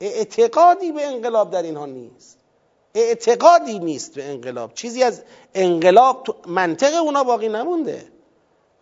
اعتقادی 0.00 0.92
به 0.92 1.06
انقلاب 1.06 1.50
در 1.50 1.62
اینها 1.62 1.86
نیست. 1.86 2.37
اعتقادی 2.98 3.78
نیست 3.78 4.14
به 4.14 4.24
انقلاب. 4.24 4.74
چیزی 4.74 5.02
از 5.02 5.22
انقلاب 5.54 6.22
تو 6.22 6.34
منطق 6.46 6.94
اونا 7.02 7.24
باقی 7.24 7.48
نمونده. 7.48 8.04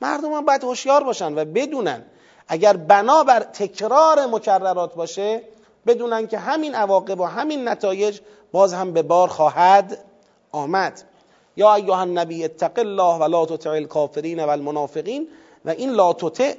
مردم 0.00 0.32
هم 0.32 0.44
باید 0.44 0.64
هوشیار 0.64 1.04
باشن 1.04 1.38
و 1.38 1.44
بدونن. 1.44 2.04
اگر 2.48 2.76
بنا 2.76 3.24
بر 3.24 3.40
تکرار 3.40 4.26
مکررات 4.26 4.94
باشه 4.94 5.42
بدونن 5.86 6.26
که 6.26 6.38
همین 6.38 6.74
عواقب 6.74 7.20
و 7.20 7.24
همین 7.24 7.68
نتایج 7.68 8.20
باز 8.52 8.74
هم 8.74 8.92
به 8.92 9.02
بار 9.02 9.28
خواهد 9.28 9.98
آمد. 10.52 11.02
یا 11.56 11.74
ایها 11.74 12.00
النبی 12.00 12.44
اتق 12.44 12.78
الله 12.78 13.18
و 13.18 13.24
لا 13.24 13.46
تطع 13.46 13.70
الکافرین 13.70 14.44
و 14.44 14.48
المنافقین 14.48 15.28
و 15.64 15.70
این 15.70 15.90
لا 15.90 16.12
تطع 16.12 16.54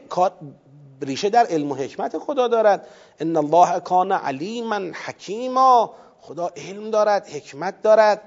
ریشه 1.01 1.29
در 1.29 1.45
علم 1.45 1.71
و 1.71 1.75
حکمت 1.75 2.17
خدا 2.17 2.47
دارد. 2.47 2.87
ان 3.19 3.37
الله 3.37 3.79
کان 3.79 4.11
علیما 4.11 4.79
حکیما. 5.05 5.93
خدا 6.27 6.51
علم 6.57 6.91
دارد 6.91 7.27
حکمت 7.27 7.81
دارد. 7.81 8.21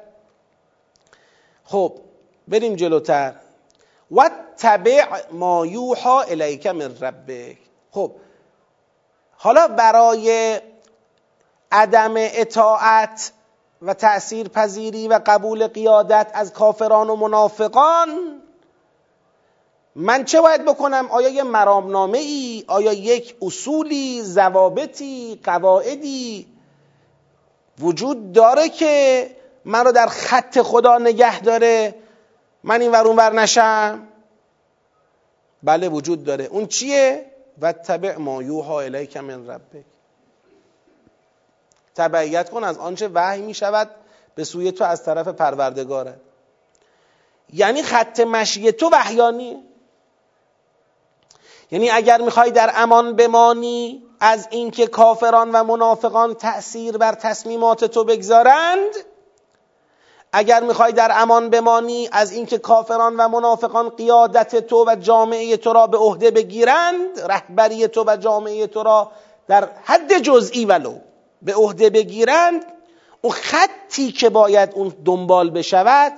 خب 1.64 1.92
بریم 2.48 2.74
جلوتر. 2.74 3.34
و 4.10 4.30
تبع 4.58 5.04
ما 5.32 5.66
یوحا 5.66 6.20
الیک 6.20 6.66
من 6.66 6.96
ربک. 6.96 7.58
خب 7.90 8.12
حالا 9.32 9.68
برای 9.68 10.60
عدم 11.72 12.14
اطاعت 12.16 13.32
و 13.82 13.94
تأثیر 13.94 14.48
پذیری 14.48 15.08
و 15.08 15.20
قبول 15.26 15.66
قیادت 15.66 16.30
از 16.34 16.52
کافران 16.52 17.10
و 17.10 17.16
منافقان 17.16 18.42
من 19.94 20.24
چه 20.24 20.40
باید 20.40 20.64
بکنم؟ 20.64 21.08
آیا 21.10 21.28
یه 21.28 21.42
مرامنامه 21.42 22.18
ای 22.18 22.64
آیا 22.66 22.92
یک 22.92 23.36
اصولی 23.42 24.22
ضوابطی 24.22 25.40
قواعدی؟ 25.44 26.59
وجود 27.80 28.32
داره 28.32 28.68
که 28.68 29.36
من 29.64 29.84
رو 29.84 29.92
در 29.92 30.06
خط 30.06 30.62
خدا 30.62 30.98
نگه 30.98 31.40
داره 31.40 31.94
من 32.64 32.80
این 32.80 32.92
ورون 32.92 33.16
ور 33.16 33.32
نشم. 33.32 34.08
بله 35.62 35.88
وجود 35.88 36.24
داره. 36.24 36.44
اون 36.44 36.66
چیه؟ 36.66 37.26
و 37.60 37.72
تبع 37.72 38.16
ما 38.16 38.42
یوها 38.42 38.80
الیک 38.80 39.16
من 39.16 39.50
ربک. 39.50 39.84
تبعیت 41.94 42.50
کن 42.50 42.64
از 42.64 42.78
آنچه 42.78 43.08
وحی 43.08 43.42
می 43.42 43.54
شود 43.54 43.90
به 44.34 44.44
سوی 44.44 44.72
تو 44.72 44.84
از 44.84 45.04
طرف 45.04 45.28
پروردگاره 45.28 46.20
یعنی 47.52 47.82
خط 47.82 48.20
مشی 48.20 48.72
تو 48.72 48.90
وحیانی. 48.92 49.64
یعنی 51.70 51.90
اگر 51.90 52.20
می‌خوای 52.20 52.50
در 52.50 52.72
امان 52.74 53.16
بمانی 53.16 54.09
از 54.20 54.48
اینکه 54.50 54.86
کافران 54.86 55.50
و 55.50 55.64
منافقان 55.64 56.34
تأثیر 56.34 56.96
بر 56.96 57.12
تصمیمات 57.12 57.84
تو 57.84 58.04
بگذارند 58.04 58.94
اگر 60.32 60.62
می‌خوای 60.62 60.92
در 60.92 61.10
امان 61.14 61.50
بمانی 61.50 62.08
از 62.12 62.32
اینکه 62.32 62.58
کافران 62.58 63.16
و 63.16 63.28
منافقان 63.28 63.88
قیادت 63.88 64.56
تو 64.56 64.84
و 64.88 64.96
جامعه 65.00 65.56
تو 65.56 65.72
را 65.72 65.86
به 65.86 65.96
عهده 65.96 66.30
بگیرند 66.30 67.20
رهبری 67.20 67.88
تو 67.88 68.04
و 68.06 68.16
جامعه 68.16 68.66
تو 68.66 68.82
را 68.82 69.12
در 69.48 69.68
حد 69.84 70.18
جزئی 70.18 70.64
ولو 70.64 70.94
به 71.42 71.54
عهده 71.54 71.90
بگیرند 71.90 72.64
اون 73.22 73.32
خطی 73.32 74.12
که 74.12 74.28
باید 74.28 74.72
اون 74.74 74.92
دنبال 75.04 75.50
بشود 75.50 76.12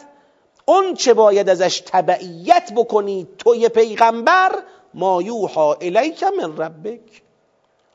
اون 0.64 0.94
چه 0.94 1.14
باید 1.14 1.48
ازش 1.48 1.82
تبعیت 1.86 2.72
بکنی 2.76 3.28
توی 3.38 3.68
پیغمبر 3.68 4.62
ما 4.94 5.22
یوحا 5.22 5.72
الیک 5.72 6.24
من 6.24 6.56
ربک. 6.56 7.22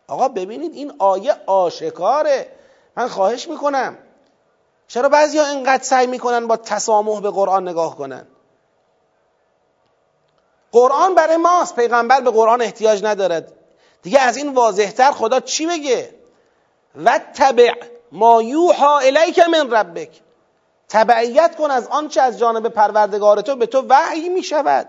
آقا 0.07 0.27
ببینید 0.27 0.73
این 0.73 0.93
آیه 0.99 1.35
آشکاره. 1.45 2.51
من 2.95 3.07
خواهش 3.07 3.47
می‌کنم. 3.47 3.97
چرا 4.87 5.09
بعضی 5.09 5.37
ها 5.37 5.45
اینقدر 5.45 5.83
سعی 5.83 6.07
می‌کنن 6.07 6.47
با 6.47 6.57
تسامح 6.57 7.21
به 7.21 7.31
قرآن 7.31 7.67
نگاه 7.67 7.97
کنن؟ 7.97 8.27
قرآن 10.71 11.15
برای 11.15 11.37
ماست. 11.37 11.75
پیغمبر 11.75 12.21
به 12.21 12.31
قرآن 12.31 12.61
احتیاج 12.61 13.03
ندارد. 13.03 13.53
دیگه 14.01 14.19
از 14.19 14.37
این 14.37 14.53
واضحتر 14.53 15.11
خدا 15.11 15.39
چی 15.39 15.67
بگه 15.67 16.15
و 17.05 17.19
تبع 17.35 17.73
ما 18.11 18.41
یوحا 18.41 18.99
الیک 18.99 19.39
من 19.39 19.71
ربک. 19.71 20.21
تبعیت 20.89 21.55
کن 21.55 21.71
از 21.71 21.87
آنچه 21.87 22.21
از 22.21 22.39
جانب 22.39 22.69
پروردگار 22.69 23.41
تو 23.41 23.55
به 23.55 23.65
تو 23.65 23.85
وحی 23.89 24.29
می 24.29 24.43
شود 24.43 24.87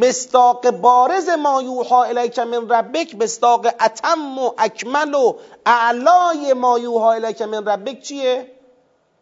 مستاق 0.00 0.70
بارز 0.70 1.28
ما 1.28 1.62
یوحا 1.62 2.02
الیک 2.04 2.38
من 2.38 2.68
ربک 2.68 3.14
مستاق 3.14 3.66
اتم 3.66 4.38
و 4.38 4.50
اکمل 4.58 5.14
و 5.14 5.36
اعلای 5.66 6.52
ما 6.52 6.78
یوحا 6.78 7.12
الیک 7.12 7.42
من 7.42 7.66
ربک 7.66 8.02
چیه؟ 8.02 8.52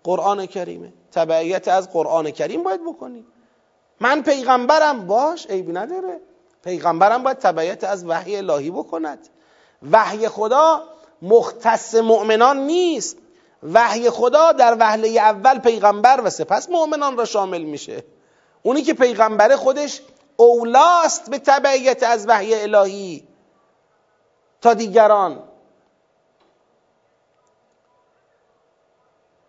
قرآن 0.05 0.47
کریمه. 0.47 0.93
تبعیت 1.13 1.69
از 1.69 1.93
قرآن 1.93 2.31
کریم 2.31 2.63
باید 2.63 2.81
بکنی 2.87 3.25
من 4.01 4.23
پیغمبرم 4.23 5.07
باش 5.07 5.47
عیبی 5.47 5.73
نداره. 5.73 6.21
پیغمبرم 6.65 7.23
باید 7.23 7.39
تبعیت 7.39 7.85
از 7.85 8.05
وحی 8.05 8.37
الهی 8.37 8.71
بکند. 8.71 9.29
وحی 9.93 10.29
خدا 10.29 10.83
مختص 11.23 11.95
مؤمنان 11.95 12.59
نیست. 12.59 13.17
وحی 13.73 14.11
خدا 14.11 14.53
در 14.53 14.77
وهله 14.81 15.09
اول 15.09 15.59
پیغمبر 15.59 16.21
و 16.25 16.31
سپس 16.31 16.69
مؤمنان 16.71 17.17
را 17.17 17.25
شامل 17.25 17.63
میشه. 17.63 18.05
اونی 18.63 18.83
که 18.83 18.95
پیغمبر 18.95 19.57
خودش 19.57 20.01
اولاست 20.37 21.31
به 21.31 21.39
تبعیت 21.39 22.03
از 22.03 22.29
وحی 22.29 22.55
الهی 22.55 23.29
تا 24.61 24.75
دیگران. 24.75 25.43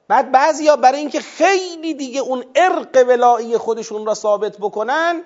بعد 0.07 0.31
بعضیا 0.31 0.75
برای 0.75 0.99
اینکه 0.99 1.19
خیلی 1.19 1.93
دیگه 1.93 2.21
اون 2.21 2.45
ارق 2.55 3.05
ولایی 3.07 3.57
خودشون 3.57 4.05
را 4.05 4.13
ثابت 4.13 4.57
بکنن 4.57 5.23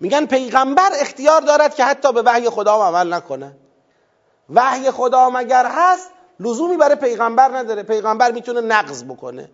میگن 0.00 0.26
پیغمبر 0.26 0.90
اختیار 1.00 1.40
دارد 1.40 1.74
که 1.74 1.84
حتی 1.84 2.12
به 2.12 2.22
وحی 2.22 2.50
خدا 2.50 2.74
عمل 2.74 3.14
نکنه. 3.14 3.56
وحی 4.50 4.90
خدا 4.90 5.30
مگر 5.30 5.66
هست 5.70 6.10
لزومی 6.40 6.76
برای 6.76 6.94
پیغمبر 6.94 7.58
نداره. 7.58 7.82
پیغمبر 7.82 8.32
می‌تونه 8.32 8.60
نقض 8.60 9.04
بکنه. 9.04 9.50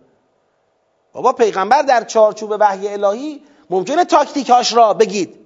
بابا 1.13 1.33
پیغمبر 1.33 1.81
در 1.81 2.03
چارچوب 2.03 2.55
وحی 2.59 2.87
الهی 2.87 3.43
ممکنه 3.69 4.05
تاکتیکاش 4.05 4.73
را 4.73 4.93
بگید. 4.93 5.44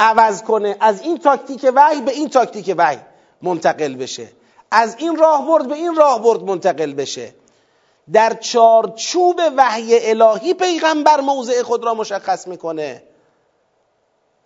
عوض 0.00 0.42
کنه. 0.42 0.76
از 0.80 1.00
این 1.00 1.18
تاکتیک 1.18 1.72
وحی 1.74 2.00
به 2.00 2.12
این 2.12 2.28
تاکتیک 2.28 2.74
وحی 2.78 2.98
منتقل 3.42 3.94
بشه. 3.94 4.28
از 4.70 4.96
این 4.98 5.16
راه 5.16 5.46
برد 5.46 5.68
به 5.68 5.74
این 5.74 5.94
راه 5.94 6.22
برد 6.22 6.42
منتقل 6.42 6.92
بشه. 6.92 7.34
در 8.12 8.34
چارچوب 8.34 9.40
وحی 9.56 10.10
الهی 10.10 10.54
پیغمبر 10.54 11.20
موضع 11.20 11.62
خود 11.62 11.84
را 11.84 11.94
مشخص 11.94 12.46
می‌کنه. 12.46 13.02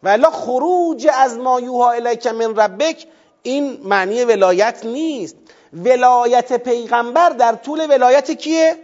ولی 0.03 0.25
خروج 0.25 1.09
از 1.15 1.39
ما 1.39 1.61
یوها 1.61 1.91
الیک 1.91 2.27
من 2.27 2.57
ربک. 2.57 3.07
این 3.43 3.81
معنی 3.85 4.25
ولایت 4.25 4.87
نیست. 4.87 5.37
ولایت 5.73 6.53
پیغمبر 6.53 7.31
در 7.31 7.53
طول 7.53 7.87
ولایت 7.91 8.31
کیه؟ 8.31 8.77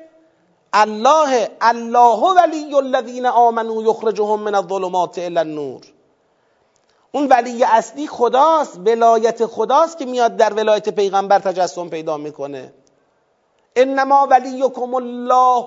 الله 0.72 1.48
الله 1.60 2.18
ولی 2.36 2.74
الذین 2.74 3.26
آمنوا 3.26 3.82
یخرجهم 3.82 4.40
من 4.40 4.54
الظلمات 4.54 5.18
الی 5.18 5.38
النور. 5.38 5.80
اون 7.12 7.26
ولی 7.26 7.64
اصلی 7.64 8.06
خداست 8.06 8.78
ولایت 8.86 9.46
خداست 9.46 9.98
که 9.98 10.04
میاد 10.04 10.36
در 10.36 10.52
ولایت 10.52 10.88
پیغمبر 10.88 11.38
تجسم 11.38 11.88
پیدا 11.88 12.16
می‌کنه. 12.16 12.72
انما 13.76 14.26
ولیکم 14.30 14.94
الله 14.94 15.64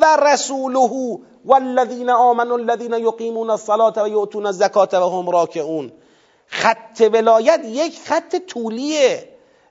و 0.00 0.16
رسوله 0.16 1.18
والذین 1.44 2.10
آمنوا 2.10 2.56
الذین 2.56 2.92
یقیمون 2.92 3.50
الصلاة 3.50 4.02
و 4.02 4.08
یؤتون 4.08 4.46
الزکات 4.46 4.94
و 4.94 5.08
هم 5.08 5.30
راکعون. 5.30 5.92
خط 6.46 7.00
ولایت 7.12 7.60
یک 7.64 8.00
خط 8.06 8.36
طولیه. 8.36 9.28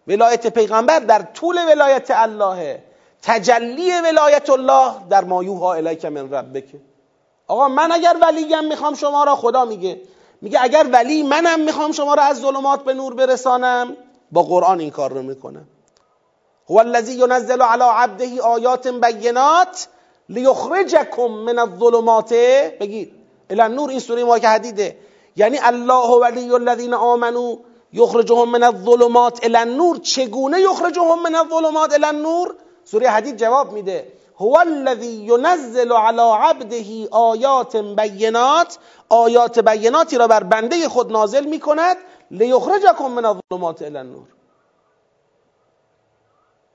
ولایت 0.07 0.47
پیغمبر 0.47 0.99
در 0.99 1.21
طول 1.21 1.57
ولایت 1.67 2.11
الله 2.11 2.83
تجلی 3.21 3.91
ولایت 3.91 4.49
الله 4.49 4.93
در 5.09 5.23
مایوها 5.23 5.73
الیک 5.73 6.05
من 6.05 6.33
ربک. 6.33 6.65
آقا 7.47 7.67
من 7.67 7.91
اگر 7.91 8.15
ولیم 8.21 8.63
می‌خوام 8.63 8.95
شما 8.95 9.23
را 9.23 9.35
خدا 9.35 9.65
میگه. 9.65 10.01
میگه 10.43 10.59
اگر 10.61 10.89
ولی 10.91 11.23
منم 11.23 11.59
می‌خوام 11.59 11.91
شما 11.91 12.13
را 12.13 12.23
از 12.23 12.39
ظلمات 12.39 12.83
به 12.83 12.93
نور 12.93 13.13
برسانم 13.13 13.97
با 14.31 14.43
قرآن 14.43 14.79
این 14.79 14.91
کار 14.91 15.11
رو 15.11 15.21
می‌کنم 15.21 15.67
هو 16.69 16.77
الذی 16.77 17.13
ینزل 17.13 17.61
علی 17.61 17.83
عبده 17.83 18.41
آیات 18.41 18.87
بینات 18.87 19.87
لیخرجکم 20.29 21.27
من 21.27 21.59
الظلمات. 21.59 22.33
بگید. 22.79 23.13
الان 23.49 23.75
نور 23.75 23.89
این 23.89 23.99
سوره 23.99 24.23
ما 24.23 24.39
که 24.39 24.47
حدیده. 24.47 24.97
یعنی 25.35 25.59
الله 25.61 26.09
ولی 26.21 26.53
الذین 26.53 26.93
آمنو 26.93 27.57
یخرجهم 27.93 28.49
من 28.49 28.63
الظلمات. 28.63 29.43
الى 29.43 29.57
النور 29.57 29.97
چگونه 29.97 30.61
یخرجهم 30.61 31.23
من 31.23 31.35
الظلمات؟ 31.35 31.93
الى 31.93 32.05
النور 32.05 32.55
سوره 32.85 33.09
حدید 33.09 33.37
جواب 33.37 33.73
میده. 33.73 34.07
هو 34.37 34.57
الذی 34.57 35.07
ینزل 35.07 35.91
علی 35.91 36.21
عبده 36.21 37.09
آیات 37.11 37.77
بینات 37.77 38.77
آیات 39.09 39.59
بیناتی 39.59 40.17
را 40.17 40.27
بر 40.27 40.43
بنده 40.43 40.89
خود 40.89 41.11
نازل 41.11 41.45
می‌کند 41.45 41.97
لیخرجکم 42.31 43.11
من 43.11 43.25
الظلمات 43.25 43.81
الى 43.81 43.97
النور. 43.97 44.27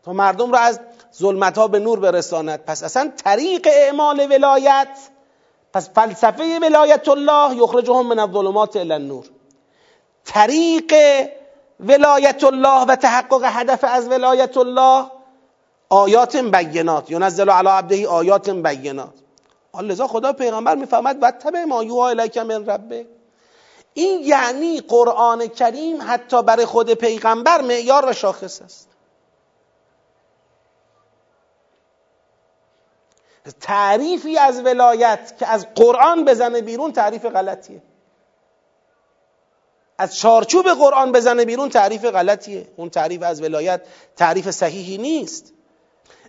تا 0.04 0.12
مردم 0.12 0.52
را 0.52 0.59
از 0.59 0.80
ظلمت 1.18 1.59
ها 1.59 1.68
به 1.68 1.78
نور 1.78 2.00
برساند. 2.00 2.64
پس 2.64 2.82
اصلا 2.82 3.12
طریق 3.24 3.68
اعمال 3.70 4.26
ولایت 4.30 4.98
پس 5.72 5.90
فلسفه 5.90 6.59
ولایت 6.62 7.09
الله 7.09 7.56
یخرجهم 7.56 8.06
من 8.06 8.18
الظلمات 8.18 8.76
الى 8.76 8.94
النور. 8.94 9.24
طریق 10.24 10.94
ولایت 11.80 12.44
الله 12.44 12.84
و 12.84 12.96
تحقق 12.96 13.40
هدف 13.44 13.84
از 13.84 14.09
ولایت 14.09 14.56
الله 14.56 15.18
آیات 15.89 16.36
بینات. 16.36 17.11
ینزل 17.11 17.51
علی 17.51 17.68
عبده 17.68 18.09
آیات 18.09 18.51
بینات. 18.51 19.14
لذا 19.82 20.07
خدا 20.07 20.32
پیغمبر 20.32 20.74
می‌فهمد 20.74 21.18
و 21.22 21.30
تبع 21.30 21.64
ما 21.64 21.84
یوها 21.84 22.09
الیک 22.09 22.39
من 22.39 22.66
ربه 22.66 23.07
این 23.95 24.20
یعنی 24.22 24.80
قرآن 24.80 25.47
کریم 25.47 25.99
حتی 26.07 26.43
برای 26.43 26.66
خود 26.66 26.95
پیغمبر 26.95 27.61
معیار 27.61 28.07
و 28.09 28.12
شاخص 28.12 28.62
است. 28.62 28.89
تعریفی 33.61 34.39
از 34.39 34.61
ولایت 34.61 35.34
که 35.39 35.47
از 35.47 35.66
قرآن 35.74 36.24
بزنه 36.24 36.61
بیرون 36.61 36.93
تعریف 36.93 37.24
غلطیه. 37.24 37.82
از 39.99 40.16
چارچوب 40.16 40.68
قرآن 40.68 41.12
بزنه 41.12 41.45
بیرون 41.45 41.68
تعریف 41.68 42.05
غلطیه. 42.05 42.68
اون 42.76 42.91
تعریف 42.91 43.22
از 43.22 43.43
ولایت 43.43 43.80
تعریف 44.16 44.51
صحیحی 44.51 44.99
نیست. 44.99 45.53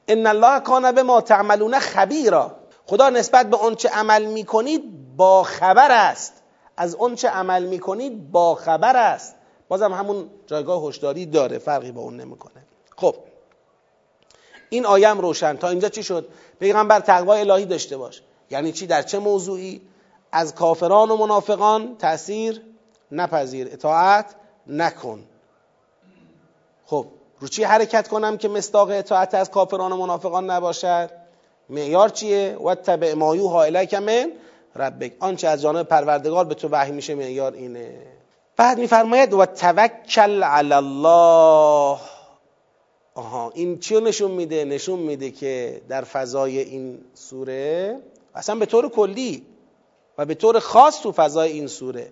ان 0.10 0.28
الله 0.28 0.60
کان 0.60 0.92
به 0.92 1.04
ما 1.04 1.22
تعملون 1.22 1.80
خبیرا. 1.80 2.56
خدا 2.86 3.10
نسبت 3.10 3.50
به 3.50 3.58
آنچه 3.58 3.90
عمل 3.90 4.26
می‌کنید 4.26 5.16
با 5.18 5.44
خبر 5.44 5.92
است. 5.92 6.34
از 6.78 6.96
آنچه 6.96 7.30
عمل 7.30 7.66
می‌کنید 7.66 8.32
با 8.32 8.56
خبر 8.56 8.96
است. 8.96 9.36
بازم 9.68 9.94
همون 9.94 10.30
جایگاه 10.48 10.84
هشداری 10.84 11.26
داره 11.26 11.58
فرقی 11.58 11.92
با 11.92 12.02
اون 12.02 12.18
نمی‌کنه. 12.18 12.66
خب. 12.98 13.16
این 14.70 14.86
آیم 14.86 15.18
روشن. 15.22 15.58
تا 15.58 15.70
اینجا 15.70 15.90
چی 15.90 16.04
شد؟ 16.04 16.28
پیغمبر 16.60 17.00
تقوای 17.00 17.40
الهی 17.40 17.66
داشته 17.66 17.98
باش. 17.98 18.22
یعنی 18.50 18.72
چی؟ 18.72 18.88
در 18.88 19.02
چه 19.02 19.20
موضوعی؟ 19.20 19.82
از 20.32 20.56
کافران 20.56 21.12
و 21.12 21.18
منافقان 21.18 21.98
تاثیر 21.98 22.62
نپذیر. 23.12 23.68
اطاعت 23.72 24.36
نکن. 24.68 25.24
خب. 26.86 27.06
رو 27.40 27.48
چی 27.48 27.64
حرکت 27.64 28.08
کنم 28.08 28.38
که 28.38 28.48
مستاق 28.48 28.90
اطاعت 28.90 29.34
از 29.34 29.52
کافران 29.52 29.92
و 29.92 29.98
منافقان 29.98 30.50
نباشد؟ 30.50 31.10
معیار 31.70 32.10
چیه؟ 32.10 32.58
و 32.66 32.76
تبع 32.76 33.14
مایوها 33.14 33.64
الیک 33.64 33.94
من 33.94 34.32
ربک. 34.76 35.14
آنچه 35.20 35.48
از 35.48 35.62
جانب 35.62 35.88
پروردگار 35.88 36.46
به 36.46 36.56
تو 36.56 36.68
وحی 36.72 36.92
میشه 36.92 37.16
معیار 37.16 37.54
اینه. 37.54 37.92
بعد 38.58 38.78
میفرماید 38.78 39.34
و 39.34 39.46
توکل 39.46 40.44
علی 40.44 40.74
الله. 40.74 42.00
آها 43.16 43.52
این 43.54 43.80
چی 43.80 44.02
نشون 44.02 44.32
میده؟ 44.32 44.66
نشون 44.66 45.00
میده 45.00 45.32
که 45.32 45.82
در 45.90 46.02
فضای 46.02 46.60
این 46.60 47.00
سوره 47.14 48.00
اصلا 48.36 48.56
به 48.56 48.66
طور 48.66 48.90
کلی 48.90 49.46
و 50.18 50.26
به 50.26 50.36
طور 50.36 50.60
خاص 50.60 51.02
تو 51.02 51.12
فضای 51.12 51.52
این 51.52 51.68
سوره 51.68 52.12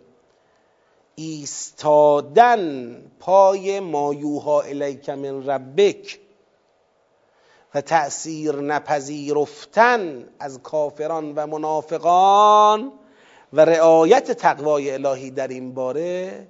ایستادن 1.20 2.95
پای 3.20 3.80
مایوها 3.80 4.61
الیک 4.61 5.09
من 5.09 5.49
ربک 5.49 6.20
و 7.76 7.82
تأثیر 7.82 8.55
نپذیرفتن 8.55 10.30
از 10.39 10.59
کافران 10.63 11.34
و 11.36 11.47
منافقان 11.47 12.91
و 13.53 13.65
رعایت 13.65 14.32
تقوای 14.32 14.91
الهی 14.91 15.32
در 15.32 15.47
این 15.47 15.74
باره 15.74 16.47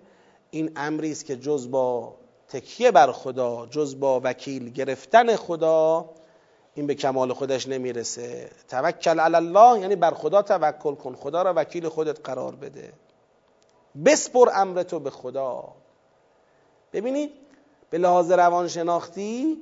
این 0.52 0.72
امری 0.76 1.12
است 1.12 1.26
که 1.26 1.36
جز 1.36 1.72
با 1.72 2.16
تکیه 2.48 2.92
بر 2.92 3.12
خدا 3.12 3.66
جز 3.66 4.00
با 4.00 4.22
وکیل 4.24 4.70
گرفتن 4.70 5.36
خدا 5.36 6.10
این 6.76 6.88
به 6.88 6.96
کمال 6.96 7.34
خودش 7.34 7.68
نمی‌رسه. 7.68 8.50
توکل 8.68 9.20
علی 9.20 9.36
الله 9.36 9.80
یعنی 9.80 9.96
بر 9.96 10.12
خدا 10.12 10.42
توکل 10.42 10.96
کن 10.96 11.16
خدا 11.16 11.42
را 11.42 11.54
وکیل 11.56 11.90
خودت 11.90 12.20
قرار 12.24 12.56
بده. 12.56 12.94
بسپر 14.06 14.50
امر 14.54 14.84
تو 14.84 15.00
به 15.00 15.10
خدا. 15.10 15.64
ببینید 16.94 17.32
به 17.90 17.98
لحاظ 17.98 18.32
روانشناختی 18.32 19.58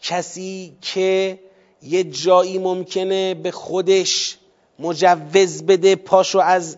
کسی 0.00 0.76
که 0.80 1.40
یه 1.82 2.04
جایی 2.04 2.58
ممکنه 2.58 3.34
به 3.34 3.50
خودش 3.50 4.38
مجوز 4.78 5.62
بده 5.62 5.96
پاشو 5.96 6.38
از 6.38 6.76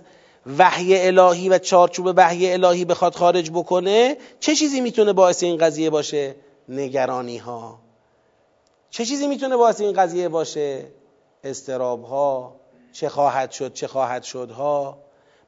وحی 0.58 1.06
الهی 1.06 1.48
و 1.48 1.58
چارچوب 1.58 2.12
وحی 2.16 2.52
الهی 2.52 2.84
بخواد 2.84 3.14
خارج 3.14 3.50
بکنه 3.50 4.16
چه 4.40 4.54
چیزی 4.54 4.80
می‌تونه 4.80 5.12
باعث 5.12 5.42
این 5.42 5.56
قضیه 5.56 5.90
باشه؟ 5.90 6.34
نگرانی 6.68 7.38
ها 7.38 7.78
چه 8.90 9.04
چیزی 9.04 9.26
می‌تونه 9.26 9.56
باعث 9.56 9.80
این 9.80 9.92
قضیه 9.92 10.28
باشه؟ 10.28 10.86
استراب 11.44 12.04
ها 12.04 12.56
چه 12.92 13.08
خواهد 13.08 13.50
شد 13.50 13.72
چه 13.72 13.86
خواهد 13.86 14.22
شد 14.22 14.50
ها 14.50 14.98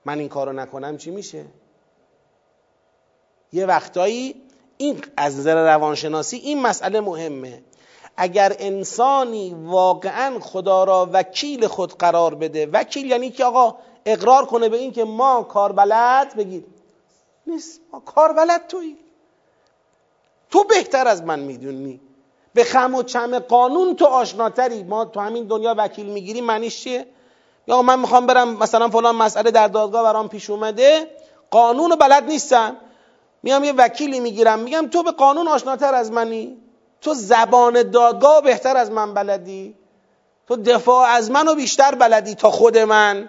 من 0.09 0.19
این 0.19 0.29
کارو 0.29 0.53
نکنم 0.53 0.97
چی 0.97 1.11
میشه؟ 1.11 1.45
یه 3.53 3.67
وقتایی 3.67 4.43
این 4.77 5.03
از 5.17 5.39
نظر 5.39 5.65
روانشناسی 5.65 6.37
این 6.37 6.63
مسئله 6.63 7.01
مهمه. 7.01 7.63
اگر 8.17 8.57
انسانی 8.59 9.55
واقعا 9.55 10.41
خدا 10.41 10.85
را 10.85 11.11
وکیل 11.13 11.67
خود 11.67 11.99
قرار 11.99 12.35
بده 12.35 12.67
وکیل 12.67 13.11
یعنی 13.11 13.31
که 13.31 13.45
آقا 13.45 13.77
اقرار 14.05 14.47
کنه 14.47 14.69
به 14.69 14.77
این 14.77 14.93
که 14.93 15.05
ما 15.05 15.43
کاربلد 15.43 16.37
بگید 16.37 16.67
نیست 17.47 17.81
ما 17.93 18.01
کاربلد 18.01 18.67
تویی. 18.67 18.97
تو 20.51 20.65
بهتر 20.65 21.09
از 21.09 21.23
من 21.23 21.41
می‌دونی. 21.41 22.01
به 22.55 22.65
خم 22.65 22.95
و 22.95 23.03
چم 23.03 23.39
قانون 23.39 23.97
تو 23.97 24.05
آشناتری. 24.05 24.83
ما 24.83 25.05
تو 25.05 25.21
همین 25.21 25.45
دنیا 25.45 25.75
وکیل 25.79 26.07
می‌گیری 26.07 26.41
معنیش 26.41 26.81
چیه؟ 26.83 27.07
یا 27.69 27.83
من 27.83 28.01
می‌خوام 28.01 28.27
برم 28.27 28.49
مثلا 28.49 28.89
فلان 28.89 29.17
مسئله 29.17 29.51
در 29.51 29.69
دادگاه 29.69 30.03
برام 30.03 30.29
پیش 30.29 30.51
اومده 30.51 31.11
قانون 31.51 31.95
بلد 31.95 32.25
نیستم. 32.25 32.77
میام 33.43 33.65
یه 33.65 33.73
وکیلی 33.73 34.21
می‌گیرم 34.21 34.59
میگم 34.59 34.89
تو 34.89 35.03
به 35.03 35.11
قانون 35.13 35.49
آشناتر 35.49 35.95
از 35.95 36.13
منی. 36.13 36.57
تو 37.01 37.15
زبان 37.15 37.91
دادگاه 37.91 38.43
بهتر 38.43 38.77
از 38.77 38.91
من 38.91 39.15
بلدی. 39.15 39.75
تو 40.47 40.57
دفاع 40.57 41.09
از 41.09 41.31
منو 41.31 41.55
بیشتر 41.55 41.95
بلدی 41.95 42.35
تا 42.35 42.51
خود 42.51 42.79
من. 42.79 43.29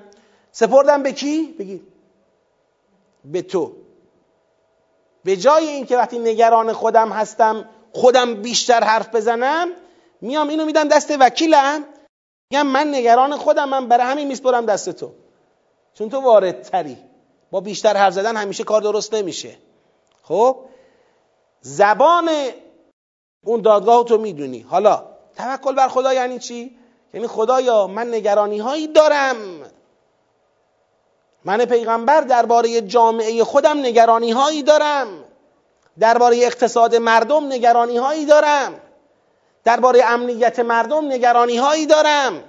سپردم 0.51 1.03
به 1.03 1.11
کی؟ 1.11 1.55
بگی. 1.59 1.81
به 3.25 3.41
تو. 3.41 3.71
به 5.23 5.37
جای 5.37 5.67
اینکه 5.67 5.97
وقتی 5.97 6.19
نگران 6.19 6.73
خودم 6.73 7.09
هستم 7.09 7.69
خودم 7.91 8.33
بیشتر 8.35 8.83
حرف 8.83 9.15
بزنم 9.15 9.67
میام 10.21 10.47
اینو 10.47 10.65
میدم 10.65 10.87
دست 10.87 11.11
وکیلم. 11.19 11.83
میگم 12.51 12.67
من 12.67 12.87
نگران 12.95 13.37
خودم 13.37 13.69
من 13.69 13.87
برای 13.87 14.05
همین 14.05 14.27
میسپرم 14.27 14.65
دست 14.65 14.89
تو. 14.89 15.11
چون 15.93 16.09
تو 16.09 16.19
واردتری. 16.19 16.97
با 17.51 17.59
بیشتر 17.59 17.97
حرف 17.97 18.13
زدن 18.13 18.37
همیشه 18.37 18.63
کار 18.63 18.81
درست 18.81 19.13
نمیشه. 19.13 19.57
خب؟ 20.23 20.57
زبان 21.61 22.29
اون 23.45 23.61
دادگاه 23.61 24.03
تو 24.03 24.17
می‌دونی. 24.17 24.59
حالا 24.59 25.03
توکل 25.37 25.75
بر 25.75 25.87
خدا 25.87 26.13
یعنی 26.13 26.39
چی؟ 26.39 26.77
یعنی 27.13 27.27
خدایا 27.27 27.87
من 27.87 28.13
نگرانی 28.13 28.59
هایی 28.59 28.87
دارم. 28.87 29.35
من 31.45 31.65
پیغمبر 31.65 32.21
درباره 32.21 32.81
جامعه 32.81 33.43
خودم 33.43 33.79
نگرانی 33.79 34.31
هایی 34.31 34.63
دارم. 34.63 35.07
درباره 35.99 36.37
اقتصاد 36.37 36.95
مردم 36.95 37.47
نگرانی 37.47 37.97
هایی 37.97 38.25
دارم. 38.25 38.81
درباره 39.63 40.03
امنیت 40.05 40.59
مردم 40.59 41.11
نگرانی 41.11 41.57
هایی 41.57 41.85
دارم. 41.85 42.43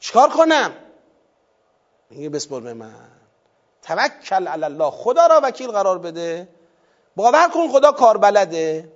چیکار 0.00 0.28
کنم؟ 0.28 0.72
میگه 2.10 2.28
بسپر 2.28 2.60
به 2.60 2.74
من. 2.74 3.08
توکل 3.82 4.48
علی 4.48 4.64
الله. 4.64 4.90
خدا 4.90 5.26
را 5.26 5.40
وکیل 5.42 5.70
قرار 5.70 5.98
بده. 5.98 6.48
باور 7.16 7.48
کن 7.48 7.68
خدا 7.68 7.92
کار 7.92 8.16
بلده. 8.16 8.92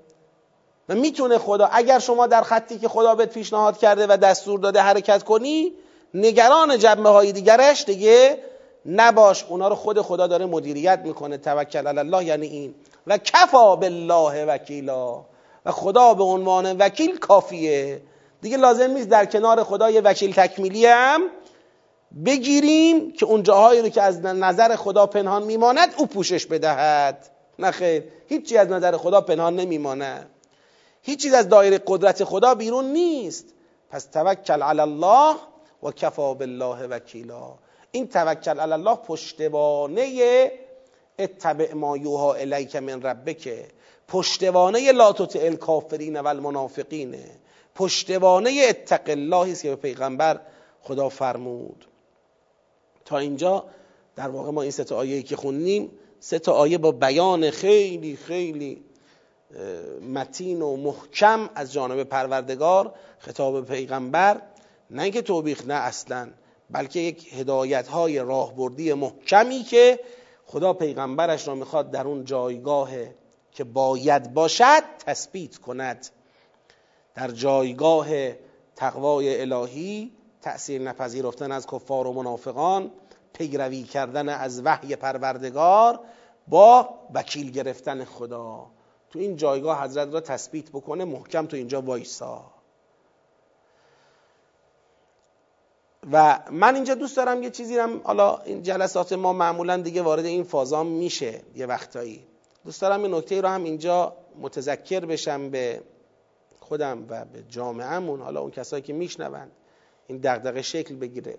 و 0.88 0.94
می‌تونه 0.94 1.38
خدا 1.38 1.66
اگر 1.72 1.98
شما 1.98 2.26
در 2.26 2.42
خطی 2.42 2.78
که 2.78 2.88
خدا 2.88 3.14
بهت 3.14 3.28
پیشنهاد 3.28 3.78
کرده 3.78 4.06
و 4.06 4.16
دستور 4.16 4.60
داده 4.60 4.80
حرکت 4.80 5.22
کنی 5.22 5.72
نگران 6.14 6.78
جبمه 6.78 7.08
های 7.08 7.32
دیگرش 7.32 7.84
دیگه 7.84 8.38
نباش. 8.86 9.44
اونا 9.44 9.68
رو 9.68 9.74
خود 9.74 10.00
خدا 10.00 10.26
داره 10.26 10.46
مدیریت 10.46 10.98
می‌کنه. 10.98 11.38
توکل 11.38 11.86
علی 11.86 11.98
الله 11.98 12.24
یعنی 12.24 12.46
این. 12.46 12.74
و 13.06 13.18
کفا 13.18 13.76
بالله 13.76 14.44
وکیلا. 14.44 15.24
و 15.66 15.70
خدا 15.72 16.14
به 16.14 16.24
عنوان 16.24 16.76
وکیل 16.78 17.18
کافیه. 17.18 18.02
دیگه 18.42 18.56
لازم 18.56 18.90
نیست 18.90 19.08
در 19.08 19.24
کنار 19.24 19.62
خدا 19.62 19.90
یه 19.90 20.00
وکیل 20.00 20.34
تکمیلی 20.34 20.86
هم 20.86 21.22
بگیریم 22.24 23.12
که 23.12 23.26
اون 23.26 23.42
جاهایی 23.42 23.82
رو 23.82 23.88
که 23.88 24.02
از 24.02 24.24
نظر 24.24 24.76
خدا 24.76 25.06
پنهان 25.06 25.42
میماند 25.42 25.94
او 25.96 26.06
پوشش 26.06 26.46
بدهد. 26.46 27.30
نه 27.58 27.70
خیر 27.70 28.04
هیچی 28.28 28.56
از 28.56 28.68
نظر 28.68 28.96
خدا 28.96 29.20
پنهان 29.20 29.56
نمیماند. 29.56 30.30
هیچ 31.02 31.22
چیز 31.22 31.34
از 31.34 31.48
دایره 31.48 31.80
قدرت 31.86 32.24
خدا 32.24 32.54
بیرون 32.54 32.84
نیست. 32.84 33.44
پس 33.90 34.04
توکل 34.04 34.62
علی 34.62 34.80
الله 34.80 35.36
و 35.82 35.90
کفا 35.90 36.34
بالله 36.34 36.86
وکیلا. 36.86 37.54
این 37.90 38.08
توکل 38.08 38.60
علی 38.60 38.72
الله 38.72 38.96
پشتوانه 38.96 40.50
اتبع 41.18 41.74
ما 41.74 41.96
یوها 41.96 42.34
الیک 42.34 42.76
من 42.76 43.02
ربک. 43.02 43.48
پشتوانه 44.10 44.92
لا 44.92 45.12
تطع 45.12 45.40
الکافرین 45.42 46.20
و 46.20 46.26
المنافقین 46.26 47.16
پشتوانه 47.74 48.66
اتق 48.68 49.02
الله 49.06 49.50
است 49.52 49.62
که 49.62 49.68
به 49.68 49.76
پیغمبر 49.76 50.40
خدا 50.82 51.08
فرمود. 51.08 51.84
تا 53.04 53.18
اینجا 53.18 53.64
در 54.16 54.28
واقع 54.28 54.50
ما 54.50 54.62
این 54.62 54.70
سه 54.70 54.84
تا 54.84 54.96
آیه 54.96 55.22
که 55.22 55.36
خوندیم 55.36 55.90
سه 56.20 56.38
تا 56.38 56.52
آیه 56.52 56.78
با 56.78 56.92
بیان 56.92 57.50
خیلی 57.50 58.16
خیلی 58.16 58.84
متین 60.14 60.62
و 60.62 60.76
محکم 60.76 61.50
از 61.54 61.72
جانب 61.72 62.04
پروردگار 62.04 62.94
خطاب 63.18 63.64
پیغمبر. 63.64 64.42
نه 64.90 65.02
اینکه 65.02 65.22
توبیخ 65.22 65.66
نه 65.66 65.74
اصلا 65.74 66.30
بلکه 66.70 67.00
یک 67.00 67.32
هدایت 67.34 67.88
های 67.88 68.18
راهبردی 68.18 68.92
محکمی 68.92 69.62
که 69.62 70.00
خدا 70.46 70.72
پیغمبرش 70.72 71.48
را 71.48 71.54
می‌خواد 71.54 71.90
در 71.90 72.06
اون 72.06 72.24
جایگاه 72.24 72.90
که 73.52 73.64
باید 73.64 74.34
باشد 74.34 74.82
تثبیت 75.06 75.58
کند. 75.58 76.06
در 77.14 77.30
جایگاه 77.30 78.08
تقوای 78.76 79.40
الهی 79.40 80.12
تأثیر 80.42 80.82
نپذیرفتن 80.82 81.52
از 81.52 81.66
کفار 81.66 82.06
و 82.06 82.12
منافقان 82.12 82.90
پیروی 83.32 83.82
کردن 83.82 84.28
از 84.28 84.62
وحی 84.64 84.96
پروردگار 84.96 86.00
با 86.48 86.88
وکیل 87.14 87.50
گرفتن 87.50 88.04
خدا. 88.04 88.66
تو 89.10 89.18
این 89.18 89.36
جایگاه 89.36 89.84
حضرت 89.84 90.12
را 90.12 90.20
تثبیت 90.20 90.70
بکنه 90.70 91.04
محکم 91.04 91.46
تو 91.46 91.56
اینجا 91.56 91.82
وایسا. 91.82 92.44
و 96.12 96.38
من 96.50 96.74
اینجا 96.74 96.94
دوست 96.94 97.16
دارم 97.16 97.42
یه 97.42 97.50
چیزی 97.50 97.78
هم 97.78 98.00
حالا 98.04 98.38
این 98.38 98.62
جلسات 98.62 99.12
ما 99.12 99.32
معمولا 99.32 99.76
دیگه 99.76 100.02
وارد 100.02 100.24
این 100.24 100.44
فازام 100.44 100.86
میشه 100.86 101.42
یه 101.56 101.66
وقتایی. 101.66 102.29
دوست 102.64 102.80
دارم 102.80 103.02
این 103.02 103.14
نکته 103.14 103.40
رو 103.40 103.48
هم 103.48 103.64
اینجا 103.64 104.16
متذکر 104.40 105.00
بشم 105.00 105.50
به 105.50 105.82
خودم 106.60 107.06
و 107.08 107.24
به 107.24 107.42
جامعهمون. 107.48 108.20
حالا 108.20 108.40
اون 108.40 108.50
کسایی 108.50 108.82
که 108.82 108.92
میشنوند 108.92 109.52
این 110.06 110.18
دغدغه 110.18 110.62
شکل 110.62 110.94
بگیره. 110.96 111.38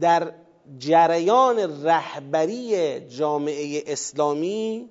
در 0.00 0.32
جریان 0.78 1.84
رهبری 1.84 3.00
جامعه 3.00 3.82
اسلامی 3.86 4.90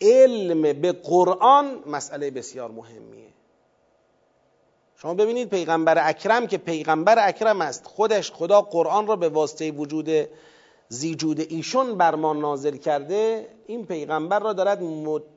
علم 0.00 0.62
به 0.80 0.92
قرآن 0.92 1.82
مسئله 1.86 2.30
بسیار 2.30 2.70
مهمیه. 2.70 3.28
شما 4.96 5.14
ببینید 5.14 5.48
پیغمبر 5.48 6.08
اکرم 6.08 6.46
که 6.46 6.58
پیغمبر 6.58 7.28
اکرم 7.28 7.60
است. 7.60 7.86
خودش 7.86 8.32
خدا 8.32 8.62
قرآن 8.62 9.06
را 9.06 9.16
به 9.16 9.28
واسطه 9.28 9.70
وجود 9.70 10.28
زیجود 10.92 11.40
ایشون 11.40 11.94
بر 11.98 12.14
ما 12.14 12.32
نازل 12.32 12.76
کرده 12.76 13.48
این 13.66 13.86
پیغمبر 13.86 14.38
را 14.38 14.52
دارد 14.52 14.80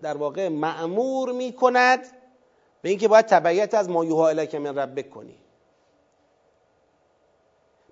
در 0.01 0.17
واقع 0.17 0.47
معمور 0.47 1.31
می 1.31 1.53
کند 1.53 1.99
به 2.81 2.89
اینکه 2.89 3.07
باید 3.07 3.25
تبعیت 3.25 3.73
از 3.73 3.89
ما 3.89 4.05
یوها 4.05 4.29
الیک 4.29 4.55
من 4.55 4.77
ربک 4.77 5.09
کنی. 5.09 5.35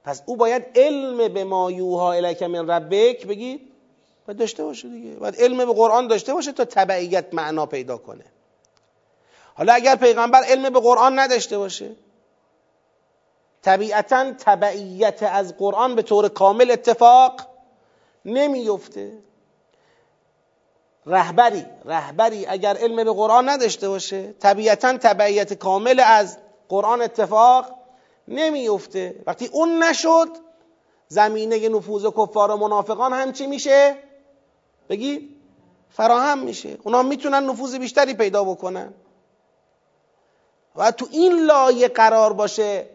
پس 0.04 0.22
او 0.26 0.36
باید 0.36 0.66
علم 0.76 1.34
به 1.34 1.44
ما 1.44 1.72
یوها 1.72 2.14
الیک 2.14 2.44
من 2.44 2.68
ربک 2.68 3.28
بگید 3.28 3.72
باید 4.28 4.40
داشته 4.40 4.64
باشه 4.64 4.90
دیگه. 4.90 5.16
باید 5.16 5.36
علم 5.36 5.58
به 5.58 5.74
قرآن 5.74 6.08
داشته 6.08 6.34
باشه 6.34 6.52
تا 6.52 6.66
تبعیت 6.66 7.34
معنا 7.34 7.66
پیدا 7.66 7.98
کنه. 7.98 8.26
حالا 9.56 9.74
اگر 9.74 9.96
پیغمبر 9.96 10.44
علم 10.44 10.74
به 10.74 10.80
قرآن 10.80 11.20
نداشته 11.20 11.58
باشه 11.58 11.90
طبیعتا 13.62 14.34
تبعیت 14.34 15.24
از 15.24 15.58
قرآن 15.58 15.96
به 15.96 16.02
طور 16.02 16.30
کامل 16.30 16.72
اتفاق 16.72 17.53
نمیفته 18.26 19.24
رهبری 21.06 21.66
رهبری 21.86 22.46
اگر 22.46 22.78
علم 22.78 23.04
به 23.04 23.14
قرآن 23.14 23.50
نداشته 23.50 23.90
باشه 23.90 24.34
طبیعتا 24.40 24.98
تبعیت 24.98 25.54
کامل 25.54 26.00
از 26.06 26.38
قرآن 26.70 27.02
اتفاق 27.02 27.76
نمیفته 28.28 29.24
وقتی 29.28 29.50
اون 29.54 29.84
نشد 29.84 30.30
زمینه 31.08 31.70
نفوذ 31.70 32.06
کفار 32.06 32.52
و 32.52 32.58
منافقان 32.58 33.14
هم 33.14 33.32
چی 33.32 33.48
میشه؟ 33.48 33.98
بگی 34.90 35.30
فراهم 35.90 36.40
میشه. 36.40 36.78
اونا 36.84 37.04
می‌تونن 37.04 37.44
نفوذ 37.44 37.76
بیشتری 37.76 38.14
پیدا 38.14 38.44
بکنن. 38.44 38.94
و 40.76 40.92
تو 40.92 41.08
این 41.12 41.46
لایه 41.46 41.88
قرار 41.88 42.34
باشه 42.34 42.86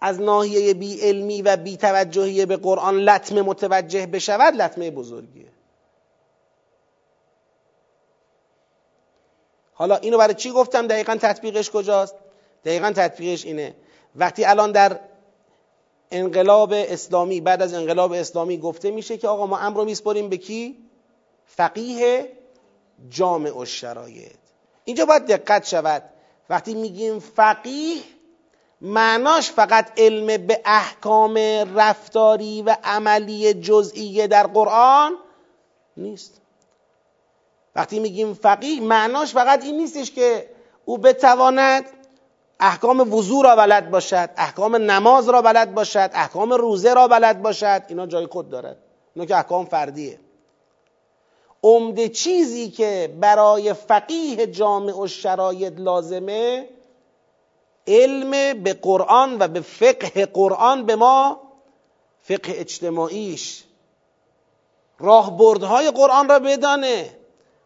از 0.00 0.20
ناحیه 0.20 0.74
بی 0.74 1.00
علمی 1.00 1.42
و 1.42 1.56
بی 1.56 1.76
توجهی 1.76 2.46
به 2.46 2.56
قرآن 2.56 2.96
لطمه 2.96 3.42
متوجه 3.42 4.06
بشود 4.06 4.54
لطمه 4.54 4.90
بزرگیه. 4.90 5.48
حالا 9.72 9.96
اینو 9.96 10.18
برای 10.18 10.34
چی 10.34 10.50
گفتم؟ 10.50 10.86
دقیقا 10.86 11.16
تطبیقش 11.20 11.70
کجاست؟ 11.70 12.14
دقیقا 12.64 12.92
تطبیقش 12.92 13.44
اینه. 13.44 13.74
وقتی 14.16 14.44
الان 14.44 14.72
در 14.72 15.00
انقلاب 16.10 16.72
اسلامی 16.72 17.40
بعد 17.40 17.62
از 17.62 17.74
انقلاب 17.74 18.12
اسلامی 18.12 18.58
گفته 18.58 18.90
میشه 18.90 19.18
که 19.18 19.28
آقا 19.28 19.46
ما 19.46 19.58
امر 19.58 19.76
رو 19.76 19.84
میسپریم 19.84 20.28
به 20.28 20.36
کی؟ 20.36 20.78
فقیه 21.46 22.32
جامع 23.08 23.58
و 23.58 23.64
شرایط 23.64 24.36
اینجا 24.84 25.04
باید 25.04 25.26
دقت 25.26 25.66
شود. 25.66 26.02
وقتی 26.50 26.74
میگیم 26.74 27.18
فقیه 27.18 28.02
معناش 28.80 29.50
فقط 29.50 29.92
علم 29.96 30.46
به 30.46 30.60
احکام 30.64 31.38
رفتاری 31.74 32.62
و 32.62 32.76
عملی 32.84 33.54
جزئیه 33.54 34.26
در 34.26 34.46
قرآن 34.46 35.12
نیست. 35.96 36.40
وقتی 37.76 37.98
میگیم 37.98 38.34
فقیه 38.34 38.80
معناش 38.80 39.32
فقط 39.32 39.64
این 39.64 39.76
نیستش 39.76 40.10
که 40.10 40.50
او 40.84 40.98
بتواند 40.98 41.84
احکام 42.60 43.14
وضوع 43.14 43.44
را 43.44 43.56
بلد 43.56 43.90
باشد 43.90 44.30
احکام 44.36 44.76
نماز 44.76 45.28
را 45.28 45.42
بلد 45.42 45.74
باشد 45.74 46.10
احکام 46.14 46.52
روزه 46.52 46.94
را 46.94 47.08
بلد 47.08 47.42
باشد. 47.42 47.82
اینا 47.88 48.06
جای 48.06 48.26
خود 48.26 48.50
دارد 48.50 48.76
اینا 49.14 49.26
که 49.26 49.36
احکام 49.36 49.66
فردیه. 49.66 50.20
عمده 51.62 52.08
چیزی 52.08 52.70
که 52.70 53.14
برای 53.20 53.72
فقیه 53.72 54.46
جامع 54.46 55.00
و 55.00 55.06
شرایط 55.06 55.72
لازمه 55.76 56.68
علم 57.90 58.62
به 58.62 58.74
قرآن 58.74 59.38
و 59.38 59.48
به 59.48 59.60
فقه 59.60 60.26
قرآن 60.26 60.86
به 60.86 60.96
ما 60.96 61.40
فقه 62.22 62.52
اجتماعیش. 62.56 63.64
راهبردهای 64.98 65.90
قرآن 65.90 66.28
را 66.28 66.38
بدانه 66.38 67.16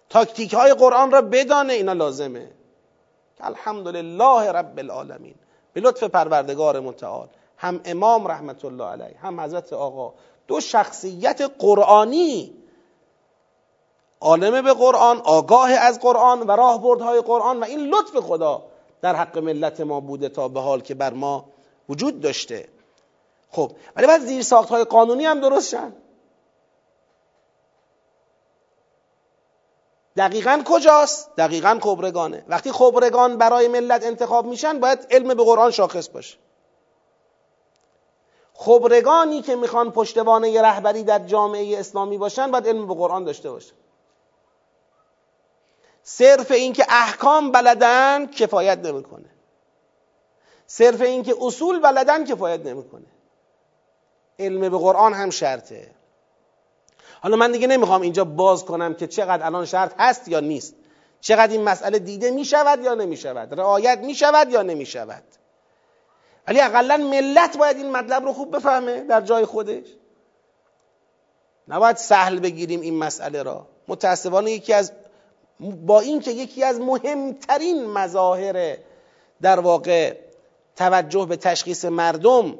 تاکتیک 0.08 0.54
های 0.54 0.74
قرآن 0.74 1.10
را 1.10 1.22
بدانه 1.22 1.72
اینا 1.72 1.92
لازمه. 1.92 2.50
الحمدلله 3.40 4.52
رب 4.52 4.78
العالمین. 4.78 5.34
به 5.72 5.80
لطف 5.80 6.04
پروردگار 6.04 6.80
متعال. 6.80 7.28
هم 7.56 7.80
امام 7.84 8.26
رحمت 8.26 8.64
الله 8.64 8.84
علیه 8.84 9.16
هم 9.22 9.40
حضرت 9.40 9.72
آقا. 9.72 10.14
دو 10.48 10.60
شخصیت 10.60 11.40
قرآنی. 11.58 12.52
عالم 14.20 14.62
به 14.62 14.72
قرآن 14.72 15.20
آگاه 15.24 15.70
از 15.70 16.00
قرآن 16.00 16.40
و 16.40 16.50
راهبردهای 16.50 17.20
قرآن 17.20 17.60
و 17.60 17.64
این 17.64 17.80
لطف 17.80 18.16
خدا. 18.16 18.62
در 19.04 19.16
حق 19.16 19.38
ملت 19.38 19.80
ما 19.80 20.00
بوده 20.00 20.28
تا 20.28 20.48
به 20.48 20.60
حال 20.60 20.80
که 20.80 20.94
بر 20.94 21.12
ما 21.12 21.44
وجود 21.88 22.20
داشته. 22.20 22.68
خب 23.50 23.72
ولی 23.96 24.06
بعد 24.06 24.20
زیر 24.20 24.42
ساخت 24.42 24.68
های 24.68 24.84
قانونی 24.84 25.24
هم 25.24 25.40
درست 25.40 25.68
شن 25.68 25.92
دقیقا 30.16 30.62
کجاست؟ 30.66 31.36
دقیقا 31.36 31.78
خبرگانه. 31.82 32.44
وقتی 32.48 32.72
خبرگان 32.72 33.38
برای 33.38 33.68
ملت 33.68 34.04
انتخاب 34.04 34.46
میشن 34.46 34.80
باید 34.80 35.06
علم 35.10 35.28
به 35.28 35.44
قرآن 35.44 35.70
شاخص 35.70 36.08
باشه. 36.08 36.36
خبرگانی 38.54 39.42
که 39.42 39.56
می‌خوان 39.56 39.90
پشتوانه 39.92 40.62
رهبری 40.62 41.02
در 41.02 41.18
جامعه 41.18 41.78
اسلامی 41.78 42.18
باشن 42.18 42.50
باید 42.50 42.68
علم 42.68 42.86
به 42.86 42.94
قرآن 42.94 43.24
داشته 43.24 43.50
باشن. 43.50 43.74
صرف 46.04 46.50
اینکه 46.50 46.86
احکام 46.88 47.52
بلدن 47.52 48.26
کفایت 48.26 48.78
نمی‌کنه. 48.78 49.30
صرف 50.66 51.00
اینکه 51.00 51.34
اصول 51.40 51.80
بلدن 51.80 52.24
کفایت 52.24 52.66
نمی‌کنه. 52.66 53.06
علم 54.38 54.60
به 54.60 54.78
قرآن 54.78 55.14
هم 55.14 55.30
شرطه. 55.30 55.90
حالا 57.20 57.36
من 57.36 57.52
دیگه 57.52 57.66
نمی‌خوام 57.66 58.00
اینجا 58.00 58.24
باز 58.24 58.64
کنم 58.64 58.94
که 58.94 59.06
چقدر 59.06 59.46
الان 59.46 59.64
شرط 59.64 59.94
هست 59.98 60.28
یا 60.28 60.40
نیست. 60.40 60.74
چقدر 61.20 61.52
این 61.52 61.62
مسئله 61.62 61.98
دیده 61.98 62.30
می‌شود 62.30 62.80
یا 62.84 62.94
نمی‌شود؟ 62.94 63.54
رعایت 63.60 63.98
می‌شود 63.98 64.50
یا 64.50 64.62
نمی‌شود؟ 64.62 65.22
ولی 66.48 66.60
اقلا 66.60 66.96
ملت 66.96 67.56
باید 67.56 67.76
این 67.76 67.90
مطلب 67.92 68.24
رو 68.24 68.32
خوب 68.32 68.56
بفهمه 68.56 69.00
در 69.00 69.20
جای 69.20 69.44
خودش. 69.44 69.84
نباید 71.68 71.96
سهل 71.96 72.38
بگیریم 72.38 72.80
این 72.80 72.98
مسئله 72.98 73.42
را. 73.42 73.66
متاسفانه 73.88 74.50
یکی 74.50 74.72
از 74.72 74.92
با 75.60 76.00
اینکه 76.00 76.30
یکی 76.30 76.62
از 76.62 76.80
مهمترین 76.80 77.86
مظاهر 77.86 78.76
در 79.42 79.60
واقع 79.60 80.16
توجه 80.76 81.26
به 81.26 81.36
تشخیص 81.36 81.84
مردم 81.84 82.58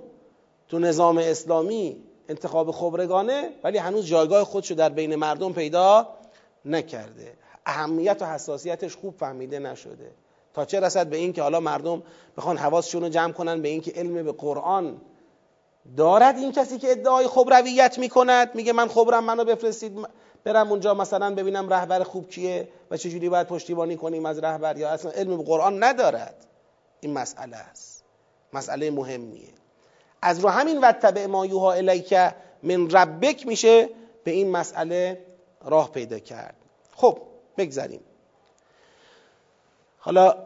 تو 0.69 0.79
نظام 0.79 1.19
اسلامی 1.19 1.97
انتخاب 2.29 2.71
خبرگانه 2.71 3.51
ولی 3.65 3.79
هنوز 3.79 4.07
جایگاه 4.07 4.45
خودشو 4.45 4.75
در 4.75 4.89
بین 4.89 5.15
مردم 5.15 5.53
پیدا 5.53 6.09
نکرده. 6.65 7.33
اهمیت 7.67 8.23
و 8.23 8.25
حساسیتش 8.25 8.97
خوب 8.97 9.15
فهمیده 9.19 9.59
نشده. 9.59 10.11
تا 10.55 10.65
چه 10.65 10.81
رسد 10.81 11.07
به 11.07 11.17
این 11.17 11.33
که 11.33 11.43
حالا 11.43 11.61
مردم 11.61 12.03
بخوان 12.37 12.57
حواسشون 12.57 13.03
رو 13.03 13.09
جمع 13.09 13.33
کنن 13.33 13.63
به 13.63 13.69
اینکه 13.69 13.93
علم 13.93 14.23
به 14.23 14.33
قرآن 14.33 15.01
دارد 15.97 16.37
این 16.37 16.53
کسی 16.53 16.79
که 16.79 16.91
ادعای 16.91 17.27
خبرویت 17.27 17.99
می‌کند؟ 17.99 18.55
میگه 18.55 18.73
من 18.73 18.89
خبرم 18.89 19.25
منو 19.25 19.45
بفرستید. 19.45 19.93
برم 20.45 20.71
اونجا 20.71 20.95
مثلا 20.95 21.35
ببینم 21.35 21.69
رهبر 21.69 22.03
خوب 22.03 22.29
کیه 22.29 22.69
و 22.91 22.97
چجوری 22.97 23.29
باید 23.29 23.47
پشتیبانی 23.47 23.97
کنیم 23.97 24.27
از 24.27 24.39
رهبر 24.39 24.77
یا 24.77 24.89
اصلا 24.89 25.11
علم 25.11 25.43
قرآن 25.43 25.85
ندارد. 25.85 26.35
این 27.01 27.13
مسئله 27.13 27.57
است. 27.57 28.05
مسئله 28.53 28.91
مهمیه. 28.91 29.49
از 30.23 30.41
رو 30.41 30.49
همین 30.49 30.81
وتبع 30.81 31.27
ما 31.27 31.47
یوها 31.47 31.73
الیک 31.73 32.15
من 32.63 32.91
ربک 32.91 33.47
میشه 33.47 33.89
به 34.25 34.31
این 34.31 34.51
مسئله 34.51 35.21
راه 35.65 35.93
پیدا 35.93 36.19
کرد. 36.19 36.55
خب 36.97 37.19
بگذاریم 37.59 38.01
حالا 39.99 40.37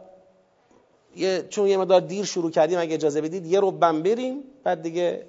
یه 1.15 1.47
چون 1.49 1.67
یه 1.67 1.77
مدار 1.77 2.01
دیر 2.01 2.25
شروع 2.25 2.51
کردیم 2.51 2.79
اگه 2.79 2.93
اجازه 2.93 3.21
بدید 3.21 3.45
یه 3.45 3.59
رو 3.59 3.71
بریم 3.71 4.43
بعد 4.63 4.81
دیگه 4.81 5.25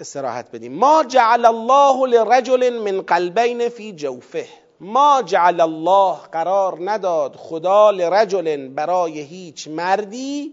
استراحت 0.00 0.50
بدیم. 0.50 0.72
ما 0.78 1.04
جعل 1.04 1.44
الله 1.44 2.06
لرجل 2.06 2.78
من 2.78 3.02
قلبین 3.02 3.68
فی 3.68 3.92
جوفه. 3.92 4.46
ما 4.80 5.22
جعل 5.22 5.60
الله 5.60 6.16
قرار 6.32 6.78
نداد 6.80 7.36
خدا 7.36 7.90
لرجل 7.90 8.68
برای 8.68 9.20
هیچ 9.20 9.68
مردی. 9.68 10.52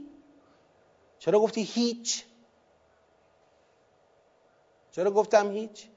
چرا 1.19 1.39
گفتی 1.39 1.61
هیچ؟ 1.61 2.25
چرا 4.91 5.11
گفتم 5.11 5.51
هیچ؟ 5.51 5.87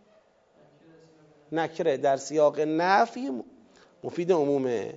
نکره 1.52 1.96
در 1.96 2.16
سیاق 2.16 2.60
نفی 2.60 3.42
مفید 4.04 4.32
عمومه. 4.32 4.94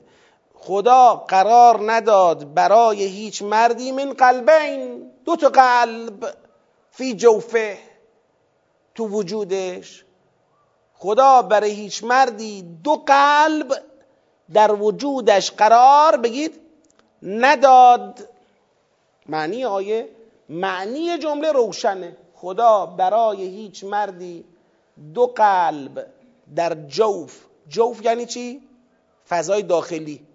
خدا 0.55 1.15
قرار 1.15 1.91
نداد 1.91 2.53
برای 2.53 3.03
هیچ 3.03 3.41
مردی 3.41 3.91
من 3.91 4.13
قلبین. 4.13 5.11
دو 5.25 5.35
تا 5.35 5.49
قلب 5.49 6.33
فی 6.91 7.13
جوفه. 7.13 7.77
تو 8.95 9.07
وجودش. 9.07 10.05
خدا 10.93 11.41
برای 11.41 11.71
هیچ 11.71 12.03
مردی 12.03 12.61
دو 12.83 12.95
قلب 12.95 13.83
در 14.53 14.71
وجودش 14.73 15.51
قرار 15.51 16.17
بگید 16.17 16.59
نداد. 17.21 18.29
معنی 19.25 19.65
آیه 19.65 20.09
معنی 20.49 21.17
جمله 21.17 21.51
روشنه. 21.51 22.17
خدا 22.35 22.85
برای 22.85 23.43
هیچ 23.43 23.83
مردی 23.83 24.45
دو 25.13 25.27
قلب 25.27 26.07
در 26.55 26.73
جوف. 26.73 27.45
جوف 27.67 28.05
یعنی 28.05 28.25
چی؟ 28.25 28.61
فضای 29.29 29.61
داخلی. 29.61 30.27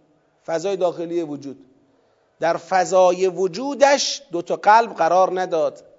فضای 0.46 0.76
داخلی 0.76 1.22
وجود. 1.22 1.66
در 2.40 2.56
فضای 2.56 3.26
وجودش 3.26 4.22
دو 4.32 4.42
تا 4.42 4.56
قلب 4.56 4.94
قرار 4.94 5.40
نداد. 5.40 5.89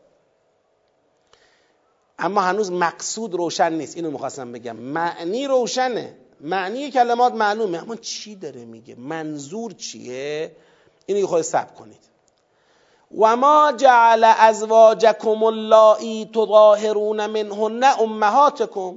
اما 2.22 2.42
هنوز 2.42 2.72
مقصود 2.72 3.34
روشن 3.34 3.74
نیست. 3.74 3.96
اینو 3.96 4.12
می‌خواستم 4.12 4.52
بگم. 4.52 4.76
معنی 4.76 5.48
روشنه. 5.48 6.18
معنی 6.40 6.92
کلمات 6.92 7.34
معلومه. 7.34 7.82
اما 7.82 7.96
چی 7.96 8.36
داره 8.36 8.66
میگه؟ 8.66 8.96
منظور 8.96 9.72
چیه؟ 9.72 10.56
اینو 11.06 11.28
خود 11.28 11.42
سب 11.42 11.76
کنید. 11.76 12.12
و 13.18 13.36
ما 13.36 13.74
جعل 13.78 14.24
ازواجکم 14.38 15.44
اللایی 15.44 16.26
تظاهرون 16.26 17.26
منهن 17.26 17.84
امهاتکم. 17.84 18.96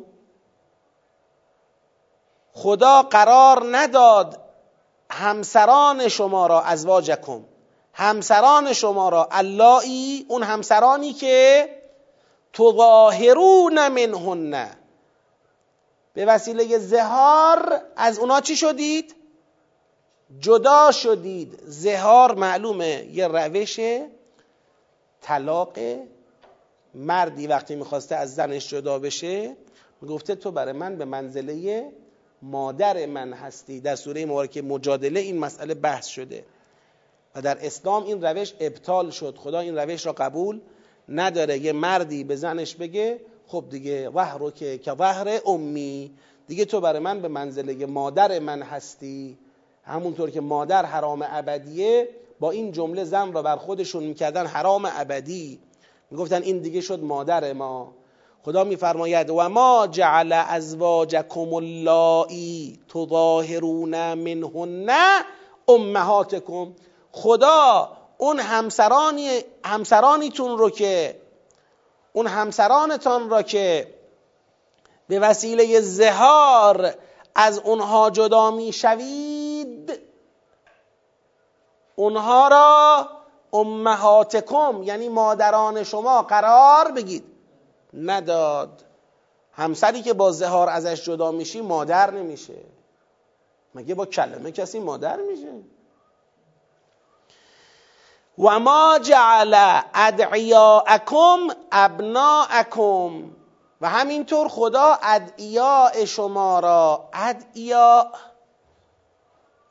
خدا 2.53 3.03
قرار 3.03 3.77
نداد 3.77 4.41
همسران 5.11 6.09
شما 6.09 6.47
را 6.47 6.61
ازواجکم. 6.63 7.45
همسران 7.93 8.73
شما 8.73 9.09
را 9.09 9.29
اللایی 9.31 10.27
اون 10.29 10.43
همسرانی 10.43 11.13
که 11.13 11.69
تظاهرون 12.55 13.89
منهن. 13.89 14.71
به 16.15 16.25
وسیله 16.25 16.79
زهار 16.79 17.81
از 17.97 18.19
اونا 18.19 18.41
چی 18.41 18.57
شدید؟ 18.57 19.15
جدا 20.41 20.93
شدید. 20.93 21.59
زهار 21.67 22.35
معلومه 22.35 23.09
یه 23.13 23.29
روش 23.29 23.81
طلاق 25.21 25.79
مردی 26.95 27.47
وقتی 27.47 27.75
می‌خواسته 27.75 28.17
از 28.17 28.35
زنش 28.35 28.69
جدا 28.69 28.99
بشه 28.99 29.57
گفته 30.09 30.35
تو 30.35 30.51
برای 30.51 30.73
من 30.73 30.97
به 30.97 31.05
منزله 31.05 31.93
مادر 32.43 33.07
من 33.07 33.33
هستی. 33.33 33.81
در 33.81 33.97
سوره 33.97 34.27
مبارکه 34.27 34.63
مجادله 34.63 35.21
این 35.21 35.39
مسئله 35.39 35.75
بحث 35.75 36.07
شده. 36.07 36.45
و 37.35 37.43
در 37.43 37.67
اسلام 37.67 38.05
این 38.05 38.25
روش 38.25 38.55
ابطال 38.61 39.11
شد. 39.11 39.37
خدا 39.37 39.61
این 39.61 39.79
روش 39.79 40.07
را 40.07 40.13
قبول 40.13 40.61
نداره. 41.09 41.59
یه 41.59 41.73
مردی 41.73 42.25
به 42.25 42.37
زنش 42.37 42.75
بگه 42.75 43.21
خب 43.47 43.65
دیگه 43.71 44.09
وحر 44.09 44.39
رو 44.39 44.51
که 44.51 44.79
که 44.79 44.93
وحر 44.93 45.41
امی. 45.47 46.11
دیگه 46.47 46.65
تو 46.65 46.81
برای 46.81 46.99
من 46.99 47.21
به 47.21 47.29
منزله 47.29 47.87
مادر 47.87 48.39
من 48.39 48.63
هستی. 48.63 49.39
همونطور 49.85 50.31
که 50.31 50.41
مادر 50.41 50.85
حرام 50.85 51.25
ابدیه 51.31 52.09
با 52.41 52.51
این 52.51 52.73
جمله 52.73 53.05
زن 53.05 53.33
را 53.33 53.43
بر 53.43 53.57
خودشون 53.57 54.05
می‌کردن 54.05 54.47
حرام 54.47 54.89
ابدی. 54.93 55.59
می‌گفتن 56.11 56.43
این 56.43 56.59
دیگه 56.59 56.81
شد 56.81 57.03
مادر 57.03 57.53
ما. 57.53 57.93
خدا 58.43 58.65
میفرماید 58.65 59.31
و 59.31 59.49
ما 59.49 59.89
جعل 59.91 60.33
ازواجکم 60.33 61.55
اللایی 61.55 62.79
تظاهرون 62.95 64.15
منهن 64.15 64.91
امهاتکم. 65.69 66.73
خدا 67.13 67.89
اون 68.19 68.41
همسرانی 68.41 69.41
همسرانیتون 69.65 70.59
رو 70.59 70.71
که 70.71 71.21
اون 72.13 72.27
همسرانتان 72.27 73.31
را 73.31 73.43
که 73.43 73.95
به 75.09 75.21
وسیله 75.21 75.81
زهار 75.81 76.95
از 77.35 77.59
اونها 77.59 78.11
جدا 78.11 78.51
می‌شوید 78.51 79.99
اونها 81.97 82.49
را 82.49 83.09
امهاتکم 83.53 84.83
یعنی 84.83 85.09
مادران 85.09 85.83
شما 85.83 86.23
قرار 86.23 86.93
بگید. 86.93 87.25
نداد. 87.95 88.85
همسری 89.53 90.03
که 90.03 90.13
با 90.13 90.31
زهار 90.33 90.69
ازش 90.69 91.05
جدا 91.05 91.31
میشی 91.31 91.61
مادر 91.61 92.11
نمیشه. 92.11 92.55
مگه 93.75 93.95
با 93.95 94.07
کلمه 94.07 94.53
کسی 94.53 94.81
مادر 94.81 95.17
میشه؟ 95.17 95.53
و 98.39 98.59
ما 98.59 98.99
جعل 98.99 99.81
ادعیاءکم 99.95 101.39
ابناءکم. 101.73 103.31
و 103.81 103.89
همینطور 103.89 104.49
خدا 104.49 104.99
ادعیاء 105.03 106.05
شما 106.05 106.61
را. 106.61 107.09
ادعیاء. 107.13 108.07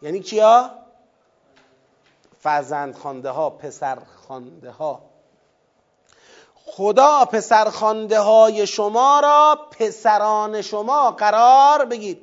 یعنی 0.01 0.19
کیا؟ 0.19 0.69
فرزند 2.39 2.95
خانده 2.95 3.29
ها 3.29 3.49
پسر 3.49 3.97
خانده 4.27 4.71
ها 4.71 5.01
خدا 6.65 7.25
پسر 7.25 7.69
خانده 7.69 8.19
های 8.19 8.67
شما 8.67 9.19
را 9.19 9.59
پسران 9.79 10.61
شما 10.61 11.11
قرار 11.11 11.85
بگید. 11.85 12.21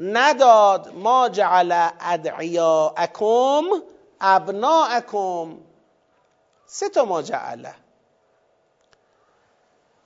نداد 0.00 0.94
ما 0.94 1.28
جعل 1.28 1.88
ادعیاءکم 2.00 3.64
ابناءکم. 4.22 5.58
سه 6.66 6.88
تا 6.88 7.04
ما 7.04 7.22
جعله. 7.22 7.74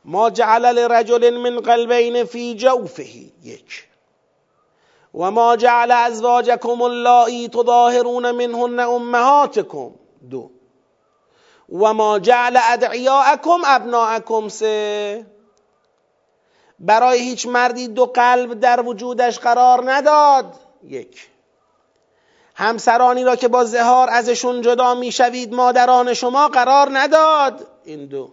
ما 0.05 0.31
جعل 0.31 0.63
لرجل 0.63 1.37
من 1.37 1.61
قلبین 1.61 2.25
فی 2.25 2.55
جوفه. 2.55 3.09
یک. 3.43 3.85
و 5.15 5.31
ما 5.31 5.57
جعل 5.57 5.93
ازواجکم 5.93 6.83
اللایی 6.83 7.49
تظاهرون 7.49 8.31
منهن 8.31 8.81
امهاتکم. 8.81 9.91
دو. 10.31 10.51
و 11.73 11.95
ما 11.95 12.19
جعل 12.19 12.59
ادعیاءکم 12.63 13.61
ابناءکم. 13.67 14.49
سه. 14.49 15.27
برای 16.79 17.19
هیچ 17.19 17.47
مردی 17.47 17.89
دو 17.89 18.07
قلب 18.07 18.61
در 18.61 18.81
وجودش 18.81 19.39
قرار 19.39 19.93
نداد. 19.93 20.55
یک. 20.83 21.36
همسرانی 22.59 23.25
را 23.25 23.37
که 23.37 23.49
با 23.49 23.65
زهار 23.65 24.11
ازشون 24.11 24.63
جدا 24.63 24.95
می‌شوید 24.95 25.55
مادران 25.55 26.15
شما 26.15 26.49
قرار 26.49 26.89
نداد. 26.93 27.67
این 27.85 28.07
دو. 28.07 28.31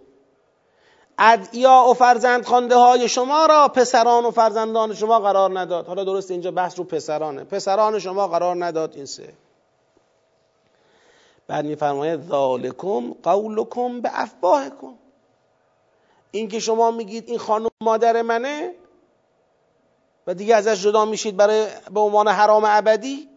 ادعیا 1.19 1.85
و 1.89 1.93
فرزند 1.93 2.45
خانده 2.45 2.75
های 2.75 3.09
شما 3.09 3.45
را 3.45 3.67
پسران 3.67 4.25
و 4.25 4.31
فرزندان 4.31 4.93
شما 4.93 5.19
قرار 5.19 5.59
نداد. 5.59 5.87
حالا 5.87 6.03
درست 6.03 6.31
اینجا 6.31 6.51
بحث 6.51 6.77
رو 6.77 6.83
پسرانه. 6.83 7.43
پسران 7.43 7.99
شما 7.99 8.27
قرار 8.27 8.65
نداد 8.65 8.95
این 8.95 9.05
سه. 9.05 9.33
بعد 11.47 11.65
میفرماید 11.65 12.27
ذالکم 12.29 13.13
قولکم 13.23 14.01
به 14.01 14.09
افواهکم. 14.13 14.93
این 16.31 16.47
که 16.47 16.59
شما 16.59 16.91
میگید 16.91 17.29
این 17.29 17.37
خانم 17.37 17.69
مادر 17.81 18.21
منه 18.21 18.75
و 20.27 20.33
دیگه 20.33 20.55
ازش 20.55 20.83
جدا 20.83 21.05
میشید 21.05 21.37
برای 21.37 21.67
به 21.93 21.99
عنوان 21.99 22.27
حرام 22.27 22.63
ابدی 22.65 23.32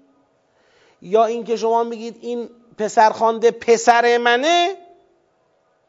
یا 1.07 1.24
اینکه 1.24 1.57
شما 1.57 1.84
میگید 1.84 2.18
این 2.20 2.50
پسر 2.78 3.11
خانده 3.11 3.50
پسر 3.50 4.18
منه 4.18 4.76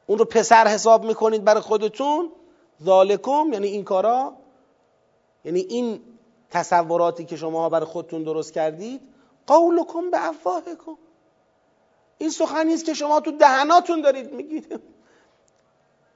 اون 0.07 0.17
رو 0.19 0.25
پسر 0.25 0.67
حساب 0.67 1.05
می‌کنید 1.05 1.43
برای 1.43 1.61
خودتون؟ 1.61 2.31
ذالکم 2.83 3.49
یعنی 3.53 3.67
این 3.67 3.83
کارا؟ 3.83 4.33
یعنی 5.45 5.59
این 5.59 6.01
تصوراتی 6.51 7.25
که 7.25 7.35
شما 7.35 7.69
برای 7.69 7.85
خودتون 7.85 8.23
درست 8.23 8.53
کردید؟ 8.53 9.01
قولکم 9.47 10.11
به 10.11 10.27
افواهکم. 10.27 10.97
این 12.17 12.29
سخنی 12.29 12.73
است 12.73 12.85
که 12.85 12.93
شما 12.93 13.19
تو 13.19 13.31
دهناتون 13.31 14.01
دارید 14.01 14.33
میگید. 14.33 14.79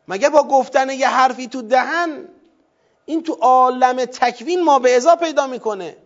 مگه 0.07 0.29
با 0.29 0.43
گفتن 0.43 0.89
یه 0.89 1.09
حرفی 1.09 1.47
تو 1.47 1.61
دهن 1.61 2.27
این 3.05 3.23
تو 3.23 3.33
عالم 3.33 4.05
تکوین 4.05 4.63
ما 4.63 4.79
به 4.79 4.95
ازا 4.95 5.15
پیدا 5.15 5.47
می‌کنه؟ 5.47 5.97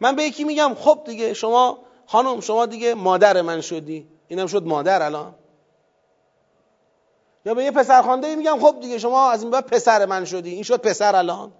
من 0.00 0.16
به 0.16 0.22
یکی 0.22 0.44
میگم 0.44 0.74
خب 0.74 1.00
دیگه 1.06 1.34
شما 1.34 1.78
خانم 2.06 2.40
شما 2.40 2.66
دیگه 2.66 2.94
مادر 2.94 3.42
من 3.42 3.60
شدی. 3.60 4.08
اینم 4.28 4.46
شد 4.46 4.62
مادر 4.62 5.02
الان. 5.02 5.34
یا 7.44 7.54
به 7.54 7.64
یه 7.64 7.70
پسر 7.70 8.02
خانده 8.02 8.34
میگم 8.34 8.58
خب 8.60 8.80
دیگه 8.80 8.98
شما 8.98 9.30
از 9.30 9.42
این 9.42 9.50
بعد 9.50 9.66
پسر 9.66 10.06
من 10.06 10.24
شدی. 10.24 10.50
این 10.50 10.62
شد 10.62 10.80
پسر 10.80 11.16
الان. 11.16 11.52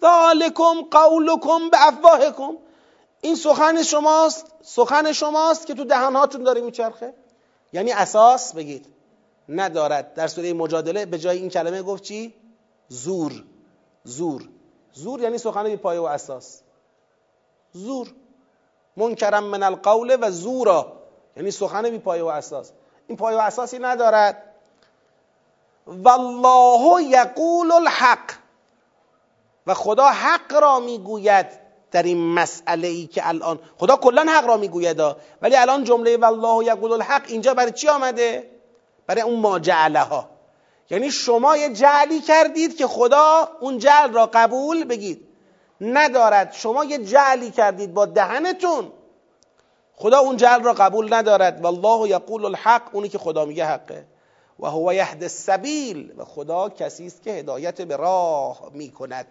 ذالکم 0.00 0.82
قولکم 0.90 1.70
به 1.70 1.88
افواهکم 1.88 2.56
این 3.20 3.36
سخن 3.36 3.82
شماست 3.82 4.46
سخن 4.62 5.12
شماست 5.12 5.66
که 5.66 5.74
تو 5.74 5.84
دهانهاتون 5.84 6.42
داره 6.42 6.60
میچرخه. 6.60 7.14
یعنی 7.72 7.92
اساس 7.92 8.54
بگید 8.54 8.86
ندارد. 9.48 10.14
در 10.14 10.26
سوره 10.26 10.52
مجادله 10.52 11.06
به 11.06 11.18
جای 11.18 11.38
این 11.38 11.48
کلمه 11.48 11.82
گفت 11.82 12.02
چی؟ 12.02 12.34
زور. 12.88 13.44
زور. 14.04 14.48
زور 14.94 15.20
یعنی 15.20 15.38
سخن 15.38 15.64
بی 15.64 15.76
پایه 15.76 16.00
و 16.00 16.04
اساس. 16.04 16.60
زور. 17.72 18.08
منکرم 18.96 19.44
من 19.44 19.62
القول 19.62 20.18
و 20.20 20.30
زورا. 20.30 20.92
یعنی 21.36 21.50
سخن 21.50 21.90
بی 21.90 21.98
پایه 21.98 22.22
و 22.22 22.26
اساس. 22.26 22.72
این 23.06 23.16
پایه 23.16 23.38
و 23.38 23.40
اساسی 23.40 23.78
ندارد. 23.78 24.42
والله 25.86 27.02
یقول 27.02 27.72
الحق. 27.72 28.34
و 29.66 29.74
خدا 29.74 30.06
حق 30.06 30.54
را 30.62 30.80
می‌گوید 30.80 31.46
در 31.90 32.02
این 32.02 32.34
مسئله 32.34 32.88
ای 32.88 33.06
که 33.06 33.28
الان 33.28 33.58
خدا 33.78 33.96
کلا 33.96 34.26
حق 34.28 34.46
را 34.46 34.56
می‌گوید 34.56 35.00
ولی 35.42 35.56
الان 35.56 35.84
جمله 35.84 36.16
والله 36.16 36.64
یقول 36.64 36.92
الحق 36.92 37.22
اینجا 37.26 37.54
برای 37.54 37.72
چی 37.72 37.88
آمده؟ 37.88 38.50
برای 39.06 39.22
اون 39.22 39.40
ما 39.40 39.58
ها 39.94 40.33
یعنی 40.90 41.10
شما 41.10 41.56
یه 41.56 41.72
جعلی 41.72 42.20
کردید 42.20 42.76
که 42.76 42.86
خدا 42.86 43.48
اون 43.60 43.78
جعل 43.78 44.12
را 44.12 44.30
قبول 44.34 44.84
بگید. 44.84 45.28
ندارد. 45.80 46.52
شما 46.52 46.84
یه 46.84 46.98
جعلی 46.98 47.50
کردید 47.50 47.94
با 47.94 48.06
دهنتون. 48.06 48.92
خدا 49.96 50.18
اون 50.18 50.36
جعل 50.36 50.62
را 50.62 50.72
قبول 50.72 51.14
ندارد. 51.14 51.64
والله 51.64 52.08
یقول 52.08 52.44
الحق. 52.44 52.82
اونی 52.92 53.08
که 53.08 53.18
خدا 53.18 53.44
میگه 53.44 53.64
حقه. 53.64 54.06
و 54.60 54.66
هو 54.66 54.92
یهد 54.94 55.22
السبیل. 55.22 56.14
و 56.16 56.24
خدا 56.24 56.68
کسی 56.68 57.06
است 57.06 57.22
که 57.22 57.30
هدایت 57.30 57.82
به 57.82 57.96
راه 57.96 58.70
می‌کند. 58.72 59.26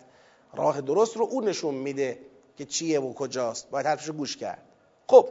راه 0.53 0.81
درست 0.81 1.17
رو 1.17 1.27
او 1.31 1.41
نشون 1.41 1.73
میده 1.73 2.19
که 2.57 2.65
چیه 2.65 2.99
و 2.99 3.13
کجاست. 3.13 3.69
باید 3.69 3.85
حرفش 3.85 4.09
گوش 4.09 4.37
کرد. 4.37 4.61
خب. 5.07 5.29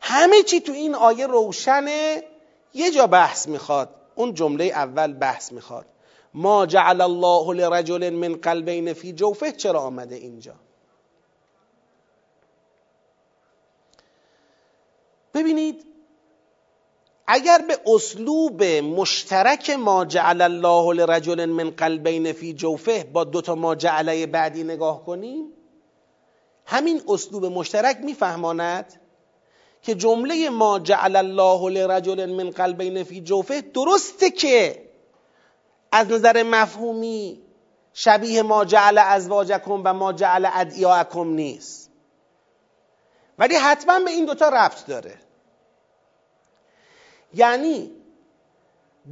همه 0.00 0.42
چی 0.42 0.60
تو 0.60 0.72
این 0.72 0.94
آیه 0.94 1.26
روشنه. 1.26 2.22
یه 2.74 2.90
جا 2.90 3.06
بحث 3.06 3.48
می‌خواد. 3.48 3.97
اون 4.18 4.34
جمله 4.34 4.64
اول 4.64 5.12
بحث 5.12 5.52
می‌خواد. 5.52 5.86
ما 6.34 6.66
جعل 6.66 7.00
الله 7.00 7.54
لرجل 7.54 8.10
من 8.10 8.34
قلبین 8.34 8.92
فی 8.92 9.12
جوفه 9.12 9.52
چرا 9.52 9.80
آمده 9.80 10.14
اینجا؟ 10.14 10.54
ببینید 15.34 15.86
اگر 17.26 17.64
به 17.68 17.78
اسلوب 17.86 18.62
مشترک 18.64 19.70
ما 19.70 20.04
جعل 20.04 20.42
الله 20.42 20.94
لرجل 20.94 21.44
من 21.44 21.70
قلبین 21.70 22.32
فی 22.32 22.52
جوفه 22.54 23.04
با 23.04 23.24
دوتا 23.24 23.54
ما 23.54 23.74
جعله 23.74 24.26
بعدی 24.26 24.64
نگاه 24.64 25.04
کنیم 25.04 25.52
همین 26.66 27.02
اسلوب 27.08 27.44
مشترک 27.44 27.96
میفهماند؟ 27.96 29.00
که 29.82 29.94
جمله 29.94 30.50
ما 30.50 30.78
جعل 30.78 31.16
الله 31.16 31.70
لرجل 31.70 32.26
من 32.26 32.50
قلبین 32.50 33.04
فی 33.04 33.20
جوفه 33.20 33.60
درسته 33.60 34.30
که 34.30 34.88
از 35.92 36.10
نظر 36.10 36.42
مفهومی 36.42 37.42
شبیه 37.92 38.42
ما 38.42 38.64
جعل 38.64 38.98
ازواجکم 38.98 39.82
و 39.84 39.94
ما 39.94 40.12
جعل 40.12 40.48
ادعیاکم 40.52 41.28
نیست. 41.28 41.90
ولی 43.38 43.54
حتما 43.54 44.00
به 44.00 44.10
این 44.10 44.24
دوتا 44.24 44.48
ربط 44.48 44.86
داره. 44.86 45.14
یعنی 47.34 47.90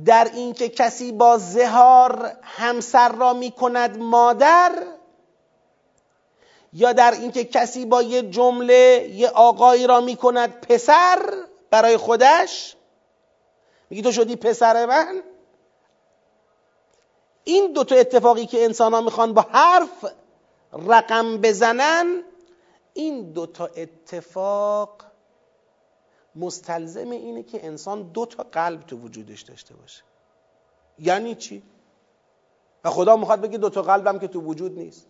در 0.05 0.31
اینکه 0.35 0.69
کسی 0.69 1.13
با 1.13 1.39
زهار 1.39 2.33
همسر 2.43 3.13
را 3.13 3.33
می 3.33 3.51
کند 3.51 3.99
مادر 3.99 4.73
یا 6.77 6.93
در 6.93 7.11
اینکه 7.11 7.45
کسی 7.45 7.87
با 7.87 8.03
یه 8.03 8.23
جمله 8.23 9.11
یه 9.13 9.29
آقایی 9.29 9.87
را 9.87 10.01
می 10.01 10.17
کند 10.17 10.61
پسر 10.61 11.19
برای 11.71 11.97
خودش؟ 11.97 12.77
میگی 13.91 14.03
تو 14.03 14.13
شدی 14.13 14.37
پسر 14.37 14.87
من؟ 14.87 15.23
این 17.45 17.73
دو 17.73 17.85
تا 17.85 17.95
اتفاقی 17.95 18.47
که 18.47 18.65
انسان 18.65 18.95
ها 18.95 19.01
می‌خوان 19.01 19.35
با 19.35 19.43
حرف 19.43 20.05
رقم 20.73 21.37
بزنن 21.41 22.23
این 22.95 23.33
دو 23.33 23.47
تا 23.47 23.67
اتفاق 23.67 25.03
مستلزم 26.35 27.11
اینه 27.11 27.43
که 27.43 27.67
انسان 27.67 28.03
دو 28.03 28.27
تا 28.27 28.43
قلب 28.53 28.81
تو 28.81 28.97
وجودش 28.97 29.43
داشته 29.43 29.75
باشه. 29.75 30.03
یعنی 30.99 31.35
چی؟ 31.35 31.63
و 32.85 32.91
خدا 32.91 33.17
می‌خواد 33.17 33.41
بگه 33.41 33.59
دو 33.59 33.71
تا 33.71 33.83
قلبم 33.83 34.19
که 34.19 34.29
تو 34.29 34.41
وجود 34.41 34.79
نیست. 34.79 35.07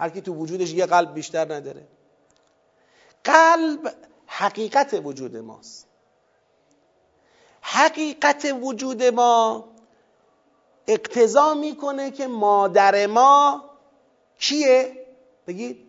هر 0.00 0.08
کی 0.08 0.20
تو 0.20 0.34
وجودش 0.34 0.72
یه 0.72 0.86
قلب 0.86 1.14
بیشتر 1.14 1.54
نداره. 1.54 1.86
قلب 3.24 3.94
حقیقت 4.26 5.00
وجود 5.04 5.36
ماست. 5.36 5.86
حقیقت 7.60 8.54
وجود 8.62 9.02
ما 9.02 9.64
اقتضا 10.86 11.54
می‌کنه 11.54 12.10
که 12.10 12.26
مادر 12.26 13.06
ما 13.06 13.64
کیه؟ 14.38 15.06
بگید. 15.46 15.86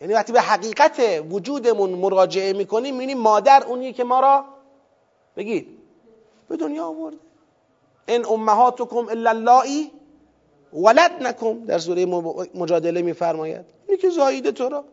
یعنی 0.00 0.14
وقتی 0.14 0.32
به 0.32 0.40
حقیقت 0.40 1.00
وجودمون 1.30 1.90
مراجعه 1.90 2.52
می‌کنیم 2.52 2.94
می‌بینیم 2.94 3.18
مادر 3.18 3.64
اونیه 3.64 3.92
که 3.92 4.04
ما 4.04 4.20
را 4.20 4.44
بگید. 5.36 5.78
به 6.48 6.56
دنیا 6.56 6.86
آورده. 6.86 7.18
ان 8.08 8.24
امهاتکم 8.26 9.08
الا 9.08 9.30
اللائي 10.74 11.08
ولدنکم 11.08 11.64
در 11.64 11.78
سوره 11.78 12.06
مجادله 12.54 13.02
میفرماید. 13.02 13.64
اینی 13.88 14.00
که 14.00 14.10
زاییده 14.10 14.52
تو 14.52 14.68
را. 14.68 14.84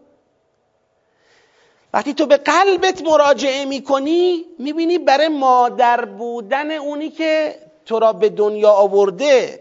وقتی 1.94 2.14
تو 2.14 2.26
به 2.26 2.38
قلبت 2.38 3.02
مراجعه 3.02 3.66
می‌کنی 3.66 4.46
می‌بینی 4.60 4.98
برای 4.98 5.28
مادر 5.28 6.06
بودن 6.06 6.72
اونی 6.72 7.10
که 7.10 7.56
تو 7.86 8.00
را 8.00 8.14
به 8.14 8.30
دنیا 8.30 8.72
آورده 8.72 9.60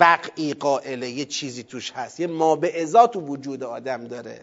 وقعی 0.00 0.54
قائله. 0.54 1.10
یه 1.10 1.24
چیزی 1.24 1.62
توش 1.62 1.92
هست. 1.92 2.20
یه 2.20 2.26
ما 2.26 2.56
به 2.56 2.86
تو 3.12 3.20
وجود 3.20 3.62
آدم 3.62 4.04
داره. 4.04 4.40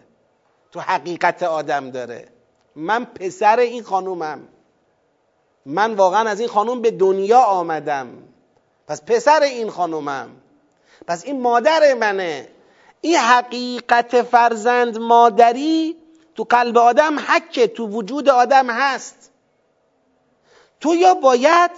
تو 0.72 0.80
حقیقت 0.80 1.42
آدم 1.42 1.90
داره. 1.90 2.28
من 2.76 3.04
پسر 3.04 3.58
این 3.58 3.82
خانومم. 3.82 4.48
من 5.66 5.94
واقعا 5.94 6.28
از 6.28 6.40
این 6.40 6.48
خانوم 6.48 6.80
به 6.82 6.90
دنیا 6.90 7.40
آمدم. 7.40 8.08
پس 8.86 9.02
پسر 9.04 9.42
این 9.42 9.70
خانومم. 9.70 10.28
پس 11.06 11.24
این 11.24 11.40
مادر 11.40 11.94
منه. 11.94 12.48
این 13.00 13.16
حقیقت 13.16 14.22
فرزند 14.22 14.98
مادری 14.98 15.96
تو 16.34 16.44
قلب 16.44 16.78
آدم 16.78 17.18
حکه 17.18 17.66
تو 17.66 17.86
وجود 17.86 18.28
آدم 18.28 18.70
هست. 18.70 19.30
تو 20.80 20.94
یا 20.94 21.14
باید 21.14 21.70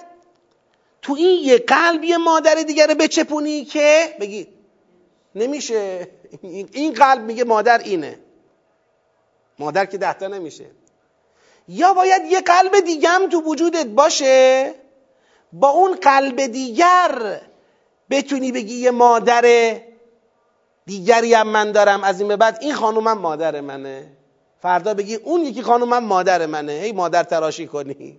تو 1.02 1.14
این 1.14 1.44
یه 1.44 1.58
قلب 1.58 2.04
یه 2.04 2.16
مادر 2.16 2.54
دیگر 2.54 2.86
رو 2.86 2.94
بچپونی 2.94 3.64
که 3.64 4.16
بگی 4.20 4.46
نمیشه. 5.34 6.08
این 6.72 6.92
قلب 6.92 7.22
میگه 7.22 7.44
مادر 7.44 7.78
اینه. 7.78 8.18
مادر 9.58 9.86
که 9.86 9.98
دهتا 9.98 10.26
نمیشه. 10.26 10.66
یا 11.68 11.94
باید 11.94 12.22
یه 12.24 12.40
قلب 12.40 12.80
دیگم 12.80 13.22
تو 13.30 13.40
وجودت 13.40 13.86
باشه 13.86 14.74
با 15.52 15.68
اون 15.68 15.94
قلب 15.94 16.46
دیگر 16.46 17.40
بتونی 18.10 18.52
بگی 18.52 18.74
یه 18.74 18.90
مادر 18.90 19.76
دیگری 20.86 21.34
هم 21.34 21.48
من 21.48 21.72
دارم 21.72 22.04
از 22.04 22.20
این 22.20 22.28
به 22.28 22.36
بعد 22.36 22.58
این 22.60 22.74
خانومم 22.74 23.18
مادر 23.18 23.60
منه. 23.60 24.06
فردا 24.58 24.94
بگی 24.94 25.14
اون 25.14 25.40
یکی 25.40 25.62
خانومم 25.62 26.04
مادر 26.04 26.46
منه. 26.46 26.72
هی 26.72 26.92
مادر 26.92 27.22
تراشی 27.22 27.66
کنی. 27.66 28.18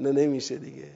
نه 0.00 0.12
نمیشه 0.12 0.56
دیگه. 0.56 0.88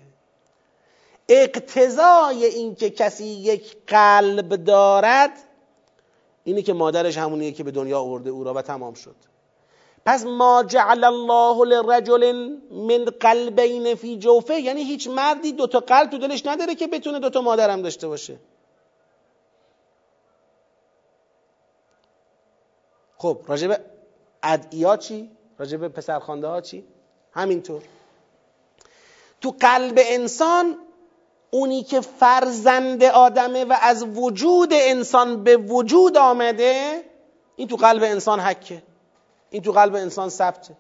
اقتضای 1.29 2.45
این 2.45 2.75
که 2.75 2.91
کسی 2.91 3.25
یک 3.25 3.77
قلب 3.87 4.57
دارد 4.65 5.31
اینه 6.45 6.63
که 6.63 6.73
مادرش 6.73 7.19
همونیه 7.19 7.53
که 7.53 7.65
به 7.65 7.71
دنیا 7.71 8.01
آورده 8.01 8.31
او 8.31 8.45
را 8.45 8.55
و 8.55 8.63
تمام 8.63 8.95
شد. 8.95 9.17
پس 10.05 10.25
ما 10.25 10.63
جعل 10.63 11.05
الله 11.05 11.65
لرجل 11.65 12.33
من 12.71 13.05
قلبین 13.05 13.95
فی 13.95 14.19
جوفه 14.19 14.61
یعنی 14.61 14.83
هیچ 14.83 15.09
مردی 15.09 15.53
دو 15.53 15.67
تا 15.67 15.81
قلب 15.81 16.11
تو 16.11 16.19
دلش 16.19 16.47
نداره 16.47 16.75
که 16.75 16.87
بتونه 16.87 17.19
دو 17.19 17.31
تا 17.31 17.41
مادرم 17.41 17.83
داشته 17.83 18.09
باشه 18.09 18.37
خب 23.19 23.39
راجب 23.47 23.81
ادعیا 24.43 24.97
چی؟ 24.97 25.31
راجب 25.59 25.89
پسرخوانده 25.89 26.47
ها 26.47 26.61
چی؟ 26.61 26.85
همینطور 27.33 27.83
تو 29.41 29.55
قلب 29.61 29.95
انسان 29.99 30.79
اونی 31.51 31.83
که 31.83 32.01
فرزند 32.01 33.05
آدمه 33.05 33.65
و 33.65 33.77
از 33.81 34.03
وجود 34.03 34.69
انسان 34.73 35.45
به 35.45 35.57
وجود 35.57 36.17
آمده 36.17 37.03
این 37.57 37.69
تو 37.69 37.77
قلب 37.77 38.03
انسان 38.03 38.41
حکه 38.41 38.83
این 39.55 39.63
تو 39.63 39.73
قلب 39.73 39.95
انسان 39.95 40.29
ثبته. 40.29 40.77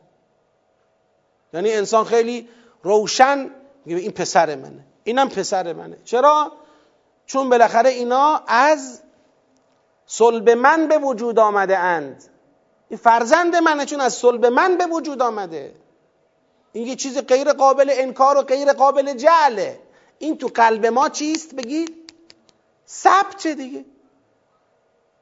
یعنی 1.53 1.73
انسان 1.73 2.05
خیلی 2.05 2.49
روشن 2.83 3.51
میگه 3.85 4.01
این 4.01 4.11
پسر 4.11 4.57
منه. 4.57 4.85
اینم 5.05 5.29
پسر 5.29 5.73
منه. 5.73 5.97
چرا؟ 6.05 6.53
چون 7.27 7.49
بالاخره 7.49 7.91
اینا 7.91 8.43
از 8.47 9.03
صلب 10.07 10.51
من 10.51 10.89
به 10.89 10.99
وجود 10.99 11.39
آمده 11.39 11.79
اند. 11.79 12.25
این 12.89 12.99
فرزند 12.99 13.57
منه 13.57 13.87
چون 13.87 14.01
از 14.01 14.15
صلب 14.15 14.47
من 14.47 14.77
به 14.77 14.87
وجود 14.87 15.23
آمده. 15.23 15.75
این 16.73 16.87
یه 16.87 16.97
چیز 16.97 17.19
غیر 17.19 17.53
قابل 17.53 17.91
انکار 17.93 18.39
و 18.39 18.43
غیر 18.43 18.73
قابل 18.73 19.15
جعله. 19.15 19.81
این 20.19 20.39
تو 20.39 20.47
قلب 20.55 20.87
ما 20.87 21.09
چیست؟ 21.09 21.55
بگید. 21.55 22.13
ثبت 22.89 23.47
دیگه. 23.47 23.85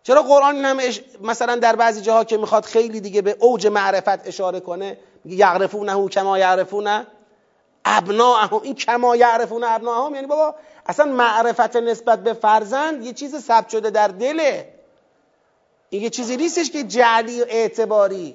چرا 0.02 0.22
قرآن 0.22 0.54
این 0.54 0.64
همه 0.64 0.90
مثلا 1.20 1.56
در 1.56 1.76
بعضی 1.76 2.00
جاها 2.00 2.24
که 2.24 2.36
می‌خواد 2.36 2.64
خیلی 2.64 3.00
دیگه 3.00 3.22
به 3.22 3.36
اوج 3.40 3.66
معرفت 3.66 4.28
اشاره 4.28 4.60
کنه 4.60 4.98
میگه 5.24 5.36
یعرفونه 5.36 6.08
کما 6.08 6.38
یعرفونه. 6.38 7.06
ابناهم 7.84 8.60
این 8.62 8.74
کما 8.74 9.16
یعرفون 9.16 9.64
ابناهم 9.64 10.14
یعنی 10.14 10.26
بابا 10.26 10.54
اصلا 10.86 11.12
معرفت 11.12 11.76
نسبت 11.76 12.22
به 12.24 12.32
فرزند 12.32 13.04
یه 13.04 13.12
چیز 13.12 13.36
ثبت 13.36 13.68
شده 13.68 13.90
در 13.90 14.08
دله. 14.08 14.74
این 15.90 16.02
یه 16.02 16.10
چیزی 16.10 16.36
نیستش 16.36 16.70
که 16.70 16.84
جعلی 16.84 17.42
و 17.42 17.44
اعتباری. 17.48 18.34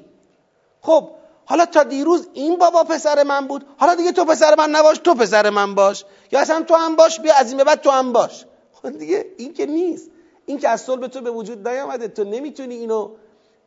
خب 0.82 1.10
حالا 1.46 1.66
تا 1.66 1.84
دیروز 1.84 2.28
این 2.34 2.58
بابا 2.58 2.84
پسر 2.84 3.24
من 3.24 3.48
بود. 3.48 3.66
حالا 3.78 3.96
دیگه 3.96 4.12
تو 4.12 4.26
پسر 4.26 4.56
من 4.56 4.70
نباش 4.70 4.98
تو 4.98 5.14
پسر 5.14 5.50
من 5.50 5.76
باش. 5.76 6.06
یا 6.32 6.40
اصلا 6.40 6.62
تو 6.62 6.76
هم 6.76 6.96
باش 6.96 7.20
بیا 7.20 7.36
از 7.36 7.48
این 7.48 7.58
به 7.58 7.64
بعد 7.64 7.82
تو 7.82 7.90
هم 7.90 8.14
باش. 8.14 8.46
خب 8.74 8.90
دیگه 8.90 9.26
این 9.38 9.54
که 9.54 9.66
نیست. 9.66 10.10
این 10.50 10.58
که 10.58 10.70
از 10.70 10.82
صلب 10.82 11.08
تو 11.08 11.22
به 11.22 11.32
وجود 11.32 11.68
نیامده. 11.68 12.08
تو 12.08 12.24
نمی‌تونی 12.24 12.76
اینو 12.76 13.10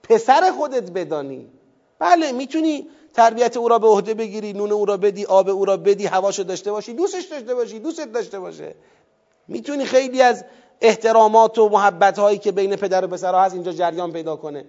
پسر 0.02 0.51
خودت 0.51 0.90
بدانی. 0.90 1.47
بله 1.98 2.32
می‌تونی 2.32 2.89
تربیت 3.15 3.57
او 3.57 3.69
را 3.69 3.78
به 3.78 3.86
عهده 3.86 4.15
بگیری 4.15 4.52
نون 4.52 4.73
او 4.73 4.85
را 4.85 4.97
بدی 4.97 5.24
آب 5.24 5.48
او 5.48 5.65
را 5.65 5.77
بدی 5.77 6.07
هواشو 6.07 6.43
داشته 6.43 6.73
باشی 6.73 6.94
دوستش 6.94 7.24
داشته 7.24 7.55
باشی 7.55 7.78
دوستت 7.78 8.12
داشته 8.12 8.40
باشه. 8.40 8.74
می‌تونی 9.48 9.85
خیلی 9.85 10.23
از 10.23 10.44
احترامات 10.81 11.59
و 11.59 11.69
محبت 11.69 12.19
هایی 12.19 12.39
که 12.39 12.52
بین 12.52 12.77
پدر 12.77 13.05
و 13.05 13.09
پسرها 13.09 13.43
هست 13.43 13.55
اینجا 13.55 13.73
جریان 13.73 14.12
پیدا 14.12 14.36
کنه. 14.36 14.65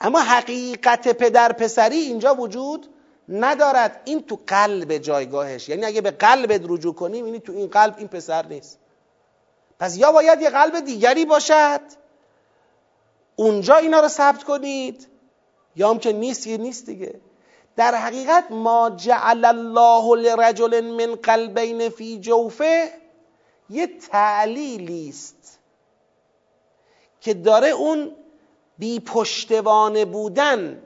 اما 0.00 0.20
حقیقت 0.20 1.08
پدر 1.08 1.52
پسری 1.52 1.96
اینجا 1.96 2.34
وجود 2.34 2.86
ندارد. 3.28 4.00
این 4.04 4.22
تو 4.22 4.38
قلب 4.46 4.98
جایگاهش. 4.98 5.68
یعنی 5.68 5.84
اگه 5.84 6.00
به 6.00 6.10
قلبت 6.10 6.60
رجوع 6.68 6.94
کنیم 6.94 7.26
یعنی 7.26 7.40
تو 7.40 7.52
این 7.52 7.66
قلب 7.66 7.94
این 7.98 8.08
پسر 8.08 8.46
نیست. 8.46 8.78
پس 9.78 9.96
یا 9.96 10.12
باید 10.12 10.40
یه 10.40 10.50
قلب 10.50 10.80
دیگری 10.80 11.24
باشد 11.24 11.80
اونجا 13.36 13.76
اینا 13.76 14.00
رو 14.00 14.08
ثبت 14.08 14.44
کنید 14.44 15.08
یا 15.76 15.90
هم 15.90 15.98
که 15.98 16.12
نیست 16.12 16.46
یه 16.46 16.56
نیست 16.56 16.86
دیگه. 16.86 17.20
در 17.76 17.94
حقیقت 17.94 18.50
ما 18.50 18.90
جعل 18.90 19.44
الله 19.44 20.16
لرجل 20.16 20.80
من 20.80 21.14
قلبین 21.14 21.88
فی 21.88 22.18
جوفه 22.20 22.92
یه 23.70 23.86
تعلیلی 23.86 25.08
است 25.08 25.58
که 27.20 27.34
داره 27.34 27.68
اون 27.68 28.16
بی 28.78 29.00
پشتوانه 29.00 30.04
بودن 30.04 30.82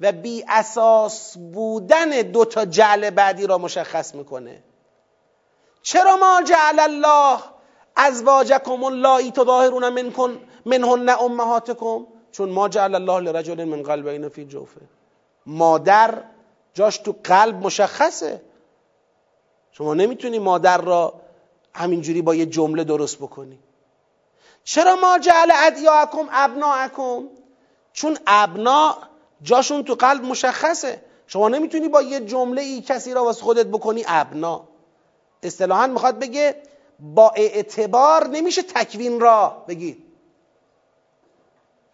و 0.00 0.12
بی 0.12 0.44
اساس 0.48 1.36
بودن 1.36 2.08
دو 2.08 2.44
تا 2.44 2.64
جعل 2.64 3.10
بعدی 3.10 3.46
را 3.46 3.58
مشخص 3.58 4.14
می‌کنه. 4.14 4.62
چرا 5.82 6.16
ما 6.16 6.42
جعل 6.42 6.78
الله 6.80 7.40
ازواجکم 8.06 8.84
اللایی 8.84 9.30
تظاهرون 9.30 9.88
منکن 9.88 10.38
منهن 10.66 11.08
امهاتکم. 11.08 12.06
چون 12.32 12.48
ما 12.48 12.68
جعل 12.68 12.94
الله 12.94 13.20
لرجل 13.20 13.64
من 13.64 13.82
قلبین 13.82 14.28
فی 14.28 14.44
جوفه. 14.44 14.80
مادر 15.46 16.22
جاش 16.74 16.98
تو 16.98 17.14
قلب 17.24 17.66
مشخصه. 17.66 18.40
شما 19.72 19.94
نمی‌تونی 19.94 20.38
مادر 20.38 20.78
را 20.78 21.14
همینجوری 21.74 22.22
با 22.22 22.34
یه 22.34 22.46
جمله 22.46 22.84
درست 22.84 23.18
بکنی. 23.18 23.58
چرا 24.64 24.96
ما 24.96 25.18
جعل 25.18 25.52
ادیاکم 25.54 26.28
ابناکم؟ 26.30 27.28
چون 27.92 28.18
ابنا 28.26 28.96
جاشون 29.42 29.84
تو 29.84 29.94
قلب 29.94 30.24
مشخصه. 30.24 31.02
شما 31.26 31.48
نمی‌تونی 31.48 31.88
با 31.88 32.02
یه 32.02 32.20
جمله 32.20 32.62
ای 32.62 32.80
کسی 32.80 33.14
را 33.14 33.24
واسه 33.24 33.42
خودت 33.42 33.66
بکنی 33.66 34.04
ابنا. 34.06 34.62
اصطلاحا 35.42 35.86
می‌خواد 35.86 36.18
بگه 36.18 36.56
با 37.00 37.32
اعتبار 37.36 38.26
نمیشه 38.26 38.62
تکوین 38.62 39.20
را 39.20 39.64
بگید 39.68 40.04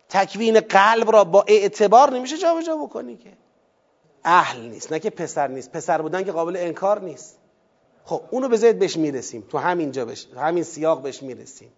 تکوین 0.08 0.60
قلب 0.60 1.10
را 1.10 1.24
با 1.24 1.44
اعتبار 1.48 2.10
نمیشه 2.10 2.38
جابجا 2.38 2.76
بکنی 2.76 3.16
که. 3.16 3.32
اهل 4.24 4.60
نیست 4.60 4.92
نه 4.92 4.98
که 4.98 5.10
پسر 5.10 5.48
نیست. 5.48 5.72
پسر 5.72 6.02
بودن 6.02 6.24
که 6.24 6.32
قابل 6.32 6.56
انکار 6.56 7.00
نیست. 7.00 7.38
خب 8.04 8.22
اونو 8.30 8.48
بذارید 8.48 8.78
بهش 8.78 8.96
می‌رسیم. 8.96 9.46
تو 9.50 9.58
همینجا 9.58 10.04
بش 10.04 10.26
همین 10.36 10.62
سیاق 10.62 11.02
بهش 11.02 11.22
می‌رسیم. 11.22 11.72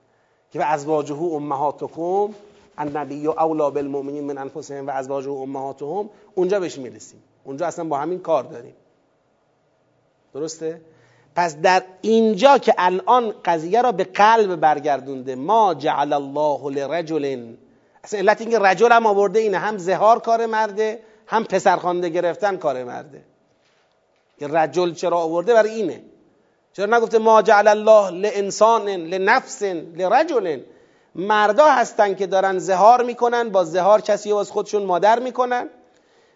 که 0.50 0.58
به 0.58 0.64
ازواجه 0.64 1.14
امهاتکم 1.14 2.34
النبی 2.78 3.26
اولا 3.26 3.70
بالمؤمنین 3.70 4.24
من 4.24 4.38
انفسهم 4.38 4.86
و 4.86 4.90
ازواجه 4.90 5.30
امهاتهم 5.30 6.10
اونجا 6.34 6.60
بهش 6.60 6.78
می‌رسیم. 6.78 7.22
اونجا 7.44 7.66
اصلا 7.66 7.84
با 7.84 7.98
همین 7.98 8.18
کار 8.18 8.44
داریم. 8.44 8.74
درسته؟ 10.34 10.80
پس 11.36 11.56
در 11.56 11.82
اینجا 12.00 12.58
که 12.58 12.74
الان 12.78 13.34
قضیه 13.44 13.82
را 13.82 13.92
به 13.92 14.04
قلب 14.04 14.56
برگردونده 14.56 15.34
ما 15.34 15.74
جعل 15.74 16.12
الله 16.12 16.70
لرجل. 16.70 17.54
اصلا 18.04 18.20
علت 18.20 18.40
اینکه 18.40 18.58
رجل 18.58 18.92
هم 18.92 19.06
آورده 19.06 19.38
اینه 19.38 19.58
هم 19.58 19.78
زهار 19.78 20.18
کار 20.18 20.46
مرده 20.46 21.00
هم 21.26 21.44
پسرخوانده 21.44 22.08
گرفتن 22.08 22.56
کار 22.56 22.84
مرده. 22.84 23.24
رجل 24.40 24.92
چرا 24.92 25.18
آورده؟ 25.18 25.54
برای 25.54 25.70
اینه. 25.70 26.02
چرا 26.72 26.98
نگفته 26.98 27.18
ما 27.18 27.42
جعل 27.42 27.68
الله 27.68 28.10
لانسان 28.10 28.88
لنفس 28.88 29.62
لرجل؟ 29.96 30.60
مردا 31.14 31.66
هستن 31.66 32.14
که 32.14 32.26
دارن 32.26 32.58
زهار 32.58 33.04
می‌کنن 33.04 33.48
با 33.48 33.64
زهار 33.64 34.00
کسی 34.00 34.32
از 34.32 34.50
خودشون 34.50 34.82
مادر 34.82 35.18
می‌کنن. 35.18 35.68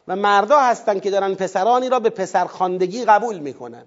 و 0.09 0.17
مردا 0.17 0.59
هستن 0.59 1.01
که 1.01 1.11
دارن 1.11 1.35
پسرانی 1.35 1.89
را 1.89 2.01
به 2.01 2.11
پسرخواندگی 2.11 3.05
قبول 3.05 3.39
می‌کنن. 3.39 3.83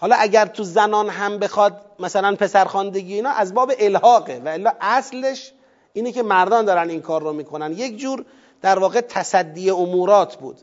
حالا 0.00 0.16
اگر 0.18 0.46
تو 0.46 0.64
زنان 0.64 1.08
هم 1.08 1.38
بخواد 1.38 1.80
مثلا 1.98 2.36
پسرخواندگی 2.36 3.14
اینا 3.14 3.30
از 3.30 3.54
باب 3.54 3.72
الحاقه 3.78 4.42
و 4.44 4.48
الا 4.48 4.72
اصلش 4.80 5.52
اینه 5.92 6.12
که 6.12 6.22
مردان 6.22 6.64
دارن 6.64 6.90
این 6.90 7.02
کار 7.02 7.22
رو 7.22 7.32
می‌کنن. 7.32 7.72
یک 7.72 7.96
جور 7.96 8.24
در 8.62 8.78
واقع 8.78 9.00
تصدی 9.00 9.70
امورات 9.70 10.36
بود. 10.36 10.56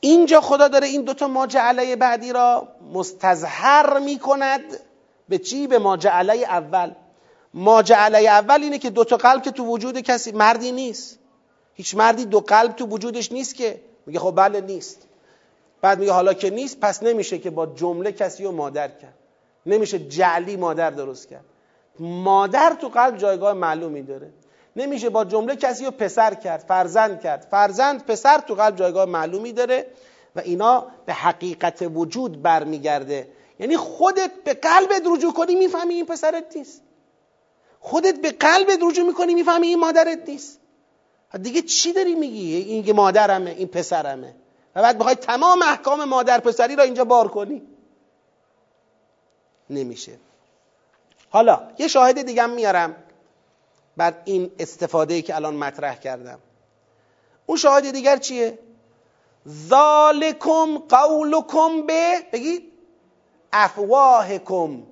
اینجا 0.00 0.40
خدا 0.40 0.68
داره 0.68 0.86
این 0.86 1.02
دوتا 1.02 1.28
ماجعله 1.28 1.96
بعدی 1.96 2.32
را 2.32 2.68
مستظهر 2.92 3.98
می‌کند 3.98 4.60
به 5.28 5.38
چی؟ 5.38 5.66
به 5.66 5.78
ماجعله 5.78 6.34
اول. 6.34 6.92
ماجعله 7.54 8.18
اول 8.18 8.62
اینه 8.62 8.78
که 8.78 8.90
دوتا 8.90 9.16
قلب 9.16 9.42
که 9.42 9.50
تو 9.50 9.64
وجود 9.64 10.00
کسی 10.00 10.32
مردی 10.32 10.72
نیست. 10.72 11.18
هیچ 11.74 11.94
مردی 11.94 12.24
دو 12.24 12.40
قلب 12.40 12.72
تو 12.72 12.86
وجودش 12.86 13.32
نیست 13.32 13.54
که. 13.54 13.80
میگه 14.06 14.18
خب 14.18 14.34
بله 14.36 14.60
نیست. 14.60 15.05
بعد 15.80 15.98
میگه 15.98 16.12
حالا 16.12 16.34
که 16.34 16.50
نیست 16.50 16.80
پس 16.80 17.02
نمیشه 17.02 17.38
که 17.38 17.50
با 17.50 17.66
جمله 17.66 18.12
کسی 18.12 18.44
رو 18.44 18.52
مادر 18.52 18.88
کرد. 18.88 19.14
نمیشه 19.66 19.98
جعلی 19.98 20.56
مادر 20.56 20.90
درست 20.90 21.28
کرد. 21.28 21.44
مادر 22.00 22.76
تو 22.80 22.88
قلب 22.88 23.16
جایگاه 23.16 23.52
معلومی 23.52 24.02
داره. 24.02 24.30
نمیشه 24.76 25.10
با 25.10 25.24
جمله 25.24 25.56
کسی 25.56 25.84
رو 25.84 25.90
پسر 25.90 26.34
کرد 26.34 26.60
فرزند 26.60 27.20
کرد. 27.20 27.46
فرزند 27.50 28.06
پسر 28.06 28.38
تو 28.38 28.54
قلب 28.54 28.76
جایگاه 28.76 29.04
معلومی 29.04 29.52
داره 29.52 29.86
و 30.36 30.40
اینا 30.40 30.86
به 31.06 31.12
حقیقت 31.12 31.90
وجود 31.94 32.42
برمیگرده. 32.42 33.28
یعنی 33.58 33.76
خودت 33.76 34.30
به 34.44 34.54
قلبت 34.54 35.02
رجوع 35.06 35.32
کنی 35.32 35.54
می‌فهمی 35.54 35.94
این 35.94 36.06
پسرت 36.06 36.56
نیست. 36.56 36.82
خودت 37.80 38.20
به 38.20 38.30
قلبت 38.30 38.78
رجوع 38.82 39.06
می‌کنی 39.06 39.34
می‌فهمی 39.34 39.66
این 39.66 39.80
مادرت 39.80 40.28
نیست. 40.28 40.60
دیگه 41.42 41.62
چی 41.62 41.92
داری 41.92 42.14
میگی؟ 42.14 42.56
این 42.56 42.96
مادرمه 42.96 43.50
این 43.50 43.68
پسرمه. 43.68 44.34
و 44.76 44.82
بعد 44.82 44.98
بخوای 44.98 45.14
تمام 45.14 45.62
احکام 45.62 46.04
مادر 46.04 46.40
پسری 46.40 46.76
را 46.76 46.82
اینجا 46.82 47.04
بار 47.04 47.28
کنی. 47.28 47.62
نمیشه. 49.70 50.18
حالا 51.30 51.68
یه 51.78 51.88
شاهد 51.88 52.22
دیگه 52.22 52.46
میارم 52.46 52.96
بر 53.96 54.14
این 54.24 54.50
استفاده 54.58 55.22
که 55.22 55.36
الان 55.36 55.54
مطرح 55.54 55.94
کردم. 55.94 56.38
اون 57.46 57.58
شاهد 57.58 57.90
دیگر 57.90 58.16
چیه؟ 58.16 58.58
ذالکم 59.48 60.78
قولکم 60.78 61.86
به 61.86 62.22
بگید 62.32 62.72
افواهکم. 63.52 64.82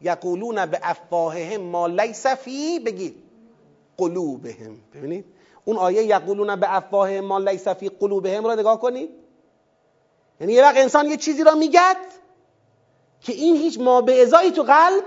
یقولون 0.00 0.66
به 0.66 0.80
افواههم 0.82 1.60
ما 1.60 1.86
لیس 1.86 2.26
فی 2.26 2.78
بگید. 2.78 3.22
قلوبهم. 3.96 4.80
ببینید؟ 4.94 5.37
اون 5.68 5.76
آیه 5.76 6.02
یقولون 6.02 6.56
به 6.56 6.76
افواه 6.76 7.20
ما 7.20 7.38
لیس 7.38 7.68
فی 7.68 7.88
قلوبهم 7.88 8.46
را 8.46 8.54
نگاه 8.54 8.80
کنید 8.80 9.10
یعنی 10.40 10.52
یه 10.52 10.62
وقت 10.62 10.76
انسان 10.76 11.06
یه 11.06 11.16
چیزی 11.16 11.44
را 11.44 11.54
میگد 11.54 11.96
که 13.20 13.32
این 13.32 13.56
هیچ 13.56 13.80
ما 13.80 14.00
به 14.00 14.22
ازایی 14.22 14.50
تو 14.50 14.62
قلب 14.62 15.04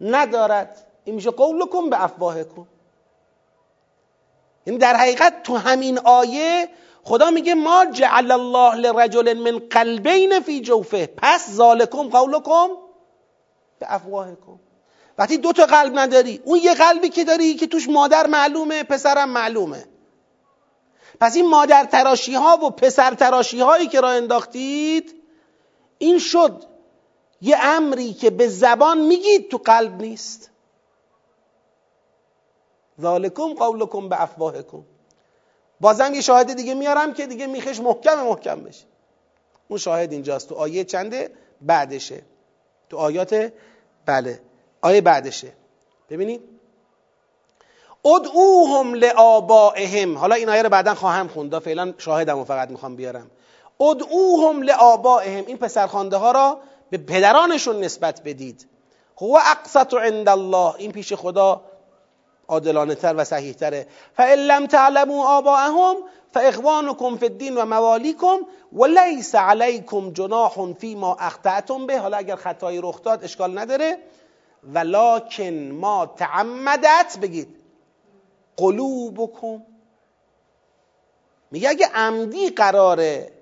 ندارد. 0.00 0.86
این 1.04 1.14
میشه 1.14 1.30
قولکم 1.30 1.90
به 1.90 2.04
افواهکم. 2.04 2.66
یعنی 4.66 4.78
در 4.78 4.96
حقیقت 4.96 5.42
تو 5.42 5.56
همین 5.56 5.98
آیه 5.98 6.68
خدا 7.04 7.30
میگه 7.30 7.54
ما 7.54 7.86
جعل 7.86 8.30
الله 8.30 8.74
لرجل 8.74 9.38
من 9.38 9.58
قلبین 9.58 10.40
فی 10.40 10.60
جوفه. 10.60 11.06
پس 11.16 11.50
ذالکم 11.50 12.08
قولکم 12.08 12.68
به 13.78 13.94
افواهکم. 13.94 14.60
وقتی 15.18 15.38
دو 15.38 15.52
تا 15.52 15.66
قلب 15.66 15.98
نداری 15.98 16.42
اون 16.44 16.58
یه 16.58 16.74
قلبی 16.74 17.08
که 17.08 17.24
داری 17.24 17.54
که 17.54 17.66
توش 17.66 17.88
مادر 17.88 18.26
معلومه 18.26 18.82
پسرم 18.82 19.28
معلومه. 19.28 19.84
پس 21.20 21.36
این 21.36 21.48
مادر 21.48 21.84
تراشی 21.84 22.34
ها 22.34 22.58
و 22.64 22.70
پسر 22.70 23.14
تراشی 23.14 23.60
هایی 23.60 23.88
که 23.88 24.00
را 24.00 24.08
انداختید 24.08 25.14
این 25.98 26.18
شد 26.18 26.64
یه 27.40 27.56
امری 27.60 28.12
که 28.12 28.30
به 28.30 28.48
زبان 28.48 29.00
میگید 29.00 29.50
تو 29.50 29.58
قلب 29.58 30.00
نیست. 30.02 30.50
ذالکم 33.00 33.54
قولکم 33.54 34.08
به 34.08 34.22
افواهکم. 34.22 34.84
بازم 35.80 36.14
یه 36.14 36.20
شاهد 36.20 36.52
دیگه 36.52 36.74
میارم 36.74 37.14
که 37.14 37.26
دیگه 37.26 37.46
میخش 37.46 37.80
محکم 37.80 38.22
محکم 38.24 38.60
بشه. 38.60 38.84
اون 39.68 39.78
شاهد 39.78 40.12
اینجاست. 40.12 40.48
تو 40.48 40.54
آیه 40.54 40.84
چنده؟ 40.84 41.30
بعدشه. 41.60 42.22
تو 42.88 42.96
آیات 42.96 43.52
بله. 44.06 44.40
آیه 44.82 45.00
بعدشه. 45.00 45.52
ببینید. 46.10 46.40
ادعوهم 48.04 48.94
لآبائهم. 48.94 50.18
حالا 50.18 50.34
این 50.34 50.48
آیه 50.48 50.62
رو 50.62 50.68
بعدا 50.68 50.94
خواهم 50.94 51.28
خوند. 51.28 51.58
فعلا 51.58 51.94
شاهدمو 51.98 52.44
فقط 52.44 52.70
می‌خوام 52.70 52.96
بیارم. 52.96 53.30
ادعوهم 53.80 54.62
لآبائهم. 54.62 55.44
این 55.46 55.56
پسرخوانده 55.56 56.16
ها 56.16 56.30
را 56.30 56.58
به 56.90 56.98
پدرانشون 56.98 57.80
نسبت 57.80 58.22
بدید. 58.24 58.66
هو 59.20 59.38
اقسط 59.50 59.94
عند 59.94 60.28
الله. 60.28 60.74
این 60.78 60.92
پیش 60.92 61.12
خدا 61.12 61.60
عادلانه 62.48 62.94
تر 62.94 63.14
و 63.16 63.24
صحیح 63.24 63.52
تره 63.52 63.86
فان 64.16 64.28
لم 64.28 64.66
تعلموا 64.66 65.38
آباءهم 65.38 65.96
فاخوانكم 66.34 67.16
فی 67.16 67.26
الدین 67.26 67.56
و 67.56 67.64
موالیکم 67.64 68.36
و 68.72 68.84
لیس 68.84 69.34
علیکم 69.34 70.12
جناح 70.12 70.72
فیما 70.72 71.16
اخطأتم 71.20 71.86
به. 71.86 71.98
حالا 71.98 72.16
اگر 72.16 72.36
خطایی 72.36 72.80
رخ 72.82 73.02
داد 73.02 73.24
اشکال 73.24 73.58
نداره. 73.58 73.98
ولکن 74.74 75.70
ما 75.72 76.06
تعمدت 76.06 77.18
بگید. 77.22 77.48
قلوبکم. 78.56 79.62
میگه 81.50 81.68
اگه 81.68 81.86
عمدی 81.94 82.50
قراره 82.50 83.32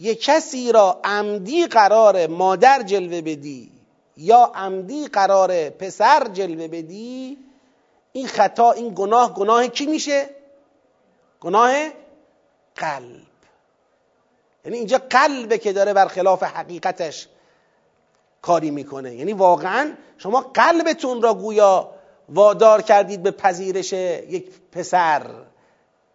یه 0.00 0.14
کسی 0.14 0.72
را 0.72 1.00
عمدی 1.04 1.66
قراره 1.66 2.26
مادر 2.26 2.82
جلوه 2.82 3.20
بدی 3.20 3.72
یا 4.16 4.52
عمدی 4.54 5.06
قراره 5.06 5.70
پسر 5.70 6.28
جلوه 6.28 6.68
بدی 6.68 7.38
این 8.12 8.26
خطا 8.26 8.72
این 8.72 8.92
گناه 8.94 9.34
گناه 9.34 9.66
کی 9.66 9.86
میشه؟ 9.86 10.30
گناه 11.40 11.72
قلب. 12.76 13.26
یعنی 14.64 14.78
اینجا 14.78 15.00
قلبه 15.10 15.58
که 15.58 15.72
داره 15.72 15.92
برخلاف 15.92 16.42
حقیقتش 16.42 17.28
کاری 18.42 18.70
می‌کنه. 18.70 19.14
یعنی 19.14 19.32
واقعا 19.32 19.92
شما 20.22 20.40
قلبتون 20.40 21.22
را 21.22 21.34
گویا 21.34 21.90
وادار 22.28 22.82
کردید 22.82 23.22
به 23.22 23.30
پذیرش 23.30 23.92
یک 23.92 24.50
پسر 24.72 25.26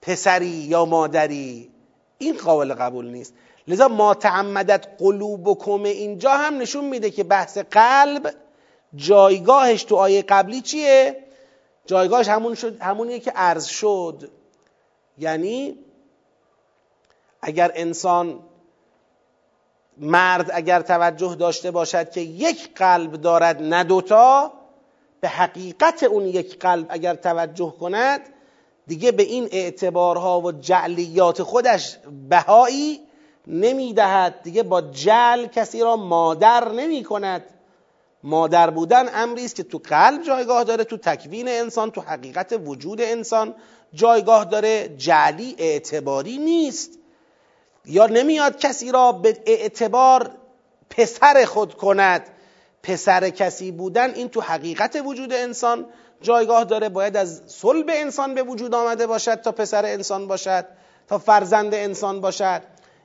پسری 0.01 0.47
یا 0.47 0.85
مادری. 0.85 1.71
این 2.17 2.37
قابل 2.37 2.73
قبول 2.73 3.07
نیست. 3.07 3.33
لذا 3.67 3.87
ما 3.87 4.13
تعمدت 4.13 4.87
قلوبکم 4.99 5.83
اینجا 5.83 6.31
هم 6.31 6.57
نشون 6.57 6.85
میده 6.85 7.11
که 7.11 7.23
بحث 7.23 7.57
قلب 7.57 8.33
جایگاهش 8.95 9.83
تو 9.83 9.95
آیه 9.95 10.21
قبلی 10.21 10.61
چیه؟ 10.61 11.23
جایگاهش 11.85 12.27
همون 12.27 12.55
شد 12.55 12.81
همونیه 12.81 13.19
که 13.19 13.31
عرض 13.31 13.65
شد. 13.65 14.31
یعنی 15.17 15.79
اگر 17.41 17.71
انسان 17.75 18.39
مرد 19.99 20.51
اگر 20.53 20.81
توجه 20.81 21.35
داشته 21.35 21.71
باشد 21.71 22.11
که 22.11 22.21
یک 22.21 22.69
قلب 22.75 23.11
دارد 23.11 23.61
نه 23.61 23.83
دوتا 23.83 24.53
به 25.21 25.27
حقیقت 25.27 26.03
اون 26.03 26.25
یک 26.25 26.59
قلب 26.59 26.85
اگر 26.89 27.15
توجه 27.15 27.73
کند 27.79 28.21
دیگه 28.87 29.11
به 29.11 29.23
این 29.23 29.49
اعتبارها 29.51 30.41
و 30.41 30.51
جعلیات 30.51 31.43
خودش 31.43 31.97
بهایی 32.29 32.99
نمی‌دهد. 33.47 34.41
دیگه 34.43 34.63
با 34.63 34.81
جل 34.81 35.45
کسی 35.45 35.79
را 35.79 35.95
مادر 35.95 36.71
نمی 36.71 37.03
کند 37.03 37.43
مادر 38.23 38.69
بودن 38.69 39.09
امری 39.13 39.45
است 39.45 39.55
که 39.55 39.63
تو 39.63 39.81
قلب 39.83 40.23
جایگاه 40.23 40.63
داره 40.63 40.83
تو 40.83 40.97
تکوین 40.97 41.47
انسان 41.47 41.91
تو 41.91 42.01
حقیقت 42.01 42.59
وجود 42.65 43.01
انسان 43.01 43.55
جایگاه 43.93 44.45
داره. 44.45 44.95
جعلی 44.97 45.55
اعتباری 45.57 46.37
نیست. 46.37 46.99
یا 47.87 48.07
نمیاد 48.07 48.57
کسی 48.57 48.91
را 48.91 49.11
به 49.11 49.37
اعتبار 49.45 50.31
پسر 50.89 51.45
خود 51.45 51.73
کند. 51.73 52.21
پسر 52.83 53.29
کسی 53.29 53.71
بودن 53.71 54.13
این 54.13 54.29
تو 54.29 54.41
حقیقت 54.41 55.01
وجود 55.05 55.33
انسان. 55.33 55.85
جایگاه 56.21 56.63
داره 56.63 56.89
باید 56.89 57.17
از 57.17 57.41
صلب 57.47 57.85
انسان 57.89 58.35
به 58.35 58.43
وجود 58.43 58.75
آمده 58.75 59.07
باشد 59.07 59.35
تا 59.35 59.51
پسر 59.51 59.85
انسان 59.85 60.27
باشد 60.27 60.65
تا 61.07 61.17
فرزند 61.17 61.73
انسان 61.73 62.21
باشد. 62.21 62.61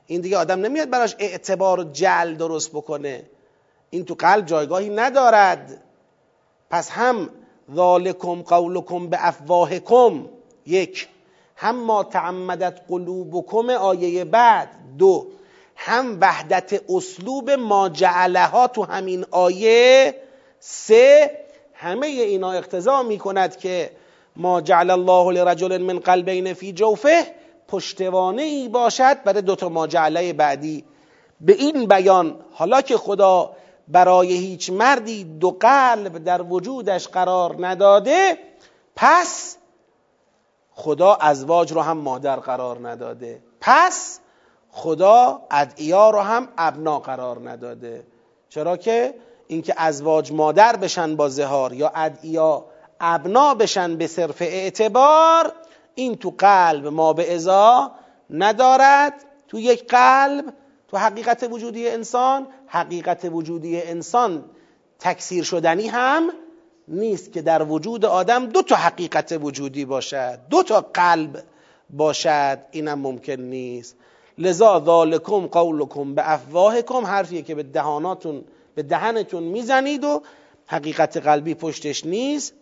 این 0.07 0.21
دیگه 0.21 0.37
آدم 0.37 0.59
نمیاد 0.59 0.89
براش 0.89 1.15
اعتبار 1.19 1.79
و 1.79 1.83
جل 1.83 2.35
درست 2.35 2.69
بکنه. 2.71 3.23
این 3.89 4.05
تو 4.05 4.15
قلب 4.19 4.45
جایگاهی 4.45 4.89
ندارد. 4.89 5.83
پس 6.69 6.89
هم 6.89 7.29
ذالکم 7.75 8.41
قولکم 8.41 9.07
به 9.07 9.27
افواهکم. 9.27 10.29
یک 10.65 11.07
هم 11.55 11.85
ما 11.85 12.03
تعمدت 12.03 12.79
قلوبکم 12.89 13.69
آیه 13.69 14.25
بعد. 14.25 14.69
دو 14.97 15.27
هم 15.75 16.17
وحدت 16.21 16.81
اسلوب 16.89 17.51
ما 17.51 17.89
جعلها 17.89 18.67
تو 18.67 18.83
همین 18.83 19.25
آیه. 19.31 20.15
سه 20.59 21.31
همه 21.73 22.07
اینا 22.07 22.51
اقتضا 22.51 23.03
می 23.03 23.17
کند 23.17 23.57
که 23.57 23.91
ما 24.35 24.61
جعل 24.61 24.89
الله 24.89 25.31
لرجل 25.31 25.77
من 25.77 25.99
قلبین 25.99 26.53
فی 26.53 26.73
جوفه 26.73 27.27
پشتوانه 27.67 28.41
ای 28.41 28.69
باشد 28.69 29.23
برای 29.23 29.41
دوتا 29.41 29.69
ما 29.69 29.87
جعله 29.87 30.33
بعدی. 30.33 30.83
به 31.41 31.53
این 31.53 31.85
بیان 31.85 32.35
حالا 32.51 32.81
که 32.81 32.97
خدا 32.97 33.55
برای 33.87 34.33
هیچ 34.33 34.69
مردی 34.69 35.23
دو 35.23 35.57
قلب 35.59 36.23
در 36.23 36.41
وجودش 36.41 37.07
قرار 37.07 37.55
نداده 37.59 38.37
پس 38.95 39.57
خدا 40.75 41.17
ازواج 41.21 41.73
رو 41.73 41.81
هم 41.81 41.97
مادر 41.97 42.35
قرار 42.35 42.89
نداده. 42.89 43.41
پس 43.61 44.19
خدا 44.69 45.41
ادعیا 45.51 46.09
رو 46.09 46.19
هم 46.19 46.47
ابنا 46.57 46.99
قرار 46.99 47.49
نداده. 47.49 48.03
چرا 48.49 48.77
که 48.77 49.15
اینکه 49.47 49.73
ازواج 49.77 50.31
مادر 50.31 50.75
بشن 50.75 51.15
با 51.15 51.29
زهار 51.29 51.73
یا 51.73 51.91
ادعیا 51.95 52.65
ابنا 52.99 53.53
بشن 53.53 53.97
به 53.97 54.07
صرف 54.07 54.41
اعتبار 54.41 55.53
این 55.95 56.15
تو 56.15 56.33
قلب 56.37 56.87
ما 56.87 57.13
به 57.13 57.35
ازا 57.35 57.91
ندارد. 58.29 59.13
تو 59.47 59.59
یک 59.59 59.87
قلب 59.87 60.53
تو 60.87 60.97
حقیقت 60.97 61.47
وجودی 61.51 61.89
انسان 61.89 62.47
حقیقت 62.67 63.25
وجودی 63.25 63.81
انسان 63.81 64.43
تکثیر 64.99 65.43
شدنی 65.43 65.87
هم 65.87 66.29
نیست 66.87 67.31
که 67.33 67.41
در 67.41 67.63
وجود 67.63 68.05
آدم 68.05 68.45
دو 68.45 68.61
تا 68.61 68.75
حقیقت 68.75 69.37
وجودی 69.41 69.85
باشد 69.85 70.39
دو 70.49 70.63
تا 70.63 70.85
قلب 70.93 71.43
باشد 71.89 72.59
اینم 72.71 72.99
ممکن 72.99 73.33
نیست. 73.33 73.95
لذا 74.37 74.83
ذالکم 74.85 75.47
قولکم 75.47 76.15
به 76.15 76.31
افواهکم 76.31 77.05
حرفیه 77.05 77.41
که 77.41 77.55
به 77.55 77.63
دهاناتون 77.63 78.43
به 78.75 78.83
دهنتون 78.83 79.43
می‌زنید 79.43 80.03
و 80.03 80.21
حقیقت 80.65 81.17
قلبی 81.17 81.53
پشتش 81.53 82.05
نیست. 82.05 82.53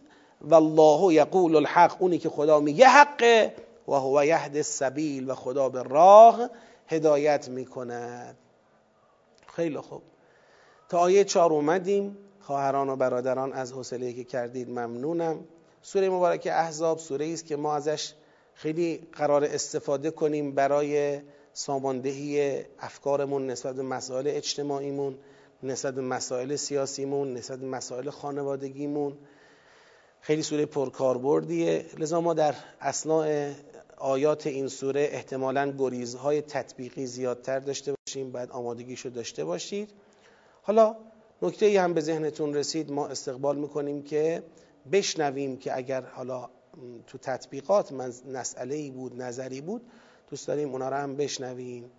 والله 0.42 1.14
یقول 1.14 1.56
الحق 1.56 1.96
اونی 2.00 2.18
که 2.18 2.30
خدا 2.30 2.60
میگه 2.60 2.88
حقه 2.88 3.54
و 3.88 3.94
هو 3.94 4.26
یهد 4.26 4.56
السبیل 4.56 5.30
و 5.30 5.36
خدا 5.36 5.70
به 5.70 5.84
راه 5.84 6.50
هدایت 6.88 7.50
می‌کند. 7.50 8.38
خیلی 9.56 9.78
خوب. 9.78 10.02
تا 10.90 11.00
آیه 11.00 11.24
چهار 11.24 11.54
اومدیم. 11.54 12.18
خواهران 12.42 12.90
و 12.90 12.96
برادران 12.96 13.54
از 13.54 13.72
حوصله 13.72 14.14
که 14.14 14.24
کردید 14.24 14.70
ممنونم. 14.70 15.44
سوره 15.82 16.10
مبارک 16.10 16.48
احزاب 16.52 16.98
سوره 17.00 17.34
است 17.34 17.46
که 17.46 17.56
ما 17.56 17.76
ازش 17.76 18.14
خیلی 18.54 19.08
قرار 19.12 19.44
استفاده 19.44 20.12
کنیم 20.12 20.52
برای 20.52 21.22
ساماندهی 21.54 22.62
افکارمون 22.80 23.48
نسبت 23.48 23.76
به 23.76 23.84
مسائل 23.84 24.28
اجتماعیمون 24.28 25.18
نسبت 25.64 25.94
به 25.94 26.02
مسائل 26.02 26.56
سیاسیمون 26.56 27.34
نسبت 27.34 27.60
به 27.60 27.66
مسائل 27.66 28.10
خانوادگیمون. 28.10 29.18
خیلی 30.22 30.42
سوره 30.42 30.66
پرکاربردیه. 30.66 31.86
لذا 31.98 32.22
ما 32.22 32.34
در 32.34 32.56
اسناع 32.82 33.52
آیات 33.98 34.48
این 34.48 34.68
سوره 34.68 35.10
احتمالا 35.12 35.74
گریزهای 35.78 36.42
تطبیقی 36.42 37.06
زیادتر 37.06 37.60
داشته 37.60 37.94
باشیم 38.06 38.32
باید 38.32 38.52
آمادگیشو 38.52 39.10
داشته 39.10 39.46
باشید. 39.46 39.90
حالا 40.62 40.96
نکته 41.44 41.66
ای 41.66 41.78
هم 41.78 41.94
به 41.94 42.02
ذهنتون 42.02 42.54
رسید 42.54 42.92
ما 42.92 43.08
استقبال 43.08 43.58
می‌کنیم 43.58 44.04
که 44.04 44.44
بشنویم 44.92 45.58
که 45.58 45.78
اگر 45.78 46.02
حالا 46.02 46.50
تو 47.08 47.18
تطبیقات 47.18 47.94
مسئله 48.34 48.76
ای 48.76 48.92
بود 48.92 49.22
نظری 49.22 49.62
بود 49.62 49.82
دوست 50.30 50.48
داریم 50.48 50.72
اونا 50.72 50.90
رو 50.90 50.96
هم 50.96 51.16
بشنویم. 51.16 51.92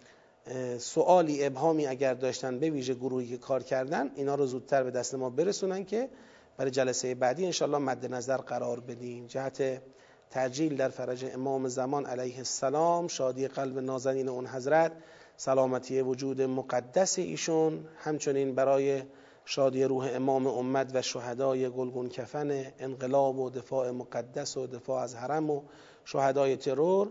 سوالی 0.79 1.47
ابهامی 1.47 1.87
اگر 1.87 2.15
داشتن 2.15 2.59
به 2.59 2.71
ویژه 2.71 2.95
گروهی 2.95 3.29
که 3.29 3.37
کار 3.37 3.63
کردن 3.63 4.11
اینا 4.15 4.35
رو 4.35 4.47
زودتر 4.47 4.83
به 4.83 4.91
دست 4.91 5.15
ما 5.15 5.31
برسونن 5.31 5.85
که 5.85 6.09
برای 6.57 6.71
جلسه 6.71 7.15
بعدی 7.15 7.45
انشالله 7.45 7.79
مد 7.79 8.15
نظر 8.15 8.37
قرار 8.37 8.81
بدیم 8.81 9.27
جهت 9.27 9.83
ترجیل 10.31 10.77
در 10.77 10.89
فرج 10.89 11.25
امام 11.35 11.69
زمان 11.69 12.07
علیه 12.07 12.39
السلام 12.39 13.09
شادی 13.09 13.49
قلب 13.49 13.79
نازنین 13.79 14.29
اون 14.29 14.47
حضرت 14.47 14.93
سلامتی 15.37 16.01
وجود 16.01 16.43
مقدس 16.43 17.19
ایشون. 17.19 17.85
همچنین 17.97 18.55
برای 18.55 19.03
شادی 19.45 19.85
روح 19.85 20.11
امام 20.15 20.47
امت 20.47 20.91
و 20.95 21.03
شهدای 21.03 21.71
گلگون 21.71 22.09
کفن 22.09 22.73
انقلاب 22.79 23.39
و 23.39 23.51
دفاع 23.51 23.91
مقدس 23.91 24.57
و 24.57 24.67
دفاع 24.67 25.03
از 25.03 25.15
حرم 25.15 25.51
و 25.51 25.63
شهدای 26.05 26.57
ترور. 26.57 27.09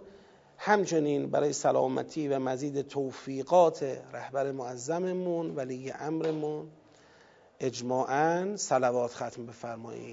همچنین 0.58 1.32
برای 1.32 1.54
سلامتی 1.54 2.28
و 2.28 2.40
مزید 2.40 2.82
توفیقات 2.82 3.84
رهبر 4.14 4.52
معظممون 4.52 5.56
ولی 5.56 5.92
امرمون 5.92 6.68
اجماعا 7.60 8.58
صلوات 8.58 9.14
ختم 9.14 9.46
بفرمایید. 9.46 10.10